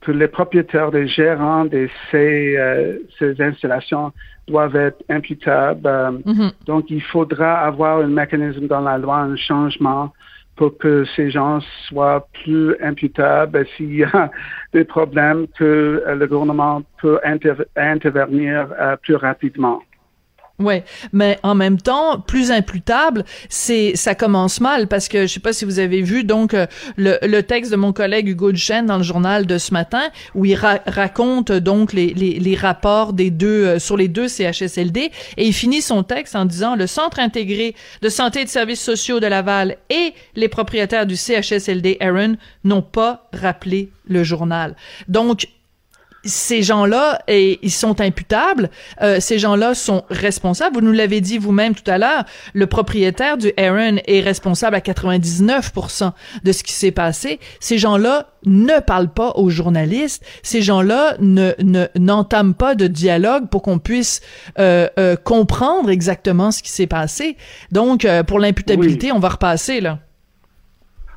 que 0.00 0.12
les 0.12 0.28
propriétaires, 0.28 0.90
les 0.90 1.06
gérants 1.08 1.64
de 1.64 1.88
ces, 2.10 2.56
euh, 2.56 2.98
ces 3.18 3.40
installations 3.40 4.12
doivent 4.48 4.76
être 4.76 5.02
imputables. 5.08 6.22
Mhm. 6.24 6.50
donc, 6.66 6.86
il 6.90 7.02
faudra 7.02 7.60
avoir 7.60 7.98
un 7.98 8.08
mécanisme 8.08 8.66
dans 8.66 8.80
la 8.80 8.98
loi, 8.98 9.18
un 9.18 9.36
changement 9.36 10.12
pour 10.56 10.78
que 10.78 11.04
ces 11.16 11.30
gens 11.30 11.60
soient 11.88 12.26
plus 12.42 12.74
imputables 12.80 13.66
s'il 13.76 13.96
y 13.96 14.04
a 14.04 14.30
des 14.72 14.84
problèmes 14.84 15.46
que 15.58 16.02
euh, 16.06 16.14
le 16.14 16.26
gouvernement 16.26 16.82
peut 17.00 17.20
inter- 17.24 17.64
intervenir 17.76 18.68
plus 19.02 19.16
rapidement. 19.16 19.82
Ouais, 20.58 20.84
mais 21.12 21.38
en 21.42 21.54
même 21.54 21.78
temps, 21.78 22.18
plus 22.18 22.50
imputable, 22.50 23.26
c'est 23.50 23.94
ça 23.94 24.14
commence 24.14 24.58
mal 24.62 24.88
parce 24.88 25.06
que 25.08 25.26
je 25.26 25.32
sais 25.34 25.40
pas 25.40 25.52
si 25.52 25.66
vous 25.66 25.78
avez 25.80 26.00
vu 26.00 26.24
donc 26.24 26.54
euh, 26.54 26.66
le, 26.96 27.18
le 27.22 27.42
texte 27.42 27.70
de 27.70 27.76
mon 27.76 27.92
collègue 27.92 28.26
Hugo 28.28 28.52
Duchesne 28.52 28.86
dans 28.86 28.96
le 28.96 29.02
journal 29.02 29.44
de 29.44 29.58
ce 29.58 29.74
matin 29.74 30.04
où 30.34 30.46
il 30.46 30.54
ra- 30.54 30.80
raconte 30.86 31.52
donc 31.52 31.92
les, 31.92 32.14
les, 32.14 32.38
les 32.38 32.54
rapports 32.54 33.12
des 33.12 33.30
deux 33.30 33.66
euh, 33.66 33.78
sur 33.78 33.98
les 33.98 34.08
deux 34.08 34.28
CHSLD 34.28 35.10
et 35.36 35.44
il 35.46 35.52
finit 35.52 35.82
son 35.82 36.02
texte 36.02 36.34
en 36.34 36.46
disant 36.46 36.74
le 36.74 36.86
centre 36.86 37.18
intégré 37.18 37.74
de 38.00 38.08
santé 38.08 38.40
et 38.40 38.44
de 38.44 38.48
services 38.48 38.80
sociaux 38.80 39.20
de 39.20 39.26
Laval 39.26 39.76
et 39.90 40.14
les 40.36 40.48
propriétaires 40.48 41.04
du 41.04 41.16
CHSLD 41.16 41.98
Aaron 42.00 42.36
n'ont 42.64 42.80
pas 42.80 43.28
rappelé 43.34 43.90
le 44.08 44.24
journal. 44.24 44.74
Donc 45.08 45.48
ces 46.26 46.62
gens-là, 46.62 47.20
et 47.28 47.58
ils 47.62 47.70
sont 47.70 48.00
imputables. 48.00 48.70
Euh, 49.02 49.20
ces 49.20 49.38
gens-là 49.38 49.74
sont 49.74 50.04
responsables. 50.10 50.74
Vous 50.76 50.80
nous 50.82 50.92
l'avez 50.92 51.20
dit 51.20 51.38
vous-même 51.38 51.74
tout 51.74 51.88
à 51.90 51.98
l'heure. 51.98 52.24
Le 52.54 52.66
propriétaire 52.66 53.36
du 53.36 53.52
Aaron 53.56 53.96
est 54.06 54.20
responsable 54.20 54.76
à 54.76 54.80
99% 54.80 56.12
de 56.44 56.52
ce 56.52 56.62
qui 56.62 56.72
s'est 56.72 56.90
passé. 56.92 57.40
Ces 57.60 57.78
gens-là 57.78 58.26
ne 58.44 58.80
parlent 58.80 59.12
pas 59.12 59.32
aux 59.36 59.50
journalistes. 59.50 60.24
Ces 60.42 60.62
gens-là 60.62 61.16
ne 61.20 61.52
ne- 61.62 61.86
n'entament 61.98 62.52
pas 62.54 62.74
de 62.74 62.86
dialogue 62.86 63.48
pour 63.48 63.62
qu'on 63.62 63.78
puisse 63.78 64.20
euh, 64.58 64.88
euh, 64.98 65.16
comprendre 65.16 65.90
exactement 65.90 66.50
ce 66.50 66.62
qui 66.62 66.70
s'est 66.70 66.86
passé. 66.86 67.36
Donc, 67.72 68.04
euh, 68.04 68.22
pour 68.22 68.38
l'imputabilité, 68.38 69.12
on 69.12 69.18
va 69.18 69.30
repasser 69.30 69.80
là. 69.80 69.98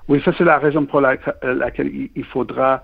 Oui, 0.07 0.22
ça 0.26 0.32
c'est 0.38 0.43
la 0.43 0.57
raison 0.57 0.86
pour 0.86 1.01
la- 1.01 1.18
laquelle 1.43 1.91
il 2.16 2.24
faudra, 2.26 2.82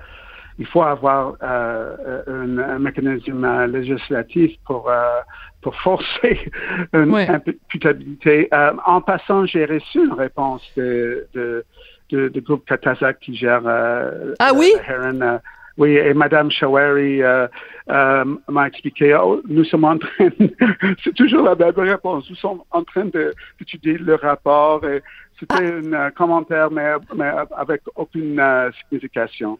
il 0.58 0.66
faut 0.66 0.84
avoir 0.84 1.36
euh, 1.43 2.22
un, 2.28 2.58
un 2.58 2.80
mécanisme 2.80 3.66
législatif 3.68 4.51
pour 4.66 4.89
euh, 4.89 5.20
pour 5.62 5.76
forcer 5.82 6.39
une 6.93 7.10
imputabilité. 7.16 8.47
Euh, 8.53 8.72
en 8.86 9.01
passant, 9.01 9.45
j'ai 9.45 9.66
reçu 9.66 9.99
une 10.06 10.14
réponse 10.14 10.64
de 10.78 11.28
de, 11.34 11.66
de, 12.12 12.30
de 12.30 12.39
groupe 12.39 12.66
Katasak 12.66 13.20
qui 13.20 13.36
gère 13.36 13.64
euh, 13.66 14.34
Ah 14.39 14.51
oui? 14.56 14.74
Heron, 14.88 15.22
euh, 15.22 15.38
oui, 15.78 15.97
et 15.97 16.14
Madame 16.14 16.49
Shawari 16.51 17.22
euh, 17.22 17.47
euh, 17.89 18.24
m'a 18.47 18.68
expliqué, 18.68 19.14
oh, 19.22 19.41
nous 19.49 19.66
sommes 19.66 19.84
en 19.84 19.97
train, 19.97 20.30
c'est 21.03 21.14
toujours 21.16 21.43
la 21.43 21.56
même 21.56 21.74
réponse, 21.76 22.30
nous 22.30 22.36
sommes 22.38 22.62
en 22.72 22.82
train 22.86 23.06
de- 23.06 23.34
d'étudier 23.60 23.97
le 23.97 24.16
rapport 24.16 24.86
et 24.86 25.01
c'était 25.38 25.56
un 25.66 25.91
euh, 25.93 26.10
commentaire, 26.12 26.72
mais, 26.72 26.93
mais 27.14 27.30
avec 27.58 27.82
aucune 27.95 28.39
euh, 28.39 28.72
signification. 28.88 29.60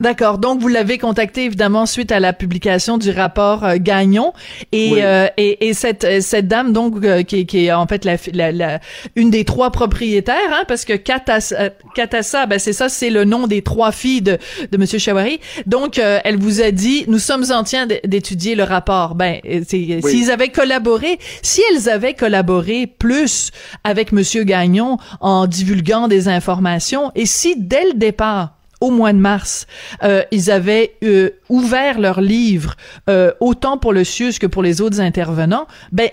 D'accord. 0.00 0.38
Donc, 0.38 0.60
vous 0.62 0.68
l'avez 0.68 0.96
contacté 0.96 1.44
évidemment 1.44 1.84
suite 1.84 2.10
à 2.10 2.20
la 2.20 2.32
publication 2.32 2.96
du 2.96 3.10
rapport 3.10 3.64
euh, 3.64 3.76
Gagnon 3.78 4.32
et, 4.72 4.92
Oui. 4.92 4.98
euh, 5.02 5.26
et 5.36 5.68
et 5.68 5.74
cette 5.74 6.04
euh, 6.04 6.20
cette 6.22 6.48
dame 6.48 6.72
donc 6.72 7.04
euh, 7.04 7.22
qui, 7.22 7.40
est- 7.40 7.44
qui 7.44 7.66
est 7.66 7.72
en 7.72 7.86
fait 7.86 8.06
la, 8.06 8.16
la, 8.32 8.50
la- 8.50 8.80
une 9.14 9.30
des 9.30 9.44
trois 9.44 9.70
propriétaires 9.70 10.36
hein, 10.52 10.64
parce 10.66 10.86
que 10.86 10.94
Katassa, 10.94 11.68
Katassa, 11.94 12.46
ben 12.46 12.58
c'est 12.58 12.72
ça 12.72 12.88
c'est 12.88 13.10
le 13.10 13.24
nom 13.24 13.46
des 13.46 13.60
trois 13.60 13.92
filles 13.92 14.22
de 14.22 14.38
de 14.72 14.76
Monsieur 14.78 14.98
Chawari. 14.98 15.38
Donc, 15.66 15.98
elle 15.98 16.36
vous 16.38 16.62
a 16.62 16.70
dit 16.70 17.04
nous 17.06 17.18
sommes 17.18 17.44
en 17.52 17.62
train 17.62 17.86
d'étudier 18.04 18.54
le 18.54 18.62
rapport. 18.64 19.14
Ben 19.14 19.40
s'ils 19.66 20.30
avaient 20.30 20.48
collaboré, 20.48 21.18
si 21.42 21.60
elles 21.72 21.90
avaient 21.90 22.14
collaboré 22.14 22.86
plus 22.86 23.50
avec 23.84 24.12
Monsieur 24.12 24.44
Gagnon 24.44 24.96
en 25.20 25.46
divulguant 25.46 26.08
des 26.08 26.28
informations 26.28 27.12
et 27.14 27.26
si 27.26 27.54
dès 27.58 27.84
le 27.84 27.94
départ 27.98 28.54
au 28.80 28.90
mois 28.90 29.12
de 29.12 29.18
mars, 29.18 29.66
euh, 30.02 30.22
ils 30.30 30.50
avaient 30.50 30.92
euh, 31.04 31.30
ouvert 31.48 32.00
leur 32.00 32.20
livre 32.20 32.74
euh, 33.08 33.32
autant 33.40 33.78
pour 33.78 33.92
le 33.92 34.04
CIUS 34.04 34.38
que 34.40 34.46
pour 34.46 34.62
les 34.62 34.80
autres 34.80 35.00
intervenants, 35.00 35.66
ben 35.92 36.08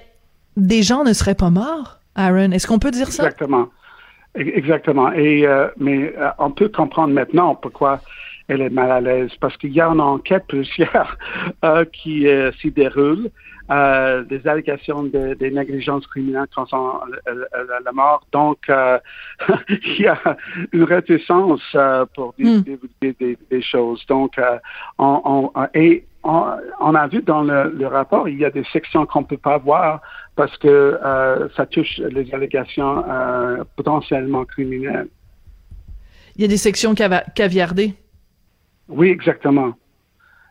des 0.56 0.84
gens 0.84 1.04
ne 1.04 1.14
seraient 1.14 1.36
pas 1.36 1.50
morts. 1.50 2.00
Aaron, 2.16 2.52
est-ce 2.52 2.68
qu'on 2.68 2.80
peut 2.80 2.92
dire 2.92 3.12
ça? 3.12 3.24
Exactement. 3.24 3.70
Exactement. 4.36 5.12
Et 5.14 5.48
mais 5.80 6.14
on 6.38 6.52
peut 6.52 6.70
comprendre 6.70 7.14
maintenant 7.14 7.56
pourquoi 7.56 8.02
elle 8.48 8.62
est 8.62 8.70
mal 8.70 8.92
à 8.92 9.02
l'aise 9.02 9.32
parce 9.40 9.58
qu'il 9.58 9.72
y 9.74 9.82
a 9.82 9.88
une 9.88 10.02
enquête 10.02 10.46
policière 10.48 11.18
qui 11.94 12.28
s'y 12.60 12.72
déroule. 12.72 13.30
Euh, 13.70 14.24
des 14.24 14.48
allégations 14.48 15.04
de, 15.04 15.34
des 15.34 15.52
négligences 15.52 16.08
criminelles 16.08 16.48
concernant 16.56 17.02
la, 17.26 17.34
la- 17.34 17.80
la 17.84 17.92
mort. 17.92 18.26
Donc, 18.32 18.60
euh, 18.70 18.98
il 19.70 20.02
y 20.04 20.08
a 20.08 20.18
une 20.72 20.84
réticence 20.86 21.62
euh, 21.76 22.06
pour 22.16 22.34
Hmm. 22.40 22.62
divulguer 22.62 23.14
des, 23.20 23.38
des 23.52 23.62
choses. 23.62 24.02
Donc, 24.08 24.38
euh, 24.38 24.58
on, 24.98 25.52
on- 25.54 25.68
et 25.74 26.06
on, 26.24 26.46
on 26.80 26.96
a 26.96 27.08
vu 27.08 27.22
dans 27.22 27.42
le, 27.44 27.70
le 27.78 27.88
rapport, 27.88 28.30
il 28.30 28.38
y 28.40 28.46
a 28.46 28.52
des 28.52 28.64
sections 28.72 29.06
qu'on 29.06 29.26
peut 29.26 29.38
pas 29.38 29.58
voir 29.58 30.00
parce 30.38 30.56
que 30.58 30.68
euh, 31.04 31.50
ça 31.58 31.66
touche 31.66 31.98
les 31.98 32.34
allégations 32.34 33.04
euh, 33.10 33.66
potentiellement 33.76 34.46
criminelles. 34.46 35.10
Il 36.38 36.42
y 36.42 36.46
a 36.46 36.48
des 36.48 36.56
sections 36.58 36.96
caviardées. 36.96 37.96
Oui, 38.88 39.10
exactement. 39.10 39.74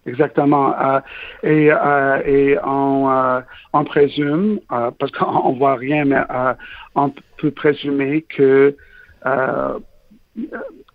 Exactement. 0.07 0.73
Euh, 0.79 1.01
et, 1.43 1.71
euh, 1.73 2.23
et 2.25 2.57
on, 2.65 3.11
euh, 3.11 3.41
présume, 3.85 4.61
parce 4.69 5.13
qu'on 5.13 5.53
voit 5.55 5.75
rien, 5.75 6.05
mais 6.05 6.23
on 6.95 7.13
peut 7.39 7.51
présumer 7.51 8.23
que 8.23 8.77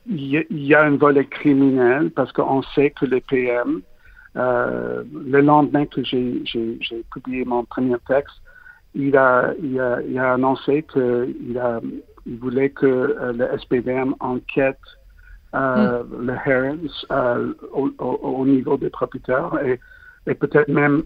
il 0.07 0.45
y, 0.49 0.74
a- 0.74 0.82
un 0.84 0.97
volet 0.97 1.26
criminel 1.26 2.09
parce 2.12 2.32
qu'on 2.32 2.64
sait 2.64 2.89
que 2.91 3.05
le 3.05 3.20
PM, 3.22 3.82
le 4.36 5.41
lendemain 5.41 5.86
que 5.86 6.03
j'ai 6.03 6.41
publié 7.14 7.45
mon 7.45 7.64
premier 7.66 7.97
texte, 8.07 8.36
il 8.95 9.16
a, 9.16 9.53
annoncé 10.18 10.84
qu'il 10.91 11.62
voulaient 12.39 12.70
que 12.70 13.16
le 13.34 13.57
SPDM 13.59 14.16
enquête 14.20 14.80
euh, 15.54 16.04
Hmm. 16.04 16.26
le 16.26 16.34
Herons 16.45 17.47
au, 17.74 17.89
au, 17.99 18.20
au, 18.39 18.45
niveau 18.45 18.78
des 18.78 18.89
propriétaires 18.89 19.52
et, 19.66 19.80
et 20.28 20.34
peut-être 20.34 20.70
même 20.70 21.04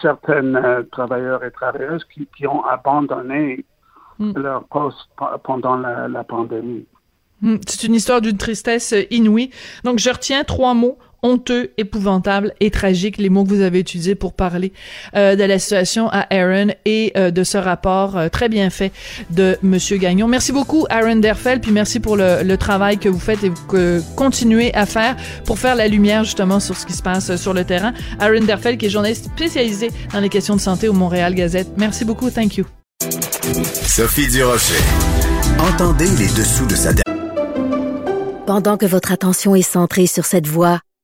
certains 0.00 0.84
travailleurs 0.92 1.42
et 1.44 1.50
travailleuses 1.50 2.04
qui, 2.04 2.28
qui 2.36 2.46
ont 2.46 2.64
abandonné 2.64 3.64
mm. 4.18 4.38
leur 4.38 4.64
poste 4.64 5.08
pendant 5.42 5.76
la, 5.76 6.06
la 6.06 6.22
pandémie. 6.22 6.86
Hmm. 7.42 7.56
C'est 7.66 7.86
une 7.86 7.94
histoire 7.94 8.20
d'une 8.20 8.36
tristesse 8.36 8.94
inouïe. 9.10 9.50
Donc, 9.84 9.98
je 9.98 10.10
retiens 10.10 10.44
trois 10.44 10.74
mots 10.74 10.98
honteux, 11.22 11.72
épouvantable 11.78 12.54
et 12.60 12.70
tragique, 12.70 13.18
les 13.18 13.28
mots 13.28 13.44
que 13.44 13.48
vous 13.48 13.60
avez 13.60 13.80
utilisés 13.80 14.14
pour 14.14 14.32
parler 14.32 14.72
euh, 15.16 15.36
de 15.36 15.44
la 15.44 15.58
situation 15.58 16.08
à 16.10 16.26
Aaron 16.30 16.68
et 16.84 17.12
euh, 17.16 17.30
de 17.30 17.44
ce 17.44 17.58
rapport 17.58 18.16
euh, 18.16 18.28
très 18.28 18.48
bien 18.48 18.70
fait 18.70 18.92
de 19.30 19.56
Monsieur 19.62 19.96
Gagnon. 19.96 20.28
Merci 20.28 20.52
beaucoup, 20.52 20.86
Aaron 20.90 21.16
Derfel, 21.16 21.60
puis 21.60 21.72
merci 21.72 22.00
pour 22.00 22.16
le, 22.16 22.42
le 22.42 22.56
travail 22.56 22.98
que 22.98 23.08
vous 23.08 23.18
faites 23.18 23.42
et 23.44 23.52
que 23.68 24.00
continuez 24.16 24.74
à 24.74 24.86
faire 24.86 25.16
pour 25.44 25.58
faire 25.58 25.74
la 25.74 25.88
lumière 25.88 26.24
justement 26.24 26.60
sur 26.60 26.76
ce 26.76 26.86
qui 26.86 26.92
se 26.92 27.02
passe 27.02 27.36
sur 27.36 27.54
le 27.54 27.64
terrain. 27.64 27.92
Aaron 28.20 28.44
Derfel, 28.44 28.78
qui 28.78 28.86
est 28.86 28.90
journaliste 28.90 29.26
spécialisé 29.26 29.90
dans 30.12 30.20
les 30.20 30.28
questions 30.28 30.56
de 30.56 30.60
santé 30.60 30.88
au 30.88 30.92
Montréal 30.92 31.34
Gazette. 31.34 31.68
Merci 31.76 32.04
beaucoup, 32.04 32.30
thank 32.30 32.56
you. 32.56 32.64
Sophie 33.64 34.28
Durocher. 34.28 34.82
Entendez 35.58 36.08
les 36.18 36.28
dessous 36.28 36.66
de 36.66 36.74
sa 36.74 36.90
Pendant 38.46 38.76
que 38.76 38.86
votre 38.86 39.12
attention 39.12 39.54
est 39.54 39.62
centrée 39.62 40.06
sur 40.06 40.24
cette 40.24 40.46
voix 40.46 40.80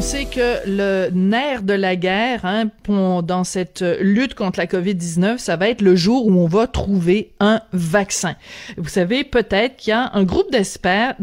on 0.00 0.02
sait 0.02 0.24
que 0.24 0.66
le 0.66 1.10
nerf 1.12 1.62
de 1.62 1.74
la 1.74 1.94
guerre 1.94 2.46
hein, 2.46 2.70
dans 2.88 3.44
cette 3.44 3.84
lutte 4.00 4.32
contre 4.34 4.58
la 4.58 4.64
COVID-19, 4.64 5.36
ça 5.36 5.56
va 5.56 5.68
être 5.68 5.82
le 5.82 5.94
jour 5.94 6.26
où 6.26 6.32
on 6.32 6.46
va 6.46 6.66
trouver 6.66 7.32
un 7.38 7.60
vaccin. 7.74 8.34
Vous 8.78 8.88
savez 8.88 9.24
peut-être 9.24 9.76
qu'il 9.76 9.90
y 9.90 9.92
a 9.92 10.10
un 10.14 10.24
groupe 10.24 10.50
d'experts, 10.50 11.16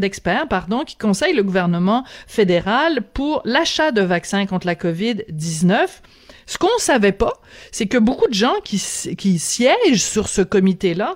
pardon, 0.48 0.84
qui 0.84 0.96
conseille 0.96 1.34
le 1.34 1.42
gouvernement 1.42 2.04
fédéral 2.28 3.02
pour 3.16 3.42
l'achat 3.46 3.92
de 3.92 4.02
vaccins 4.02 4.46
contre 4.46 4.68
la 4.68 4.76
COVID-19. 4.76 5.88
Ce 6.46 6.60
qu'on 6.60 6.68
savait 6.78 7.14
pas, 7.14 7.34
c'est 7.72 7.88
que 7.88 7.98
beaucoup 7.98 8.28
de 8.28 8.36
gens 8.36 8.58
qui, 8.64 8.80
qui 9.18 9.40
siègent 9.40 10.04
sur 10.04 10.30
ce 10.30 10.44
comité-là 10.44 11.16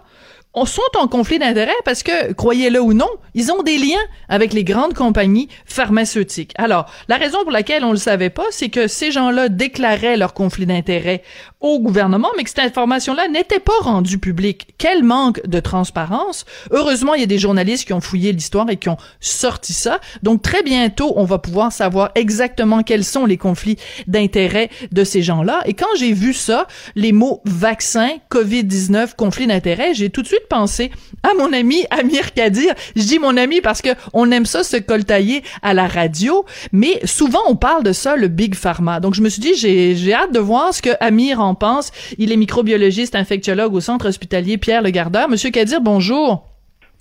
sont 0.65 0.81
en 0.97 1.07
conflit 1.07 1.39
d'intérêts 1.39 1.71
parce 1.85 2.03
que, 2.03 2.33
croyez-le 2.33 2.81
ou 2.81 2.93
non, 2.93 3.09
ils 3.33 3.51
ont 3.51 3.63
des 3.63 3.77
liens 3.77 4.03
avec 4.27 4.53
les 4.53 4.63
grandes 4.63 4.93
compagnies 4.93 5.47
pharmaceutiques. 5.65 6.53
Alors, 6.57 6.91
la 7.07 7.17
raison 7.17 7.41
pour 7.43 7.51
laquelle 7.51 7.85
on 7.85 7.91
le 7.91 7.97
savait 7.97 8.29
pas, 8.29 8.45
c'est 8.51 8.69
que 8.69 8.87
ces 8.87 9.11
gens-là 9.11 9.49
déclaraient 9.49 10.17
leur 10.17 10.33
conflit 10.33 10.65
d'intérêts 10.65 11.23
au 11.61 11.79
gouvernement, 11.79 12.29
mais 12.35 12.43
que 12.43 12.49
cette 12.49 12.59
information-là 12.59 13.27
n'était 13.27 13.59
pas 13.59 13.71
rendue 13.81 14.17
publique. 14.17 14.67
Quel 14.77 15.03
manque 15.03 15.41
de 15.47 15.59
transparence. 15.59 16.45
Heureusement, 16.71 17.13
il 17.13 17.21
y 17.21 17.23
a 17.23 17.27
des 17.27 17.37
journalistes 17.37 17.85
qui 17.85 17.93
ont 17.93 18.01
fouillé 18.01 18.31
l'histoire 18.31 18.69
et 18.69 18.77
qui 18.77 18.89
ont 18.89 18.97
sorti 19.19 19.73
ça. 19.73 19.99
Donc, 20.23 20.41
très 20.41 20.63
bientôt, 20.63 21.13
on 21.15 21.25
va 21.25 21.37
pouvoir 21.37 21.71
savoir 21.71 22.11
exactement 22.15 22.83
quels 22.83 23.03
sont 23.03 23.25
les 23.25 23.37
conflits 23.37 23.77
d'intérêts 24.07 24.69
de 24.91 25.03
ces 25.03 25.21
gens-là. 25.21 25.61
Et 25.65 25.73
quand 25.73 25.87
j'ai 25.97 26.13
vu 26.13 26.33
ça, 26.33 26.67
les 26.95 27.11
mots 27.11 27.41
vaccin, 27.45 28.09
COVID-19, 28.29 29.15
conflit 29.15 29.47
d'intérêts, 29.47 29.93
j'ai 29.93 30.09
tout 30.09 30.21
de 30.21 30.27
suite 30.27 30.47
penser 30.49 30.91
à 31.23 31.33
mon 31.35 31.53
ami 31.53 31.85
Amir 31.89 32.33
Kadir. 32.33 32.73
Je 32.95 33.03
dis 33.03 33.19
mon 33.19 33.37
ami 33.37 33.61
parce 33.61 33.81
que 33.81 33.89
on 34.13 34.31
aime 34.31 34.45
ça 34.45 34.63
se 34.63 34.77
coltailler 34.77 35.43
à 35.61 35.73
la 35.73 35.87
radio, 35.87 36.45
mais 36.71 36.99
souvent 37.05 37.41
on 37.47 37.55
parle 37.55 37.83
de 37.83 37.93
ça 37.93 38.15
le 38.15 38.27
big 38.27 38.55
pharma. 38.55 38.99
Donc 38.99 39.13
je 39.13 39.21
me 39.21 39.29
suis 39.29 39.41
dit 39.41 39.55
j'ai 39.55 40.13
hâte 40.13 40.33
de 40.33 40.39
voir 40.39 40.73
ce 40.73 40.81
que 40.81 40.89
Amir 40.99 41.39
en 41.39 41.50
pense. 41.55 41.91
Il 42.17 42.31
est 42.31 42.37
microbiologiste 42.37 43.15
infectiologue 43.15 43.73
au 43.73 43.79
centre 43.81 44.07
hospitalier 44.07 44.57
Pierre 44.57 44.81
Le 44.81 44.89
Gardeur. 44.89 45.29
Monsieur 45.29 45.51
Kadir, 45.51 45.81
bonjour. 45.81 46.45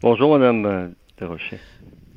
Bonjour 0.03 0.39
madame 0.39 0.95
Desrochers. 1.19 1.61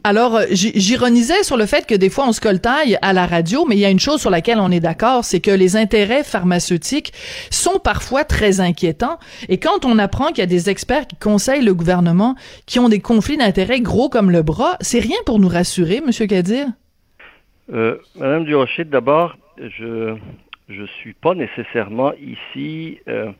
Alors, 0.05 0.41
j'ironisais 0.51 1.43
sur 1.43 1.55
le 1.55 1.65
fait 1.65 1.87
que 1.87 1.95
des 1.95 2.09
fois, 2.09 2.27
on 2.27 2.33
se 2.33 2.41
coltaille 2.41 2.97
à 3.01 3.13
la 3.13 3.25
radio, 3.25 3.65
mais 3.65 3.77
il 3.77 3.79
y 3.79 3.85
a 3.85 3.89
une 3.89 4.01
chose 4.01 4.19
sur 4.19 4.29
laquelle 4.29 4.59
on 4.59 4.69
est 4.69 4.81
d'accord, 4.81 5.23
c'est 5.23 5.39
que 5.39 5.49
les 5.49 5.77
intérêts 5.77 6.25
pharmaceutiques 6.25 7.13
sont 7.49 7.79
parfois 7.79 8.25
très 8.25 8.59
inquiétants. 8.59 9.17
Et 9.47 9.59
quand 9.59 9.85
on 9.85 9.97
apprend 9.99 10.27
qu'il 10.27 10.39
y 10.39 10.41
a 10.41 10.45
des 10.45 10.69
experts 10.69 11.07
qui 11.07 11.15
conseillent 11.15 11.63
le 11.63 11.73
gouvernement 11.73 12.35
qui 12.65 12.79
ont 12.79 12.89
des 12.89 12.99
conflits 12.99 13.37
d'intérêts 13.37 13.79
gros 13.79 14.09
comme 14.09 14.29
le 14.29 14.41
bras, 14.41 14.75
c'est 14.81 14.99
rien 14.99 15.15
pour 15.25 15.39
nous 15.39 15.47
rassurer, 15.47 16.01
Monsieur 16.05 16.27
Kadir? 16.27 16.67
Euh, 17.71 17.95
Madame 18.19 18.43
Durocher, 18.43 18.83
d'abord, 18.83 19.37
je 19.57 20.17
je 20.69 20.83
suis 20.83 21.13
pas 21.13 21.33
nécessairement 21.33 22.13
ici, 22.13 22.99
euh, 23.07 23.31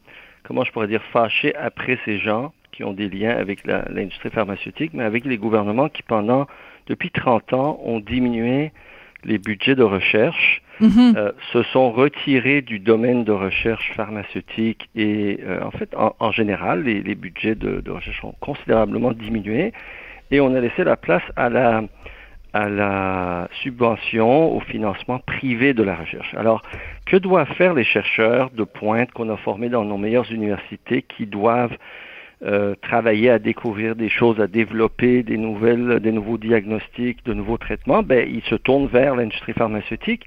comment 0.43 0.63
je 0.63 0.71
pourrais 0.71 0.87
dire, 0.87 1.03
fâché 1.11 1.55
après 1.55 1.97
ces 2.05 2.17
gens 2.19 2.53
qui 2.71 2.83
ont 2.83 2.93
des 2.93 3.07
liens 3.09 3.35
avec 3.37 3.65
l'industrie 3.65 4.29
pharmaceutique, 4.31 4.91
mais 4.93 5.03
avec 5.03 5.25
les 5.25 5.37
gouvernements 5.37 5.89
qui, 5.89 6.01
pendant, 6.03 6.47
depuis 6.87 7.11
30 7.11 7.53
ans, 7.53 7.79
ont 7.83 7.99
diminué 7.99 8.71
les 9.25 9.37
budgets 9.37 9.75
de 9.75 9.83
recherche, 9.83 10.61
mm 10.79 10.87
-hmm. 10.87 11.17
euh, 11.17 11.31
se 11.53 11.63
sont 11.63 11.91
retirés 11.91 12.61
du 12.61 12.79
domaine 12.79 13.23
de 13.23 13.31
recherche 13.31 13.93
pharmaceutique 13.93 14.89
et, 14.95 15.39
euh, 15.43 15.63
en 15.63 15.71
fait, 15.71 15.89
en, 15.95 16.15
en 16.19 16.31
général, 16.31 16.83
les, 16.83 17.01
les 17.01 17.15
budgets 17.15 17.55
de, 17.55 17.79
de, 17.79 17.91
recherche 17.91 18.21
ont 18.23 18.35
considérablement 18.39 19.13
diminué 19.13 19.71
et 20.31 20.41
on 20.41 20.53
a 20.55 20.59
laissé 20.59 20.83
la 20.83 20.97
place 20.97 21.23
à 21.35 21.47
la, 21.49 21.83
à 22.53 22.69
la 22.69 23.49
subvention, 23.63 24.55
au 24.55 24.59
financement 24.59 25.19
privé 25.19 25.73
de 25.73 25.83
la 25.83 25.95
recherche. 25.95 26.33
Alors, 26.35 26.61
que 27.05 27.17
doivent 27.17 27.51
faire 27.55 27.73
les 27.73 27.83
chercheurs 27.83 28.51
de 28.51 28.63
pointe 28.63 29.11
qu'on 29.11 29.29
a 29.29 29.37
formés 29.37 29.69
dans 29.69 29.83
nos 29.83 29.97
meilleures 29.97 30.31
universités 30.31 31.01
qui 31.01 31.25
doivent 31.25 31.75
euh, 32.45 32.75
travailler 32.81 33.29
à 33.29 33.39
découvrir 33.39 33.95
des 33.95 34.09
choses, 34.09 34.39
à 34.39 34.47
développer 34.47 35.23
des 35.23 35.37
nouvelles, 35.37 35.99
des 36.01 36.11
nouveaux 36.11 36.37
diagnostics, 36.37 37.25
de 37.25 37.33
nouveaux 37.33 37.57
traitements, 37.57 38.03
ben, 38.03 38.27
ils 38.29 38.43
se 38.43 38.55
tournent 38.55 38.87
vers 38.87 39.15
l'industrie 39.15 39.53
pharmaceutique 39.53 40.25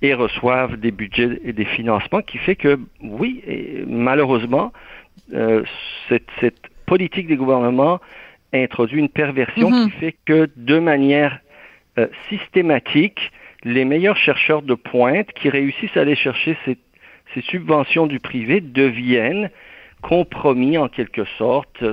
et 0.00 0.14
reçoivent 0.14 0.76
des 0.76 0.90
budgets 0.90 1.40
et 1.44 1.52
des 1.52 1.64
financements 1.64 2.22
qui 2.22 2.38
fait 2.38 2.56
que, 2.56 2.78
oui, 3.02 3.42
et 3.46 3.84
malheureusement, 3.86 4.72
euh, 5.34 5.62
cette, 6.08 6.28
cette, 6.40 6.68
politique 6.86 7.26
des 7.26 7.36
gouvernements 7.36 8.00
introduit 8.52 8.98
une 8.98 9.08
perversion 9.08 9.70
mm 9.70 9.72
-hmm. 9.72 9.84
qui 9.84 9.90
fait 10.00 10.16
que, 10.26 10.50
de 10.56 10.78
manière 10.78 11.38
euh, 11.98 12.06
systématique, 12.30 13.32
les 13.64 13.84
meilleurs 13.84 14.16
chercheurs 14.16 14.62
de 14.62 14.74
pointe 14.74 15.30
qui 15.34 15.50
réussissent 15.50 15.96
à 15.96 16.00
aller 16.00 16.16
chercher 16.16 16.56
ces, 16.64 16.78
subventions 17.42 18.06
du 18.06 18.18
privé 18.18 18.60
deviennent 18.60 19.50
compromis 20.02 20.78
en 20.78 20.88
quelque 20.88 21.24
sorte. 21.38 21.84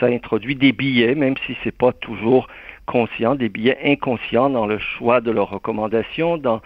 Ça 0.00 0.06
introduit 0.06 0.54
des 0.54 0.72
billets, 0.72 1.14
même 1.14 1.34
si 1.46 1.56
c'est 1.62 1.76
pas 1.76 1.92
toujours 1.92 2.48
conscient, 2.86 3.34
des 3.36 3.48
billets 3.48 3.78
inconscients 3.84 4.50
dans 4.50 4.66
le 4.66 4.78
choix 4.78 5.20
de 5.20 5.30
leurs 5.30 5.50
recommandations, 5.50 6.36
dans 6.36 6.60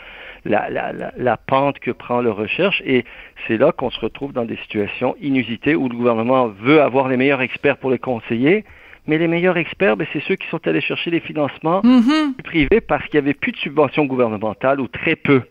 la 0.44 1.36
pente 1.46 1.78
que 1.78 1.90
prend 1.90 2.20
leur 2.20 2.36
recherche. 2.36 2.82
Et 2.84 3.04
c'est 3.46 3.58
là 3.58 3.72
qu'on 3.72 3.90
se 3.90 4.00
retrouve 4.00 4.32
dans 4.32 4.44
des 4.44 4.56
situations 4.56 5.14
inusitées 5.20 5.74
où 5.74 5.88
le 5.88 5.96
gouvernement 5.96 6.48
veut 6.48 6.80
avoir 6.80 7.08
les 7.08 7.16
meilleurs 7.16 7.42
experts 7.42 7.76
pour 7.76 7.90
les 7.90 7.98
conseiller. 7.98 8.64
Mais 9.06 9.18
les 9.18 9.28
meilleurs 9.28 9.56
experts, 9.56 9.96
ben, 9.96 10.06
c'est 10.12 10.22
ceux 10.22 10.36
qui 10.36 10.48
sont 10.48 10.66
allés 10.66 10.80
chercher 10.80 11.10
les 11.10 11.20
financements 11.20 11.80
mm 11.84 12.00
-hmm. 12.00 12.42
privés 12.42 12.80
parce 12.80 13.04
qu'il 13.06 13.20
n'y 13.20 13.26
avait 13.26 13.34
plus 13.34 13.52
de 13.52 13.58
subventions 13.58 14.04
gouvernementales 14.04 14.80
ou 14.80 14.88
très 14.88 15.16
peu. 15.16 15.42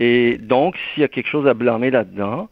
Et 0.00 0.38
donc, 0.38 0.76
s'il 0.76 1.00
y 1.00 1.04
a 1.04 1.08
quelque 1.08 1.28
chose 1.28 1.46
à 1.46 1.54
blâmer 1.54 1.90
là-dedans, 1.90 2.48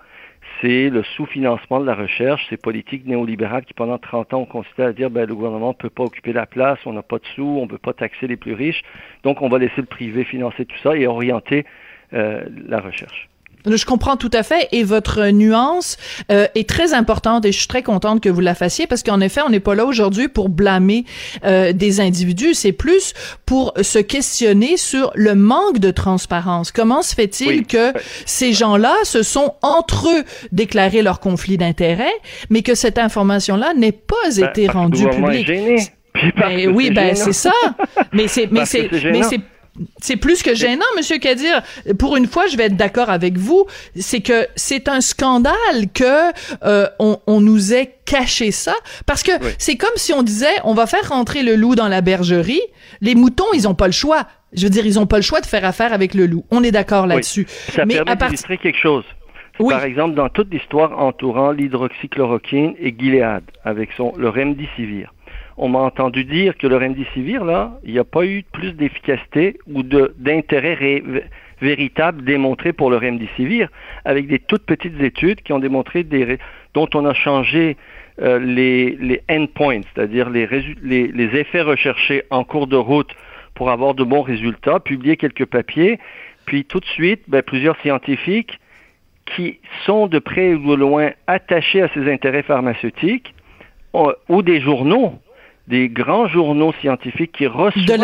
c'est 0.61 0.88
le 0.90 1.03
sous-financement 1.03 1.80
de 1.80 1.86
la 1.86 1.95
recherche, 1.95 2.47
ces 2.49 2.57
politiques 2.57 3.07
néolibérales 3.07 3.64
qui, 3.64 3.74
pendant 3.74 3.99
30 3.99 4.34
ans, 4.34 4.40
ont 4.42 4.47
consisté 4.47 4.82
à 4.82 4.92
dire 4.92 5.11
ben, 5.11 5.26
le 5.26 5.34
gouvernement 5.34 5.70
ne 5.70 5.74
peut 5.74 5.90
pas 5.90 6.05
occuper 6.05 6.32
la 6.32 6.47
place, 6.47 6.78
on 6.86 6.92
n'a 6.92 7.03
pas 7.03 7.18
de 7.18 7.26
sous, 7.34 7.42
on 7.61 7.62
ne 7.62 7.68
peut 7.68 7.78
pas 7.78 7.92
taxer 7.92 8.26
les 8.26 8.36
plus 8.36 8.55
riches, 8.55 8.82
donc 9.22 9.42
on 9.42 9.49
va 9.49 9.59
laisser 9.59 9.78
le 9.78 9.86
privé 9.86 10.24
financer 10.24 10.64
tout 10.64 10.78
ça 10.82 10.97
et 10.97 11.07
orienter 11.07 11.64
euh, 12.12 12.45
la 12.68 12.80
recherche. 12.80 13.28
Je 13.67 13.85
comprends 13.87 14.17
tout 14.17 14.31
à 14.33 14.43
fait 14.43 14.69
et 14.73 14.85
votre 14.85 15.29
nuance 15.29 15.97
euh, 16.31 16.47
est 16.55 16.69
très 16.69 16.93
importante 16.93 17.45
et 17.45 17.53
je 17.53 17.59
suis 17.59 17.69
très 17.69 17.83
contente 17.83 18.21
que 18.21 18.29
vous 18.29 18.41
la 18.41 18.55
fassiez 18.55 18.87
parce 18.87 19.03
qu'en 19.03 19.21
effet, 19.21 19.41
on 19.47 19.49
n'est 19.49 19.61
pas 19.61 19.75
là 19.75 19.87
aujourd'hui 19.87 20.29
pour 20.29 20.49
blâmer 20.49 21.05
euh, 21.45 21.73
des 21.73 22.01
individus, 22.01 22.55
c'est 22.55 22.73
plus 22.73 23.15
pour 23.47 23.73
se 23.81 23.99
questionner 23.99 24.77
sur 24.77 25.12
le 25.15 25.35
manque 25.35 25.79
de 25.79 25.91
transparence. 25.91 26.73
Comment 26.73 27.03
se 27.03 27.15
fait-il 27.15 27.49
oui. 27.49 27.65
que 27.65 27.93
ces 28.27 28.53
gens-là 28.53 28.95
se 29.05 29.23
sont 29.23 29.55
entre 29.62 30.09
eux 30.09 30.25
déclaré 30.53 31.03
leur 31.03 31.21
conflit 31.21 31.57
d'intérêts, 31.57 32.12
mais 32.51 32.62
que 32.62 32.75
cette 32.75 32.99
information-là 32.99 33.73
n'ait 33.75 33.93
pas 33.93 34.15
ben, 34.37 34.49
été 34.49 34.69
rendue 34.69 35.09
publique? 35.09 35.51
Ben 36.37 36.69
oui, 36.73 36.91
ben 36.91 37.15
c'est 37.17 37.33
ça. 37.33 37.53
Mais 38.12 38.29
c'est, 38.29 38.49
mais 38.51 38.65
c'est, 38.67 38.89
mais 38.93 39.23
c'est 39.25 39.41
c'est 40.01 40.16
plus 40.16 40.43
que 40.43 40.55
gênant, 40.55 40.85
Monsieur 40.97 41.18
Kadir. 41.18 41.62
Pour 41.99 42.16
une 42.16 42.27
fois, 42.27 42.47
je 42.47 42.57
vais 42.57 42.64
être 42.64 42.77
d'accord 42.77 43.11
avec 43.11 43.37
vous. 43.37 43.66
C'est 43.97 44.20
que 44.20 44.47
c'est 44.57 44.89
un 44.89 45.01
scandale 45.01 45.91
que 45.93 46.33
euh, 46.64 46.87
on, 46.99 47.18
on, 47.27 47.41
nous 47.41 47.75
ait 47.75 47.95
caché 48.05 48.51
ça, 48.51 48.75
parce 49.07 49.22
que 49.22 49.33
c'est 49.59 49.77
comme 49.77 49.97
si 49.97 50.12
on 50.12 50.22
disait 50.22 50.55
on 50.64 50.75
va 50.75 50.87
faire 50.87 51.09
rentrer 51.09 51.43
le 51.43 51.57
loup 51.57 51.75
dans 51.75 51.89
la 51.89 52.01
bergerie. 52.01 52.62
Les 53.01 53.14
moutons, 53.14 53.53
ils 53.55 53.66
ont 53.66 53.75
pas 53.75 53.87
le 53.87 53.93
choix. 53.93 54.27
Je 54.53 54.64
veux 54.64 54.70
dire, 54.70 54.87
ils 54.87 54.99
ont 54.99 55.07
pas 55.07 55.16
le 55.16 55.22
choix 55.22 55.41
de 55.41 55.47
faire 55.47 55.64
affaire 55.64 55.93
avec 55.93 56.14
le 56.14 56.27
loup. 56.27 56.45
On 56.51 56.62
est 56.62 56.70
d'accord 56.70 57.07
là-dessus. 57.07 57.47
Ça 57.49 57.85
Mais 57.85 57.97
permet 57.97 58.16
d'illustrer 58.16 58.59
quelque 58.59 58.79
chose. 58.79 59.05
Par 59.59 59.85
exemple, 59.85 60.14
dans 60.14 60.29
toute 60.29 60.53
l'histoire 60.53 60.99
entourant 60.99 61.53
l'hydroxychloroquine 61.53 62.75
et 62.79 62.95
Gilead, 62.97 63.43
avec 63.64 63.91
son, 63.97 64.12
le 64.16 64.29
remdesivir, 64.29 65.14
on 65.57 65.69
m'a 65.69 65.79
entendu 65.79 66.25
dire 66.25 66.57
que 66.57 66.67
le 66.67 66.77
remdesivir, 66.77 67.45
là, 67.45 67.79
il 67.85 67.93
n'y 67.93 67.99
a 67.99 68.05
pas 68.05 68.25
eu 68.25 68.45
plus 68.53 68.73
d'efficacité 68.73 69.59
ou 69.67 69.83
d'intérêt 69.83 71.03
véritable 71.61 72.25
démontré 72.25 72.73
pour 72.73 72.91
le 72.91 72.97
remdesivir, 72.97 73.69
avec 74.05 74.27
des 74.27 74.39
toutes 74.39 74.67
petites 74.67 75.01
études 75.01 75.43
qui 75.43 75.53
ont 75.53 75.61
démontré 75.61 76.03
des, 76.03 76.39
dont 76.75 76.89
on 76.95 77.07
a 77.07 77.15
changé 77.15 77.77
euh, 78.21 78.39
les, 78.39 79.23
endpoints, 79.31 79.81
c'est-à-dire 79.95 80.29
les, 80.31 80.45
effets 81.37 81.63
recherchés 81.63 82.25
en 82.31 82.45
cours 82.45 82.67
de 82.67 82.77
route 82.77 83.11
pour 83.55 83.71
avoir 83.71 83.95
de 83.95 84.03
bons 84.03 84.23
résultats, 84.23 84.81
publié 84.81 85.17
quelques 85.17 85.47
papiers, 85.47 85.99
puis 86.47 86.65
tout 86.65 86.81
de 86.81 86.87
suite, 86.87 87.23
ben, 87.29 87.43
plusieurs 87.43 87.81
scientifiques 87.81 88.59
qui 89.25 89.59
sont 89.87 90.07
de 90.07 90.19
près 90.19 90.55
ou 90.55 90.73
de 90.73 90.81
loin 90.81 91.11
attachés 91.27 91.81
à 91.81 91.89
ces 91.95 92.13
intérêts 92.13 92.43
pharmaceutiques, 92.43 93.35
ou 94.29 94.43
des 94.43 94.61
journaux 94.61 95.21
des 95.69 95.89
grands 95.89 96.29
journaux 96.29 96.73
scientifiques 96.81 97.33
qui 97.33 97.47
reçoivent 97.47 97.85
de 97.85 97.97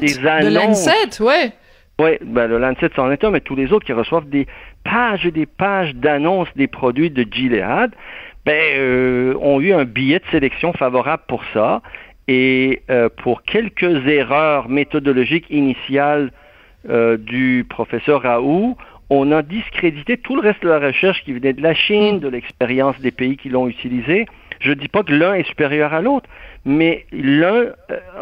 des 0.00 0.26
annonces. 0.26 0.44
De 0.44 0.54
Lancet, 0.54 1.22
ouais. 1.22 1.52
Oui, 2.00 2.18
ben 2.22 2.48
le 2.48 2.58
Lancet 2.58 2.90
c'en 2.96 3.10
est 3.12 3.22
un, 3.22 3.30
mais 3.30 3.40
tous 3.40 3.54
les 3.54 3.72
autres 3.72 3.86
qui 3.86 3.92
reçoivent 3.92 4.28
des 4.28 4.46
pages 4.82 5.24
et 5.26 5.30
des 5.30 5.46
pages 5.46 5.94
d'annonces 5.94 6.48
des 6.56 6.66
produits 6.66 7.10
de 7.10 7.24
Gilead, 7.30 7.92
ben, 8.44 8.78
euh, 8.78 9.34
ont 9.40 9.60
eu 9.60 9.72
un 9.72 9.84
billet 9.84 10.18
de 10.18 10.24
sélection 10.30 10.72
favorable 10.72 11.22
pour 11.28 11.42
ça. 11.52 11.82
Et 12.26 12.82
euh, 12.90 13.08
pour 13.22 13.42
quelques 13.42 14.06
erreurs 14.06 14.68
méthodologiques 14.68 15.46
initiales 15.50 16.32
euh, 16.88 17.16
du 17.16 17.64
professeur 17.68 18.22
Raoult, 18.22 18.76
on 19.10 19.30
a 19.32 19.42
discrédité 19.42 20.16
tout 20.16 20.34
le 20.34 20.42
reste 20.42 20.62
de 20.62 20.68
la 20.68 20.78
recherche 20.78 21.22
qui 21.24 21.32
venait 21.32 21.52
de 21.52 21.62
la 21.62 21.74
Chine, 21.74 22.20
de 22.20 22.28
l'expérience 22.28 22.98
des 23.00 23.10
pays 23.10 23.36
qui 23.36 23.50
l'ont 23.50 23.68
utilisé. 23.68 24.26
Je 24.64 24.70
ne 24.70 24.74
dis 24.74 24.88
pas 24.88 25.02
que 25.02 25.12
l'un 25.12 25.34
est 25.34 25.46
supérieur 25.46 25.92
à 25.92 26.00
l'autre, 26.00 26.28
mais 26.64 27.04
l'un, 27.12 27.54
euh, 27.54 27.72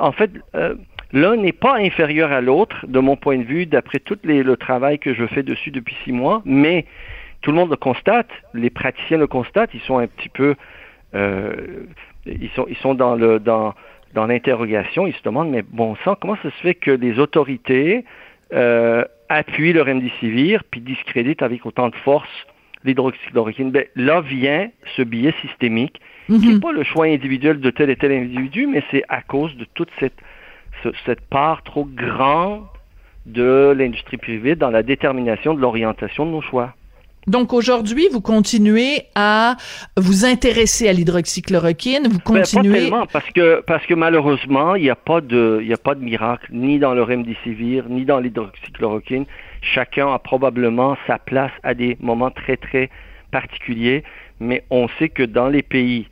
en 0.00 0.10
fait, 0.10 0.30
euh, 0.56 0.74
l'un 1.12 1.36
n'est 1.36 1.52
pas 1.52 1.76
inférieur 1.76 2.32
à 2.32 2.40
l'autre, 2.40 2.84
de 2.88 2.98
mon 2.98 3.14
point 3.14 3.38
de 3.38 3.44
vue, 3.44 3.64
d'après 3.64 4.00
tout 4.00 4.18
le 4.24 4.56
travail 4.56 4.98
que 4.98 5.14
je 5.14 5.24
fais 5.26 5.44
dessus 5.44 5.70
depuis 5.70 5.96
six 6.04 6.10
mois, 6.10 6.42
mais 6.44 6.84
tout 7.42 7.52
le 7.52 7.56
monde 7.56 7.70
le 7.70 7.76
constate, 7.76 8.28
les 8.54 8.70
praticiens 8.70 9.18
le 9.18 9.28
constatent, 9.28 9.70
ils 9.72 9.80
sont 9.82 9.98
un 9.98 10.08
petit 10.08 10.28
peu, 10.28 10.56
euh, 11.14 11.54
ils 12.26 12.50
sont, 12.56 12.66
ils 12.68 12.76
sont 12.78 12.94
dans 12.94 13.14
le, 13.14 13.38
dans, 13.38 13.74
dans 14.12 14.26
l'interrogation, 14.26 15.06
ils 15.06 15.14
se 15.14 15.22
demandent, 15.22 15.50
mais 15.50 15.62
bon 15.62 15.94
sang, 16.04 16.16
comment 16.20 16.36
ça 16.42 16.50
se 16.50 16.60
fait 16.60 16.74
que 16.74 16.90
les 16.90 17.20
autorités 17.20 18.04
appuient 19.28 19.72
le 19.72 19.82
remdesivir 19.82 20.62
puis 20.70 20.80
discréditent 20.80 21.42
avec 21.42 21.64
autant 21.64 21.88
de 21.88 21.96
force 21.96 22.28
l'hydroxychloroquine? 22.84 23.70
Ben, 23.70 23.84
là 23.94 24.20
vient 24.20 24.68
ce 24.96 25.02
biais 25.02 25.34
systémique 25.40 26.00
ce 26.28 26.32
n'est 26.34 26.60
pas 26.60 26.72
le 26.72 26.84
choix 26.84 27.06
individuel 27.06 27.60
de 27.60 27.70
tel 27.70 27.90
et 27.90 27.96
tel 27.96 28.12
individu, 28.12 28.66
mais 28.66 28.82
c'est 28.90 29.02
à 29.08 29.22
cause 29.22 29.56
de 29.56 29.66
toute 29.74 29.90
cette, 30.00 30.18
cette 31.04 31.20
part 31.22 31.62
trop 31.62 31.84
grande 31.84 32.64
de 33.26 33.74
l'industrie 33.76 34.16
privée 34.16 34.56
dans 34.56 34.70
la 34.70 34.82
détermination 34.82 35.54
de 35.54 35.60
l'orientation 35.60 36.26
de 36.26 36.30
nos 36.30 36.42
choix. 36.42 36.74
Donc 37.28 37.52
aujourd'hui, 37.52 38.08
vous 38.10 38.20
continuez 38.20 39.04
à 39.14 39.56
vous 39.96 40.24
intéresser 40.24 40.88
à 40.88 40.92
l'hydroxychloroquine, 40.92 42.08
vous 42.08 42.18
ben, 42.18 42.40
continuez. 42.42 42.72
pas 42.72 42.78
tellement, 42.80 43.06
parce 43.06 43.30
que 43.30 43.60
parce 43.60 43.86
que 43.86 43.94
malheureusement, 43.94 44.74
il 44.74 44.82
n'y 44.82 44.90
a 44.90 44.96
pas 44.96 45.20
de 45.20 45.60
il 45.62 45.72
a 45.72 45.76
pas 45.76 45.94
de 45.94 46.02
miracle 46.02 46.48
ni 46.50 46.80
dans 46.80 46.94
le 46.94 47.02
remdesivir 47.04 47.84
ni 47.88 48.04
dans 48.04 48.18
l'hydroxychloroquine. 48.18 49.26
Chacun 49.60 50.12
a 50.12 50.18
probablement 50.18 50.96
sa 51.06 51.18
place 51.18 51.52
à 51.62 51.74
des 51.74 51.96
moments 52.00 52.32
très 52.32 52.56
très 52.56 52.90
particuliers, 53.30 54.02
mais 54.40 54.64
on 54.70 54.88
sait 54.98 55.08
que 55.08 55.22
dans 55.22 55.48
les 55.48 55.62
pays 55.62 56.08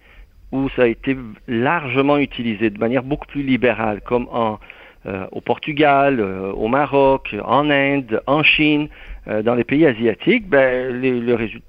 où 0.53 0.69
ça 0.71 0.83
a 0.83 0.87
été 0.87 1.17
largement 1.47 2.19
utilisé 2.19 2.71
de 2.71 2.79
manière 2.79 3.03
beaucoup 3.03 3.27
plus 3.27 3.43
libérale, 3.43 4.01
comme 4.01 4.29
en, 4.33 4.59
euh, 5.07 5.27
au 5.33 5.41
Portugal, 5.41 6.21
euh, 6.21 6.53
au 6.53 6.69
Maroc, 6.69 7.35
en 7.45 7.71
Inde, 7.71 8.23
en 8.27 8.43
Chine, 8.43 8.89
euh, 9.29 9.43
dans 9.43 9.55
les 9.55 9.65
pays 9.65 9.87
asiatiques, 9.87 10.47
ben, 10.47 11.01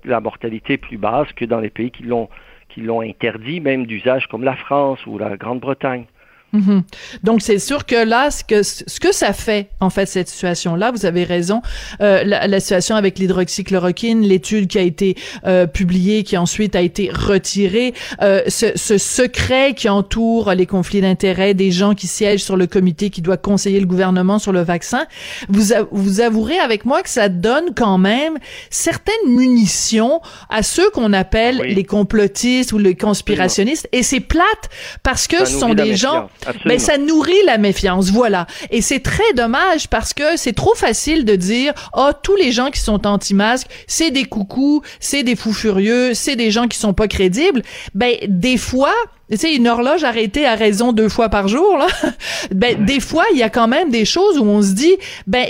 la 0.03 0.19
mortalité 0.19 0.73
est 0.73 0.77
plus 0.77 0.97
basse 0.97 1.31
que 1.33 1.45
dans 1.45 1.59
les 1.59 1.69
pays 1.69 1.91
qui 1.91 2.03
l'ont 2.03 3.01
interdit, 3.01 3.61
même 3.61 3.85
d'usage 3.85 4.27
comme 4.27 4.43
la 4.43 4.55
France 4.55 5.05
ou 5.05 5.17
la 5.17 5.37
Grande-Bretagne. 5.37 6.05
Mhm. 6.53 6.83
Donc 7.23 7.41
c'est 7.41 7.59
sûr 7.59 7.85
que 7.85 7.95
là, 7.95 8.29
ce 8.29 8.43
que 8.43 8.61
ce 8.63 8.99
que 8.99 9.13
ça 9.13 9.31
fait 9.31 9.69
en 9.79 9.89
fait 9.89 10.05
cette 10.05 10.27
situation-là, 10.27 10.91
vous 10.91 11.05
avez 11.05 11.23
raison, 11.23 11.61
euh, 12.01 12.23
la, 12.25 12.47
la, 12.47 12.59
situation 12.59 12.95
avec 12.95 13.19
l'hydroxychloroquine, 13.19 14.21
l'étude 14.21 14.67
qui 14.67 14.77
a 14.77 14.81
été 14.81 15.15
euh, 15.45 15.65
publiée, 15.65 16.23
qui 16.23 16.37
ensuite 16.37 16.75
a 16.75 16.81
été 16.81 17.09
retirée, 17.09 17.93
euh, 18.21 18.41
ce, 18.47 18.67
ce, 18.75 18.97
secret 18.97 19.73
qui 19.73 19.87
entoure 19.87 20.51
les 20.53 20.65
conflits 20.65 21.01
d'intérêts 21.01 21.53
des 21.53 21.71
gens 21.71 21.95
qui 21.95 22.07
siègent 22.07 22.43
sur 22.43 22.57
le 22.57 22.67
comité 22.67 23.09
qui 23.09 23.21
doit 23.21 23.37
conseiller 23.37 23.79
le 23.79 23.85
gouvernement 23.85 24.37
sur 24.37 24.51
le 24.51 24.61
vaccin, 24.61 25.05
vous 25.47 25.73
vous 25.91 26.19
avouerez 26.19 26.59
avec 26.59 26.85
moi 26.85 27.01
que 27.01 27.09
ça 27.09 27.29
donne 27.29 27.73
quand 27.75 27.97
même 27.97 28.37
certaines 28.69 29.13
munitions 29.27 30.21
à 30.49 30.63
ceux 30.63 30.89
qu'on 30.89 31.13
appelle 31.13 31.57
les 31.57 31.83
complotistes 31.85 32.73
ou 32.73 32.77
les 32.77 32.95
conspirationnistes, 32.95 33.87
et 33.91 34.03
c'est 34.03 34.19
plate 34.19 34.69
parce 35.03 35.27
que 35.27 35.45
ce 35.45 35.59
sont 35.59 35.73
des 35.73 35.95
gens 35.95 36.29
mais 36.65 36.79
ça 36.79 36.97
nourrit 36.97 37.43
la 37.45 37.57
méfiance, 37.57 38.09
voilà. 38.09 38.47
Et 38.69 38.81
c'est 38.81 38.99
très 38.99 39.33
dommage 39.35 39.87
parce 39.87 40.13
que 40.13 40.37
c'est 40.37 40.53
trop 40.53 40.75
facile 40.75 41.25
de 41.25 41.35
dire 41.35 41.73
oh 41.95 42.09
tous 42.21 42.35
les 42.35 42.51
gens 42.51 42.71
qui 42.71 42.79
sont 42.79 43.05
anti-masques, 43.07 43.67
c'est 43.87 44.11
des 44.11 44.25
coucous, 44.25 44.81
c'est 44.99 45.23
des 45.23 45.35
fous 45.35 45.53
furieux, 45.53 46.13
c'est 46.13 46.35
des 46.35 46.51
gens 46.51 46.67
qui 46.67 46.77
sont 46.77 46.93
pas 46.93 47.07
crédibles. 47.07 47.61
Ben 47.95 48.15
des 48.27 48.57
fois, 48.57 48.93
tu 49.31 49.37
sais, 49.37 49.55
une 49.55 49.67
horloge 49.67 50.03
arrêtée 50.03 50.45
à 50.45 50.55
raison 50.55 50.91
deux 50.91 51.07
fois 51.07 51.29
par 51.29 51.47
jour, 51.47 51.77
là. 51.77 51.87
ben, 52.51 52.83
des 52.85 52.99
fois, 52.99 53.23
il 53.31 53.37
y 53.37 53.43
a 53.43 53.49
quand 53.49 53.67
même 53.67 53.89
des 53.89 54.03
choses 54.03 54.37
où 54.37 54.43
on 54.43 54.61
se 54.61 54.71
dit, 54.71 54.97
ben, 55.25 55.47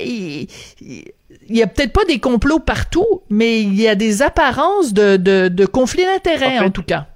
il 1.48 1.56
y 1.56 1.62
a 1.62 1.66
peut-être 1.66 1.92
pas 1.92 2.04
des 2.04 2.18
complots 2.18 2.58
partout, 2.58 3.22
mais 3.30 3.60
il 3.60 3.74
y 3.80 3.88
a 3.88 3.94
des 3.94 4.22
apparences 4.22 4.92
de, 4.94 5.16
de, 5.16 5.48
de 5.48 5.66
conflits 5.66 6.04
d'intérêts, 6.04 6.58
en, 6.58 6.70
tout 6.70 6.82
cas. 6.82 7.06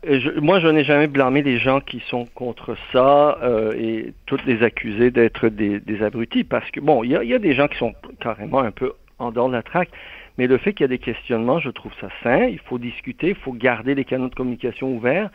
moi, 0.41 0.61
je 0.61 0.69
n'ai 0.69 0.85
jamais 0.85 1.07
blâmé 1.07 1.43
les 1.43 1.59
gens 1.59 1.81
qui 1.81 2.03
sont 2.09 2.27
contre 2.35 2.77
ça 2.93 3.39
euh, 3.43 3.73
et 3.79 4.13
toutes 4.27 4.45
les 4.45 4.63
accuser 4.63 5.11
d'être 5.11 5.49
des, 5.49 5.81
des, 5.81 6.03
abrutis, 6.03 6.45
parce 6.45 6.71
que, 6.71 6.81
bon, 6.81 7.05
il 7.05 7.13
y 7.13 7.17
a, 7.17 7.25
y 7.25 7.35
a, 7.35 7.39
des 7.39 7.55
gens 7.55 7.69
qui 7.69 7.79
sont 7.79 7.95
carrément 8.21 8.61
un 8.61 8.71
peu 8.71 8.93
en 9.19 9.31
dehors 9.31 9.49
de 9.49 9.55
la 9.55 9.63
traque, 9.63 9.91
mais 10.39 10.47
le 10.47 10.59
fait 10.59 10.73
qu'il 10.73 10.85
y 10.85 10.85
a 10.85 10.89
des 10.89 10.99
questionnements, 10.99 11.61
je 11.61 11.71
trouve 11.71 11.93
ça 12.01 12.09
sain. 12.23 12.45
Il 12.45 12.59
faut 12.59 12.79
discuter, 12.79 13.29
il 13.29 13.35
faut 13.35 13.53
garder 13.53 13.95
les 13.95 14.05
canaux 14.05 14.29
de 14.29 14.35
communication 14.35 14.89
ouverts. 14.95 15.31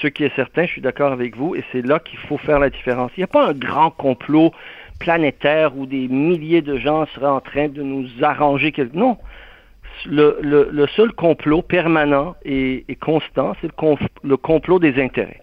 Ce 0.00 0.06
qui 0.08 0.24
est 0.24 0.34
certain, 0.36 0.66
je 0.66 0.72
suis 0.72 0.82
d'accord 0.82 1.12
avec 1.12 1.36
vous, 1.36 1.54
et 1.54 1.64
c'est 1.72 1.84
là 1.84 1.98
qu'il 1.98 2.18
faut 2.18 2.38
faire 2.38 2.58
la 2.58 2.70
différence. 2.70 3.10
Il 3.16 3.20
n'y 3.20 3.24
a 3.24 3.28
pas 3.28 3.48
un 3.48 3.54
grand 3.54 3.90
complot 3.90 4.52
planétaire 4.98 5.76
où 5.76 5.86
des 5.86 6.08
milliers 6.08 6.62
de 6.62 6.78
gens 6.78 7.06
seraient 7.14 7.26
en 7.26 7.40
train 7.40 7.68
de 7.68 7.82
nous 7.82 8.06
arranger 8.22 8.72
quelque... 8.72 8.96
Non. 8.96 9.18
Le, 10.04 10.38
le, 10.42 10.68
le 10.70 10.86
seul 10.88 11.12
complot 11.12 11.62
permanent 11.62 12.36
et, 12.44 12.84
et 12.86 12.96
constant, 12.96 13.56
c'est 13.60 13.68
le, 13.68 13.96
le, 14.22 14.36
complot 14.36 14.78
des 14.78 15.02
intérêts. 15.02 15.40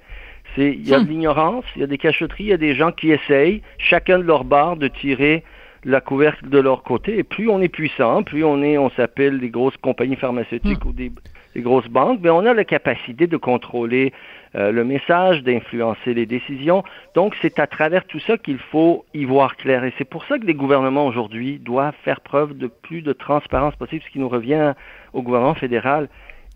C'est, 0.55 0.73
il 0.73 0.87
y 0.87 0.93
a 0.93 0.99
de 0.99 1.05
hmm. 1.05 1.07
l'ignorance, 1.07 1.65
il 1.75 1.81
y 1.81 1.83
a 1.83 1.87
des 1.87 1.97
cachotteries, 1.97 2.43
il 2.43 2.49
y 2.49 2.53
a 2.53 2.57
des 2.57 2.75
gens 2.75 2.91
qui 2.91 3.11
essayent, 3.11 3.63
chacun 3.79 4.19
de 4.19 4.23
leur 4.23 4.43
barre, 4.43 4.77
de 4.77 4.87
tirer 4.87 5.43
la 5.85 6.01
couvercle 6.01 6.49
de 6.49 6.59
leur 6.59 6.83
côté. 6.83 7.17
Et 7.17 7.23
plus 7.23 7.49
on 7.49 7.61
est 7.61 7.69
puissant, 7.69 8.23
plus 8.23 8.43
on 8.43 8.61
est, 8.61 8.77
on 8.77 8.89
s'appelle 8.91 9.39
des 9.39 9.49
grosses 9.49 9.77
compagnies 9.77 10.15
pharmaceutiques 10.15 10.83
hmm. 10.83 10.87
ou 10.87 10.93
des, 10.93 11.11
des, 11.55 11.61
grosses 11.61 11.87
banques, 11.87 12.19
mais 12.21 12.29
on 12.29 12.45
a 12.45 12.53
la 12.53 12.63
capacité 12.63 13.27
de 13.27 13.37
contrôler 13.37 14.13
euh, 14.55 14.71
le 14.71 14.83
message, 14.83 15.43
d'influencer 15.43 16.13
les 16.13 16.25
décisions. 16.25 16.83
Donc, 17.15 17.35
c'est 17.41 17.59
à 17.59 17.67
travers 17.67 18.05
tout 18.05 18.19
ça 18.19 18.37
qu'il 18.37 18.59
faut 18.59 19.05
y 19.13 19.25
voir 19.25 19.55
clair. 19.57 19.83
Et 19.83 19.93
c'est 19.97 20.09
pour 20.09 20.25
ça 20.25 20.37
que 20.37 20.45
les 20.45 20.53
gouvernements 20.53 21.07
aujourd'hui 21.07 21.59
doivent 21.59 21.95
faire 22.03 22.21
preuve 22.21 22.57
de 22.57 22.67
plus 22.67 23.01
de 23.01 23.13
transparence 23.13 23.75
possible, 23.75 24.03
ce 24.05 24.11
qui 24.11 24.19
nous 24.19 24.29
revient 24.29 24.73
au 25.13 25.21
gouvernement 25.21 25.55
fédéral. 25.55 26.07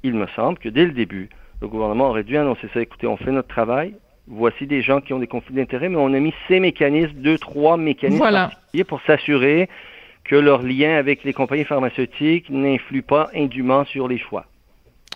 Il 0.03 0.13
me 0.13 0.27
semble 0.35 0.57
que 0.59 0.69
dès 0.69 0.85
le 0.85 0.91
début, 0.91 1.29
le 1.61 1.67
gouvernement 1.67 2.09
aurait 2.09 2.23
dû 2.23 2.37
annoncer 2.37 2.67
ça. 2.73 2.81
Écoutez, 2.81 3.07
on 3.07 3.17
fait 3.17 3.31
notre 3.31 3.47
travail. 3.47 3.95
Voici 4.27 4.67
des 4.67 4.81
gens 4.81 4.99
qui 4.99 5.13
ont 5.13 5.19
des 5.19 5.27
conflits 5.27 5.55
d'intérêts, 5.55 5.89
mais 5.89 5.97
on 5.97 6.13
a 6.13 6.19
mis 6.19 6.33
ces 6.47 6.59
mécanismes, 6.59 7.13
deux, 7.13 7.37
trois 7.37 7.77
mécanismes 7.77 8.17
voilà. 8.17 8.51
pour 8.87 9.01
s'assurer 9.07 9.69
que 10.25 10.35
leur 10.35 10.61
lien 10.61 10.97
avec 10.97 11.23
les 11.23 11.33
compagnies 11.33 11.63
pharmaceutiques 11.63 12.49
n'influe 12.49 13.01
pas 13.01 13.29
indûment 13.33 13.85
sur 13.85 14.07
les 14.07 14.17
choix. 14.17 14.45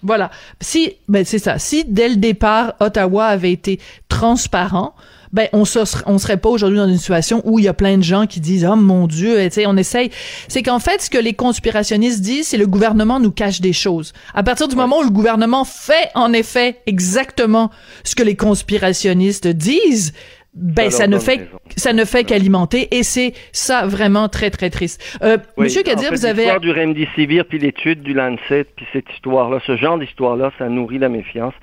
Voilà. 0.04 0.32
Si, 0.60 0.96
ben 1.08 1.26
c'est 1.26 1.40
ça. 1.40 1.60
Si 1.60 1.86
dès 1.86 2.10
le 2.10 2.16
départ 2.16 2.74
Ottawa 2.80 3.26
avait 3.26 3.52
été 3.52 3.80
transparent, 4.08 4.96
ben 5.34 5.48
on 5.54 5.66
se, 5.66 5.80
on 6.06 6.18
serait 6.18 6.38
pas 6.38 6.50
aujourd'hui 6.50 6.78
dans 6.78 6.88
une 6.88 6.98
situation 6.98 7.42
où 7.46 7.60
il 7.60 7.66
y 7.66 7.68
a 7.68 7.74
plein 7.74 7.98
de 7.98 8.04
gens 8.04 8.28
qui 8.28 8.40
disent 8.40 8.68
oh 8.70 8.76
mon 8.76 9.08
Dieu, 9.08 9.38
tu 9.44 9.52
sais, 9.52 9.66
on 9.66 9.78
essaye. 9.78 10.12
C'est 10.48 10.64
qu'en 10.64 10.80
fait, 10.80 11.02
ce 11.02 11.10
que 11.10 11.18
les 11.18 11.34
conspirationnistes 11.34 12.22
disent, 12.22 12.48
c'est 12.48 12.58
le 12.58 12.68
gouvernement 12.68 13.20
nous 13.20 13.32
cache 13.32 13.62
des 13.62 13.74
choses. 13.74 14.14
À 14.34 14.44
partir 14.44 14.68
du 14.68 14.76
moment 14.76 15.00
où 15.00 15.04
le 15.04 15.10
gouvernement 15.10 15.64
fait 15.64 16.10
en 16.16 16.34
effet 16.34 16.82
exactement 16.86 17.72
ce 18.04 18.16
que 18.16 18.24
les 18.24 18.36
conspirationnistes 18.36 19.48
disent, 19.48 20.14
ben 20.54 20.92
ça, 20.92 21.08
ne 21.08 21.18
fait 21.18 21.50
ça 21.78 21.94
ne 21.94 22.04
fait 22.04 22.26
qu'alimenter 22.26 22.90
et 22.92 23.04
c'est 23.04 23.34
ça 23.54 23.86
vraiment 23.86 24.28
très 24.28 24.50
très 24.50 24.70
triste. 24.70 25.02
Euh, 25.24 25.38
Monsieur 25.58 25.82
Kadir, 25.82 26.12
en 26.12 26.14
vous 26.14 26.26
avez 26.26 26.42
l'histoire 26.42 26.60
du 26.60 26.72
remdesivir 26.72 27.46
puis 27.46 27.58
l'étude 27.58 28.02
du 28.02 28.14
Lancet 28.14 28.66
puis 28.76 28.86
cette 28.92 29.10
histoire 29.14 29.50
là, 29.50 29.62
ce 29.66 29.78
genre 29.78 29.98
d'histoire 29.98 30.36
là, 30.36 30.52
ça 30.58 30.68
nourrit 30.68 31.00
la 31.00 31.08
méfiance. 31.08 31.54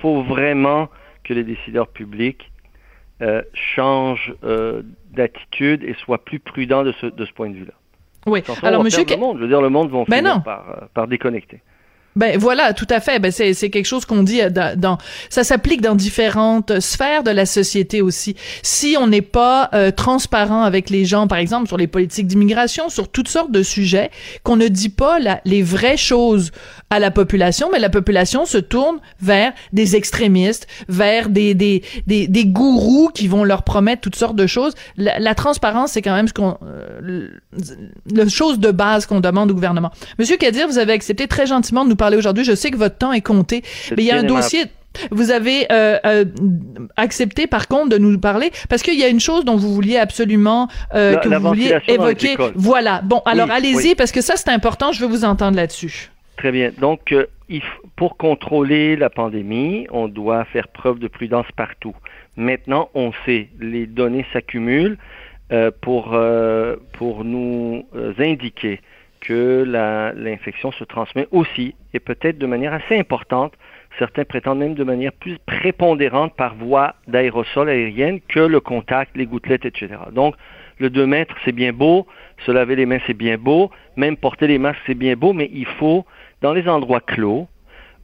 Faut 0.00 0.24
vraiment 0.24 0.88
que 1.22 1.34
les 1.34 1.44
décideurs 1.44 1.86
publics 1.86 2.51
euh, 3.22 3.42
changent 3.54 4.34
euh, 4.44 4.82
d'attitude 5.12 5.84
et 5.84 5.94
soient 5.94 6.24
plus 6.24 6.40
prudents 6.40 6.82
de 6.82 6.92
ce, 7.00 7.06
de 7.06 7.24
ce 7.24 7.32
point 7.32 7.48
de 7.50 7.54
vue-là. 7.54 7.72
Oui. 8.26 8.42
Alors, 8.62 8.80
on 8.80 8.84
monsieur, 8.84 9.04
perdre 9.04 9.22
le 9.22 9.26
monde. 9.26 9.36
Je 9.38 9.42
veux 9.42 9.48
dire, 9.48 9.60
le 9.62 9.68
monde 9.68 9.90
va 9.90 10.04
Ben 10.08 10.18
finir 10.18 10.42
par, 10.42 10.68
euh, 10.70 10.86
par 10.92 11.06
déconnecter. 11.06 11.60
Ben 12.14 12.38
voilà, 12.38 12.74
tout 12.74 12.86
à 12.90 13.00
fait. 13.00 13.18
Ben 13.18 13.32
c'est 13.32 13.54
c'est 13.54 13.70
quelque 13.70 13.86
chose 13.86 14.04
qu'on 14.04 14.22
dit 14.22 14.42
euh, 14.42 14.50
dans, 14.50 14.78
dans- 14.78 14.98
ça 15.30 15.44
s'applique 15.44 15.80
dans 15.80 15.94
différentes 15.94 16.78
sphères 16.80 17.22
de 17.22 17.30
la 17.30 17.46
société 17.46 18.02
aussi. 18.02 18.36
Si 18.62 18.96
on 18.98 19.06
n'est 19.06 19.22
pas 19.22 19.70
euh, 19.72 19.90
transparent 19.90 20.62
avec 20.62 20.90
les 20.90 21.04
gens, 21.04 21.26
par 21.26 21.38
exemple 21.38 21.68
sur 21.68 21.76
les 21.78 21.86
politiques 21.86 22.26
d'immigration, 22.26 22.88
sur 22.90 23.08
toutes 23.08 23.28
sortes 23.28 23.50
de 23.50 23.62
sujets, 23.62 24.10
qu'on 24.42 24.56
ne 24.56 24.68
dit 24.68 24.90
pas 24.90 25.18
la- 25.18 25.40
les 25.44 25.62
vraies 25.62 25.96
choses 25.96 26.50
à 26.90 26.98
la 26.98 27.10
population, 27.10 27.70
mais 27.72 27.78
la 27.78 27.88
population 27.88 28.44
se 28.44 28.58
tourne 28.58 28.98
vers 29.22 29.52
des 29.72 29.96
extrémistes, 29.96 30.66
vers 30.88 31.30
des 31.30 31.54
des 31.54 31.82
des, 32.06 32.28
des 32.28 32.44
gourous 32.44 33.08
qui 33.14 33.26
vont 33.28 33.44
leur 33.44 33.62
promettre 33.62 34.02
toutes 34.02 34.16
sortes 34.16 34.36
de 34.36 34.46
choses. 34.46 34.74
La, 34.98 35.18
la 35.18 35.34
transparence, 35.34 35.92
c'est 35.92 36.02
quand 36.02 36.14
même 36.14 36.28
ce 36.28 36.34
qu'on 36.34 36.58
euh, 36.62 36.98
le, 37.00 37.30
le 38.12 38.28
chose 38.28 38.58
de 38.58 38.70
base 38.70 39.06
qu'on 39.06 39.20
demande 39.20 39.50
au 39.50 39.54
gouvernement. 39.54 39.90
Monsieur 40.18 40.36
Kadir, 40.36 40.68
vous 40.68 40.76
avez 40.78 40.92
accepté 40.92 41.26
très 41.26 41.46
gentiment 41.46 41.84
de 41.84 41.88
nous 41.90 41.96
parler 42.04 42.16
aujourd'hui. 42.22 42.44
Je 42.44 42.54
sais 42.60 42.70
que 42.70 42.76
votre 42.86 42.98
temps 43.02 43.12
est 43.12 43.26
compté, 43.34 43.62
mais 43.96 44.02
il 44.04 44.06
y 44.06 44.10
a 44.10 44.18
un 44.18 44.24
dossier. 44.36 44.62
Vous 45.10 45.30
avez 45.30 45.58
euh, 45.72 45.98
euh, 46.04 46.24
accepté 46.96 47.46
par 47.46 47.66
contre 47.66 47.88
de 47.94 47.98
nous 47.98 48.18
parler 48.18 48.50
parce 48.68 48.82
qu'il 48.82 48.98
y 48.98 49.04
a 49.04 49.08
une 49.08 49.20
chose 49.20 49.42
dont 49.44 49.56
vous 49.56 49.72
vouliez 49.72 49.96
absolument 49.96 50.68
euh, 50.94 51.12
La- 51.14 51.16
que 51.22 51.28
la 51.30 51.38
vous 51.38 51.48
vouliez 51.48 51.78
évoquer. 51.88 52.36
Voilà. 52.54 53.00
Bon, 53.02 53.20
alors 53.24 53.46
Oui, 53.48 53.54
allez-y 53.56 53.88
oui. 53.90 53.94
parce 53.96 54.12
que 54.12 54.20
ça 54.20 54.34
c'est 54.36 54.50
important. 54.50 54.92
Je 54.92 55.00
veux 55.02 55.10
vous 55.16 55.24
entendre 55.24 55.56
là-dessus. 55.56 56.10
Très 56.36 56.52
bien. 56.52 56.70
Donc, 56.78 57.14
il 57.48 57.62
pour 57.96 58.16
contrôler 58.16 58.96
la 58.96 59.08
pandémie, 59.10 59.86
on 59.92 60.08
doit 60.08 60.44
faire 60.52 60.68
preuve 60.68 60.98
de 60.98 61.08
prudence 61.08 61.46
partout. 61.56 61.94
Maintenant, 62.36 62.88
on 62.94 63.12
sait, 63.24 63.48
les 63.60 63.86
données 63.86 64.26
s'accumulent 64.32 64.98
pour, 65.82 66.04
pour 66.98 67.24
nous 67.24 67.84
indiquer 68.18 68.80
que 69.22 69.64
l'infection 70.16 70.72
se 70.72 70.84
transmet 70.84 71.26
aussi, 71.30 71.74
et 71.94 72.00
peut-être 72.00 72.38
de 72.38 72.46
manière 72.46 72.74
assez 72.74 72.98
importante, 72.98 73.54
certains 73.98 74.24
prétendent 74.24 74.58
même 74.58 74.74
de 74.74 74.84
manière 74.84 75.12
plus 75.12 75.38
prépondérante 75.46 76.34
par 76.36 76.54
voie 76.56 76.96
d'aérosol 77.06 77.68
aérienne 77.68 78.20
que 78.28 78.40
le 78.40 78.60
contact, 78.60 79.16
les 79.16 79.26
gouttelettes, 79.26 79.64
etc. 79.64 79.94
Donc, 80.12 80.34
le 80.78 80.90
2 80.90 81.06
mètres, 81.06 81.36
c'est 81.44 81.52
bien 81.52 81.72
beau, 81.72 82.06
se 82.44 82.50
laver 82.50 82.74
les 82.74 82.86
mains, 82.86 82.98
c'est 83.06 83.14
bien 83.14 83.38
beau, 83.38 83.70
même 83.96 84.16
porter 84.16 84.48
les 84.48 84.58
masques, 84.58 84.80
c'est 84.86 84.98
bien 84.98 85.14
beau, 85.14 85.32
mais 85.32 85.48
il 85.52 85.66
faut, 85.66 86.04
dans 86.40 86.52
les 86.52 86.68
endroits 86.68 87.00
clos, 87.00 87.46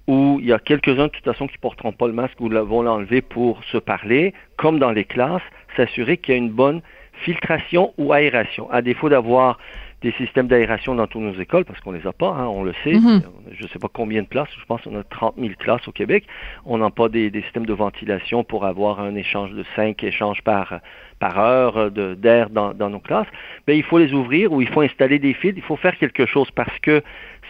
où 0.07 0.39
il 0.41 0.47
y 0.47 0.53
a 0.53 0.59
quelques-uns 0.59 1.09
de 1.09 1.13
toute 1.13 1.25
façon 1.25 1.47
qui 1.47 1.57
ne 1.57 1.61
porteront 1.61 1.93
pas 1.93 2.07
le 2.07 2.13
masque 2.13 2.41
ou 2.41 2.49
vont 2.49 2.83
l'enlever 2.83 3.21
pour 3.21 3.63
se 3.65 3.79
parler, 3.79 4.33
comme 4.57 4.79
dans 4.79 4.93
les 4.93 5.05
classes, 5.05 5.43
s'assurer 5.77 6.17
qu'il 6.17 6.35
y 6.35 6.37
a 6.37 6.39
une 6.39 6.51
bonne 6.51 6.81
filtration 7.13 7.93
ou 7.99 8.13
aération. 8.13 8.71
À 8.71 8.81
défaut 8.81 9.09
d'avoir 9.09 9.59
des 10.03 10.13
systèmes 10.13 10.47
d'aération 10.47 10.95
dans 10.95 11.07
toutes 11.07 11.23
nos 11.23 11.41
écoles, 11.41 11.65
parce 11.65 11.81
qu'on 11.81 11.91
les 11.91 12.07
a 12.07 12.13
pas, 12.13 12.29
hein, 12.29 12.47
on 12.47 12.63
le 12.63 12.73
sait, 12.85 12.95
Mhm. 12.95 13.23
je 13.51 13.65
ne 13.65 13.69
sais 13.69 13.79
pas 13.81 13.89
combien 13.93 14.23
de 14.23 14.29
places, 14.29 14.49
je 14.59 14.65
pense 14.65 14.83
qu'on 14.83 14.97
a 14.99 15.03
30 15.03 15.35
000 15.39 15.55
classes 15.59 15.87
au 15.89 15.93
Québec, 15.93 16.25
on 16.65 16.79
n'a 16.79 16.91
pas 16.91 17.09
des, 17.09 17.31
des 17.31 17.43
systèmes 17.43 17.67
de 17.67 17.73
ventilation 17.73 18.45
pour 18.45 18.65
avoir 18.65 19.01
un 19.01 19.17
échange 19.17 19.51
de 19.53 19.65
5 19.75 20.05
échanges 20.05 20.43
par, 20.43 20.81
par 21.19 21.39
heure 21.39 21.77
euh, 21.77 22.15
d'air 22.15 22.51
dans, 22.51 22.75
dans 22.75 22.91
nos 22.91 23.01
classes, 23.01 23.27
ben, 23.67 23.77
il 23.77 23.83
faut 23.83 23.99
les 23.99 24.13
ouvrir 24.13 24.53
ou 24.53 24.61
il 24.63 24.69
faut 24.69 24.83
installer 24.83 25.19
des 25.19 25.35
fils, 25.35 25.55
il 25.57 25.63
faut 25.63 25.77
faire 25.77 25.97
quelque 25.99 26.27
chose 26.27 26.51
parce 26.53 26.79
que 26.81 27.03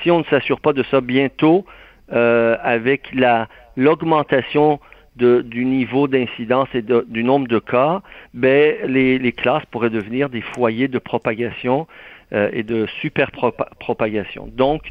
si 0.02 0.10
on 0.10 0.20
ne 0.20 0.24
s'assure 0.24 0.60
pas 0.60 0.72
de 0.72 0.82
ça 0.84 1.00
bientôt, 1.00 1.66
euh, 2.12 2.56
avec 2.62 3.12
la 3.12 3.48
l'augmentation 3.76 4.80
de- 5.18 5.42
du 5.42 5.64
niveau 5.64 6.08
d'incidence 6.08 6.68
et 6.74 6.82
de- 6.82 7.04
du 7.08 7.22
nombre 7.24 7.48
de 7.48 7.58
cas, 7.58 8.00
ben, 8.34 8.74
les, 8.86 9.18
les 9.18 9.32
classes 9.32 9.64
pourraient 9.70 9.90
devenir 10.00 10.28
des 10.28 10.40
foyers 10.40 10.88
de 10.88 10.98
propagation 10.98 11.86
euh, 12.32 12.50
et 12.52 12.62
de 12.62 12.86
super 13.00 13.30
propa- 13.30 13.68
propagation. 13.80 14.48
Donc, 14.64 14.82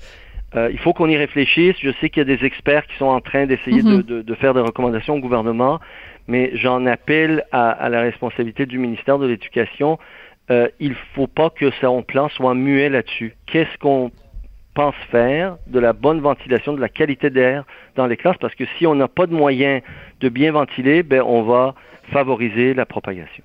euh, 0.56 0.70
il 0.72 0.80
faut 0.80 0.94
qu'on 0.94 1.10
y 1.10 1.18
réfléchisse. 1.18 1.76
Je 1.82 1.92
sais 2.00 2.10
qu'il 2.10 2.22
y 2.28 2.32
a 2.32 2.36
des 2.38 2.44
experts 2.46 2.86
qui 2.88 2.96
sont 2.98 3.06
en 3.20 3.22
train 3.22 3.46
d'essayer 3.46 3.84
Mhm. 3.84 3.98
de, 3.98 4.02
de- 4.02 4.22
de 4.22 4.36
faire 4.36 4.54
des 4.54 4.62
recommandations 4.62 5.16
au 5.16 5.20
gouvernement, 5.20 5.80
mais 6.28 6.52
j'en 6.56 6.86
appelle 6.86 7.44
à, 7.52 7.70
à 7.70 7.90
la 7.90 8.02
responsabilité 8.02 8.66
du 8.66 8.78
ministère 8.80 9.18
de 9.20 9.28
l'Éducation. 9.28 10.00
Euh, 10.50 10.68
il 10.80 10.90
ne 10.92 10.96
faut 11.16 11.28
pas 11.28 11.50
que 11.50 11.70
son 11.82 12.02
plan 12.04 12.28
soit 12.30 12.56
muet 12.56 12.90
là-dessus. 12.90 13.34
Qu'est-ce 13.46 13.78
qu'on 13.78 14.10
pense 14.78 14.96
faire 15.10 15.58
de 15.66 15.80
la 15.80 15.92
bonne 15.92 16.22
ventilation, 16.22 16.74
de 16.74 16.80
la 16.80 16.88
qualité 16.88 17.32
d'air 17.32 17.64
dans 17.96 18.06
les 18.06 18.16
classes, 18.16 18.38
parce 18.40 18.54
que 18.54 18.66
si 18.78 18.86
on 18.86 18.94
n'a 18.94 19.08
pas 19.08 19.26
de 19.26 19.34
moyens 19.34 19.82
de 20.20 20.30
bien 20.30 20.52
ventiler, 20.52 21.02
ben, 21.02 21.24
on 21.26 21.42
va 21.42 21.74
favoriser 22.12 22.76
la 22.76 22.86
propagation. 22.86 23.44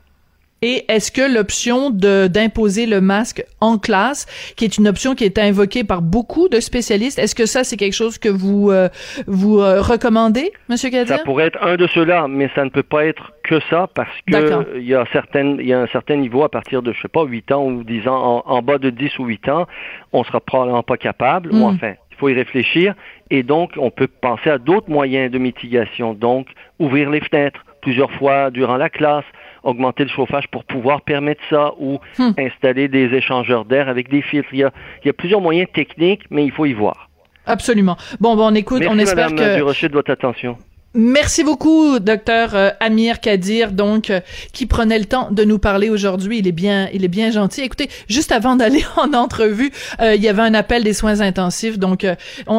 Et 0.63 0.85
est-ce 0.89 1.11
que 1.11 1.23
l'option 1.23 1.91
de 1.91 2.29
d'imposer 2.29 2.87
le 2.87 3.01
masque 3.01 3.45
en 3.61 3.79
classe, 3.79 4.27
qui 4.57 4.65
est 4.65 4.79
une 4.79 4.89
option 4.89 5.15
qui 5.15 5.25
est 5.25 5.39
invoquée 5.39 5.85
par 5.85 6.03
beaucoup 6.03 6.49
de 6.49 6.61
spécialistes, 6.61 7.19
est-ce 7.19 7.35
que 7.35 7.47
ça 7.47 7.65
c'est 7.65 7.77
quelque 7.77 7.95
chose 7.95 8.19
que 8.19 8.29
vous 8.29 8.71
euh, 8.71 8.89
vous 9.27 9.61
euh, 9.61 9.81
recommandez, 9.81 10.53
Monsieur 10.69 10.91
Kadir? 10.91 11.17
Ça 11.17 11.25
pourrait 11.25 11.47
être 11.47 11.63
un 11.63 11.77
de 11.77 11.87
ceux-là, 11.89 12.27
mais 12.29 12.49
ça 12.55 12.65
ne 12.65 12.71
peut 12.71 12.83
pas 12.83 13.05
être 13.05 13.33
que 13.43 13.61
ça 13.71 13.89
parce 13.95 14.17
que 14.27 14.79
il 14.79 14.87
y 14.87 14.95
a 14.95 15.05
certaines, 15.13 15.59
il 15.61 15.67
y 15.67 15.73
a 15.73 15.81
un 15.81 15.89
certain 15.89 16.17
niveau 16.17 16.45
à 16.45 16.49
partir 16.49 16.83
de, 16.83 16.93
je 16.93 17.01
sais 17.03 17.09
pas, 17.09 17.25
8 17.25 17.53
ans 17.53 17.65
ou 17.65 17.85
10 17.85 18.09
ans, 18.09 18.43
en, 18.47 18.51
en 18.51 18.63
bas 18.63 18.79
de 18.79 18.91
10 18.91 19.19
ou 19.19 19.27
8 19.27 19.49
ans, 19.49 19.67
on 20.13 20.23
sera 20.25 20.41
probablement 20.41 20.83
pas 20.83 20.97
capable, 20.97 21.53
Mm. 21.53 21.61
ou 21.61 21.67
enfin, 21.67 21.95
il 22.11 22.17
faut 22.17 22.29
y 22.29 22.35
réfléchir, 22.35 22.95
et 23.31 23.43
donc 23.43 23.73
on 23.77 23.91
peut 23.91 24.07
penser 24.07 24.51
à 24.51 24.59
d'autres 24.59 24.91
moyens 24.91 25.31
de 25.31 25.39
mitigation, 25.39 26.15
donc 26.15 26.47
ouvrir 26.79 27.11
les 27.11 27.21
fenêtres 27.21 27.65
plusieurs 27.81 28.13
fois 28.13 28.51
durant 28.51 28.77
la 28.77 28.89
classe, 28.89 29.25
augmenter 29.63 30.05
le 30.05 30.11
chauffage 30.11 30.49
pour 30.49 30.65
pouvoir 30.65 31.03
permettre 31.03 31.43
ça, 31.51 31.73
ou 31.79 31.99
installer 32.39 32.89
des 32.89 33.07
échangeurs 33.15 33.65
d'air 33.65 33.89
avec 33.89 34.09
des 34.09 34.23
filtres. 34.23 34.49
Il 34.53 34.61
y, 34.61 34.65
a, 34.65 34.73
il 35.03 35.07
y 35.07 35.11
a 35.11 35.13
plusieurs 35.13 35.41
moyens 35.41 35.69
techniques, 35.73 36.23
mais 36.31 36.45
il 36.45 36.53
faut 36.53 36.67
y 36.67 36.73
voir. 36.73 37.09
Absolument. 37.47 37.97
Bon, 38.21 38.37
bon, 38.37 38.53
on 38.53 38.55
écoute, 38.55 38.81
Merci, 38.81 38.95
on 38.95 38.99
espère 38.99 39.31
Madame 39.31 39.49
que. 39.49 39.57
Durocher, 39.57 39.89
de 39.89 39.95
votre 39.95 40.11
attention. 40.11 40.57
Merci 40.95 41.43
beaucoup, 41.43 41.99
docteur 42.01 42.55
euh, 42.55 42.69
Amir 42.79 43.21
Kadir, 43.21 43.73
donc 43.73 44.11
euh, 44.11 44.21
qui 44.53 44.67
prenait 44.67 44.99
le 44.99 45.07
temps 45.07 45.31
de 45.31 45.43
nous 45.43 45.59
parler 45.59 45.89
aujourd'hui. 45.89 46.39
Il 46.39 46.47
est 46.47 46.53
bien, 46.53 46.89
il 46.93 47.03
est 47.03 47.09
bien 47.09 47.31
gentil. 47.31 47.63
Écoutez, 47.63 47.89
juste 48.09 48.31
avant 48.31 48.57
d'aller 48.57 48.85
en 48.97 49.15
entrevue, 49.15 49.73
euh, 50.01 50.15
il 50.15 50.23
y 50.23 50.29
avait 50.29 50.43
un 50.43 50.53
appel 50.53 50.85
des 50.85 50.93
soins 50.93 51.21
intensifs, 51.23 51.79
donc 51.79 52.05
euh, 52.05 52.15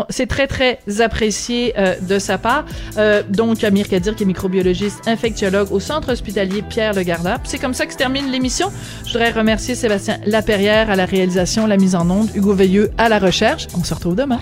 c'est 0.09 0.25
très 0.25 0.47
très 0.47 0.79
apprécié 0.99 1.73
euh, 1.77 1.93
de 2.01 2.17
sa 2.17 2.39
part. 2.39 2.65
Euh, 2.97 3.21
donc 3.29 3.63
Amir 3.63 3.87
Kadir, 3.87 4.15
qui 4.15 4.23
est 4.23 4.25
microbiologiste 4.25 5.07
infectiologue 5.07 5.71
au 5.71 5.79
centre 5.79 6.11
hospitalier 6.11 6.63
Pierre 6.63 6.93
Le. 6.93 7.03
Puis 7.03 7.13
C'est 7.45 7.59
comme 7.59 7.75
ça 7.75 7.85
que 7.85 7.93
se 7.93 7.97
termine 7.97 8.31
l'émission. 8.31 8.71
Je 9.05 9.13
voudrais 9.13 9.29
remercier 9.29 9.75
Sébastien 9.75 10.17
Laperrière 10.25 10.89
à 10.89 10.95
la 10.95 11.05
réalisation, 11.05 11.67
la 11.67 11.77
mise 11.77 11.93
en 11.93 12.09
onde, 12.09 12.29
Hugo 12.35 12.53
Veilleux 12.53 12.89
à 12.97 13.09
la 13.09 13.19
recherche. 13.19 13.67
On 13.77 13.83
se 13.83 13.93
retrouve 13.93 14.15
demain. 14.15 14.39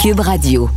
Cube 0.00 0.20
Radio. 0.20 0.70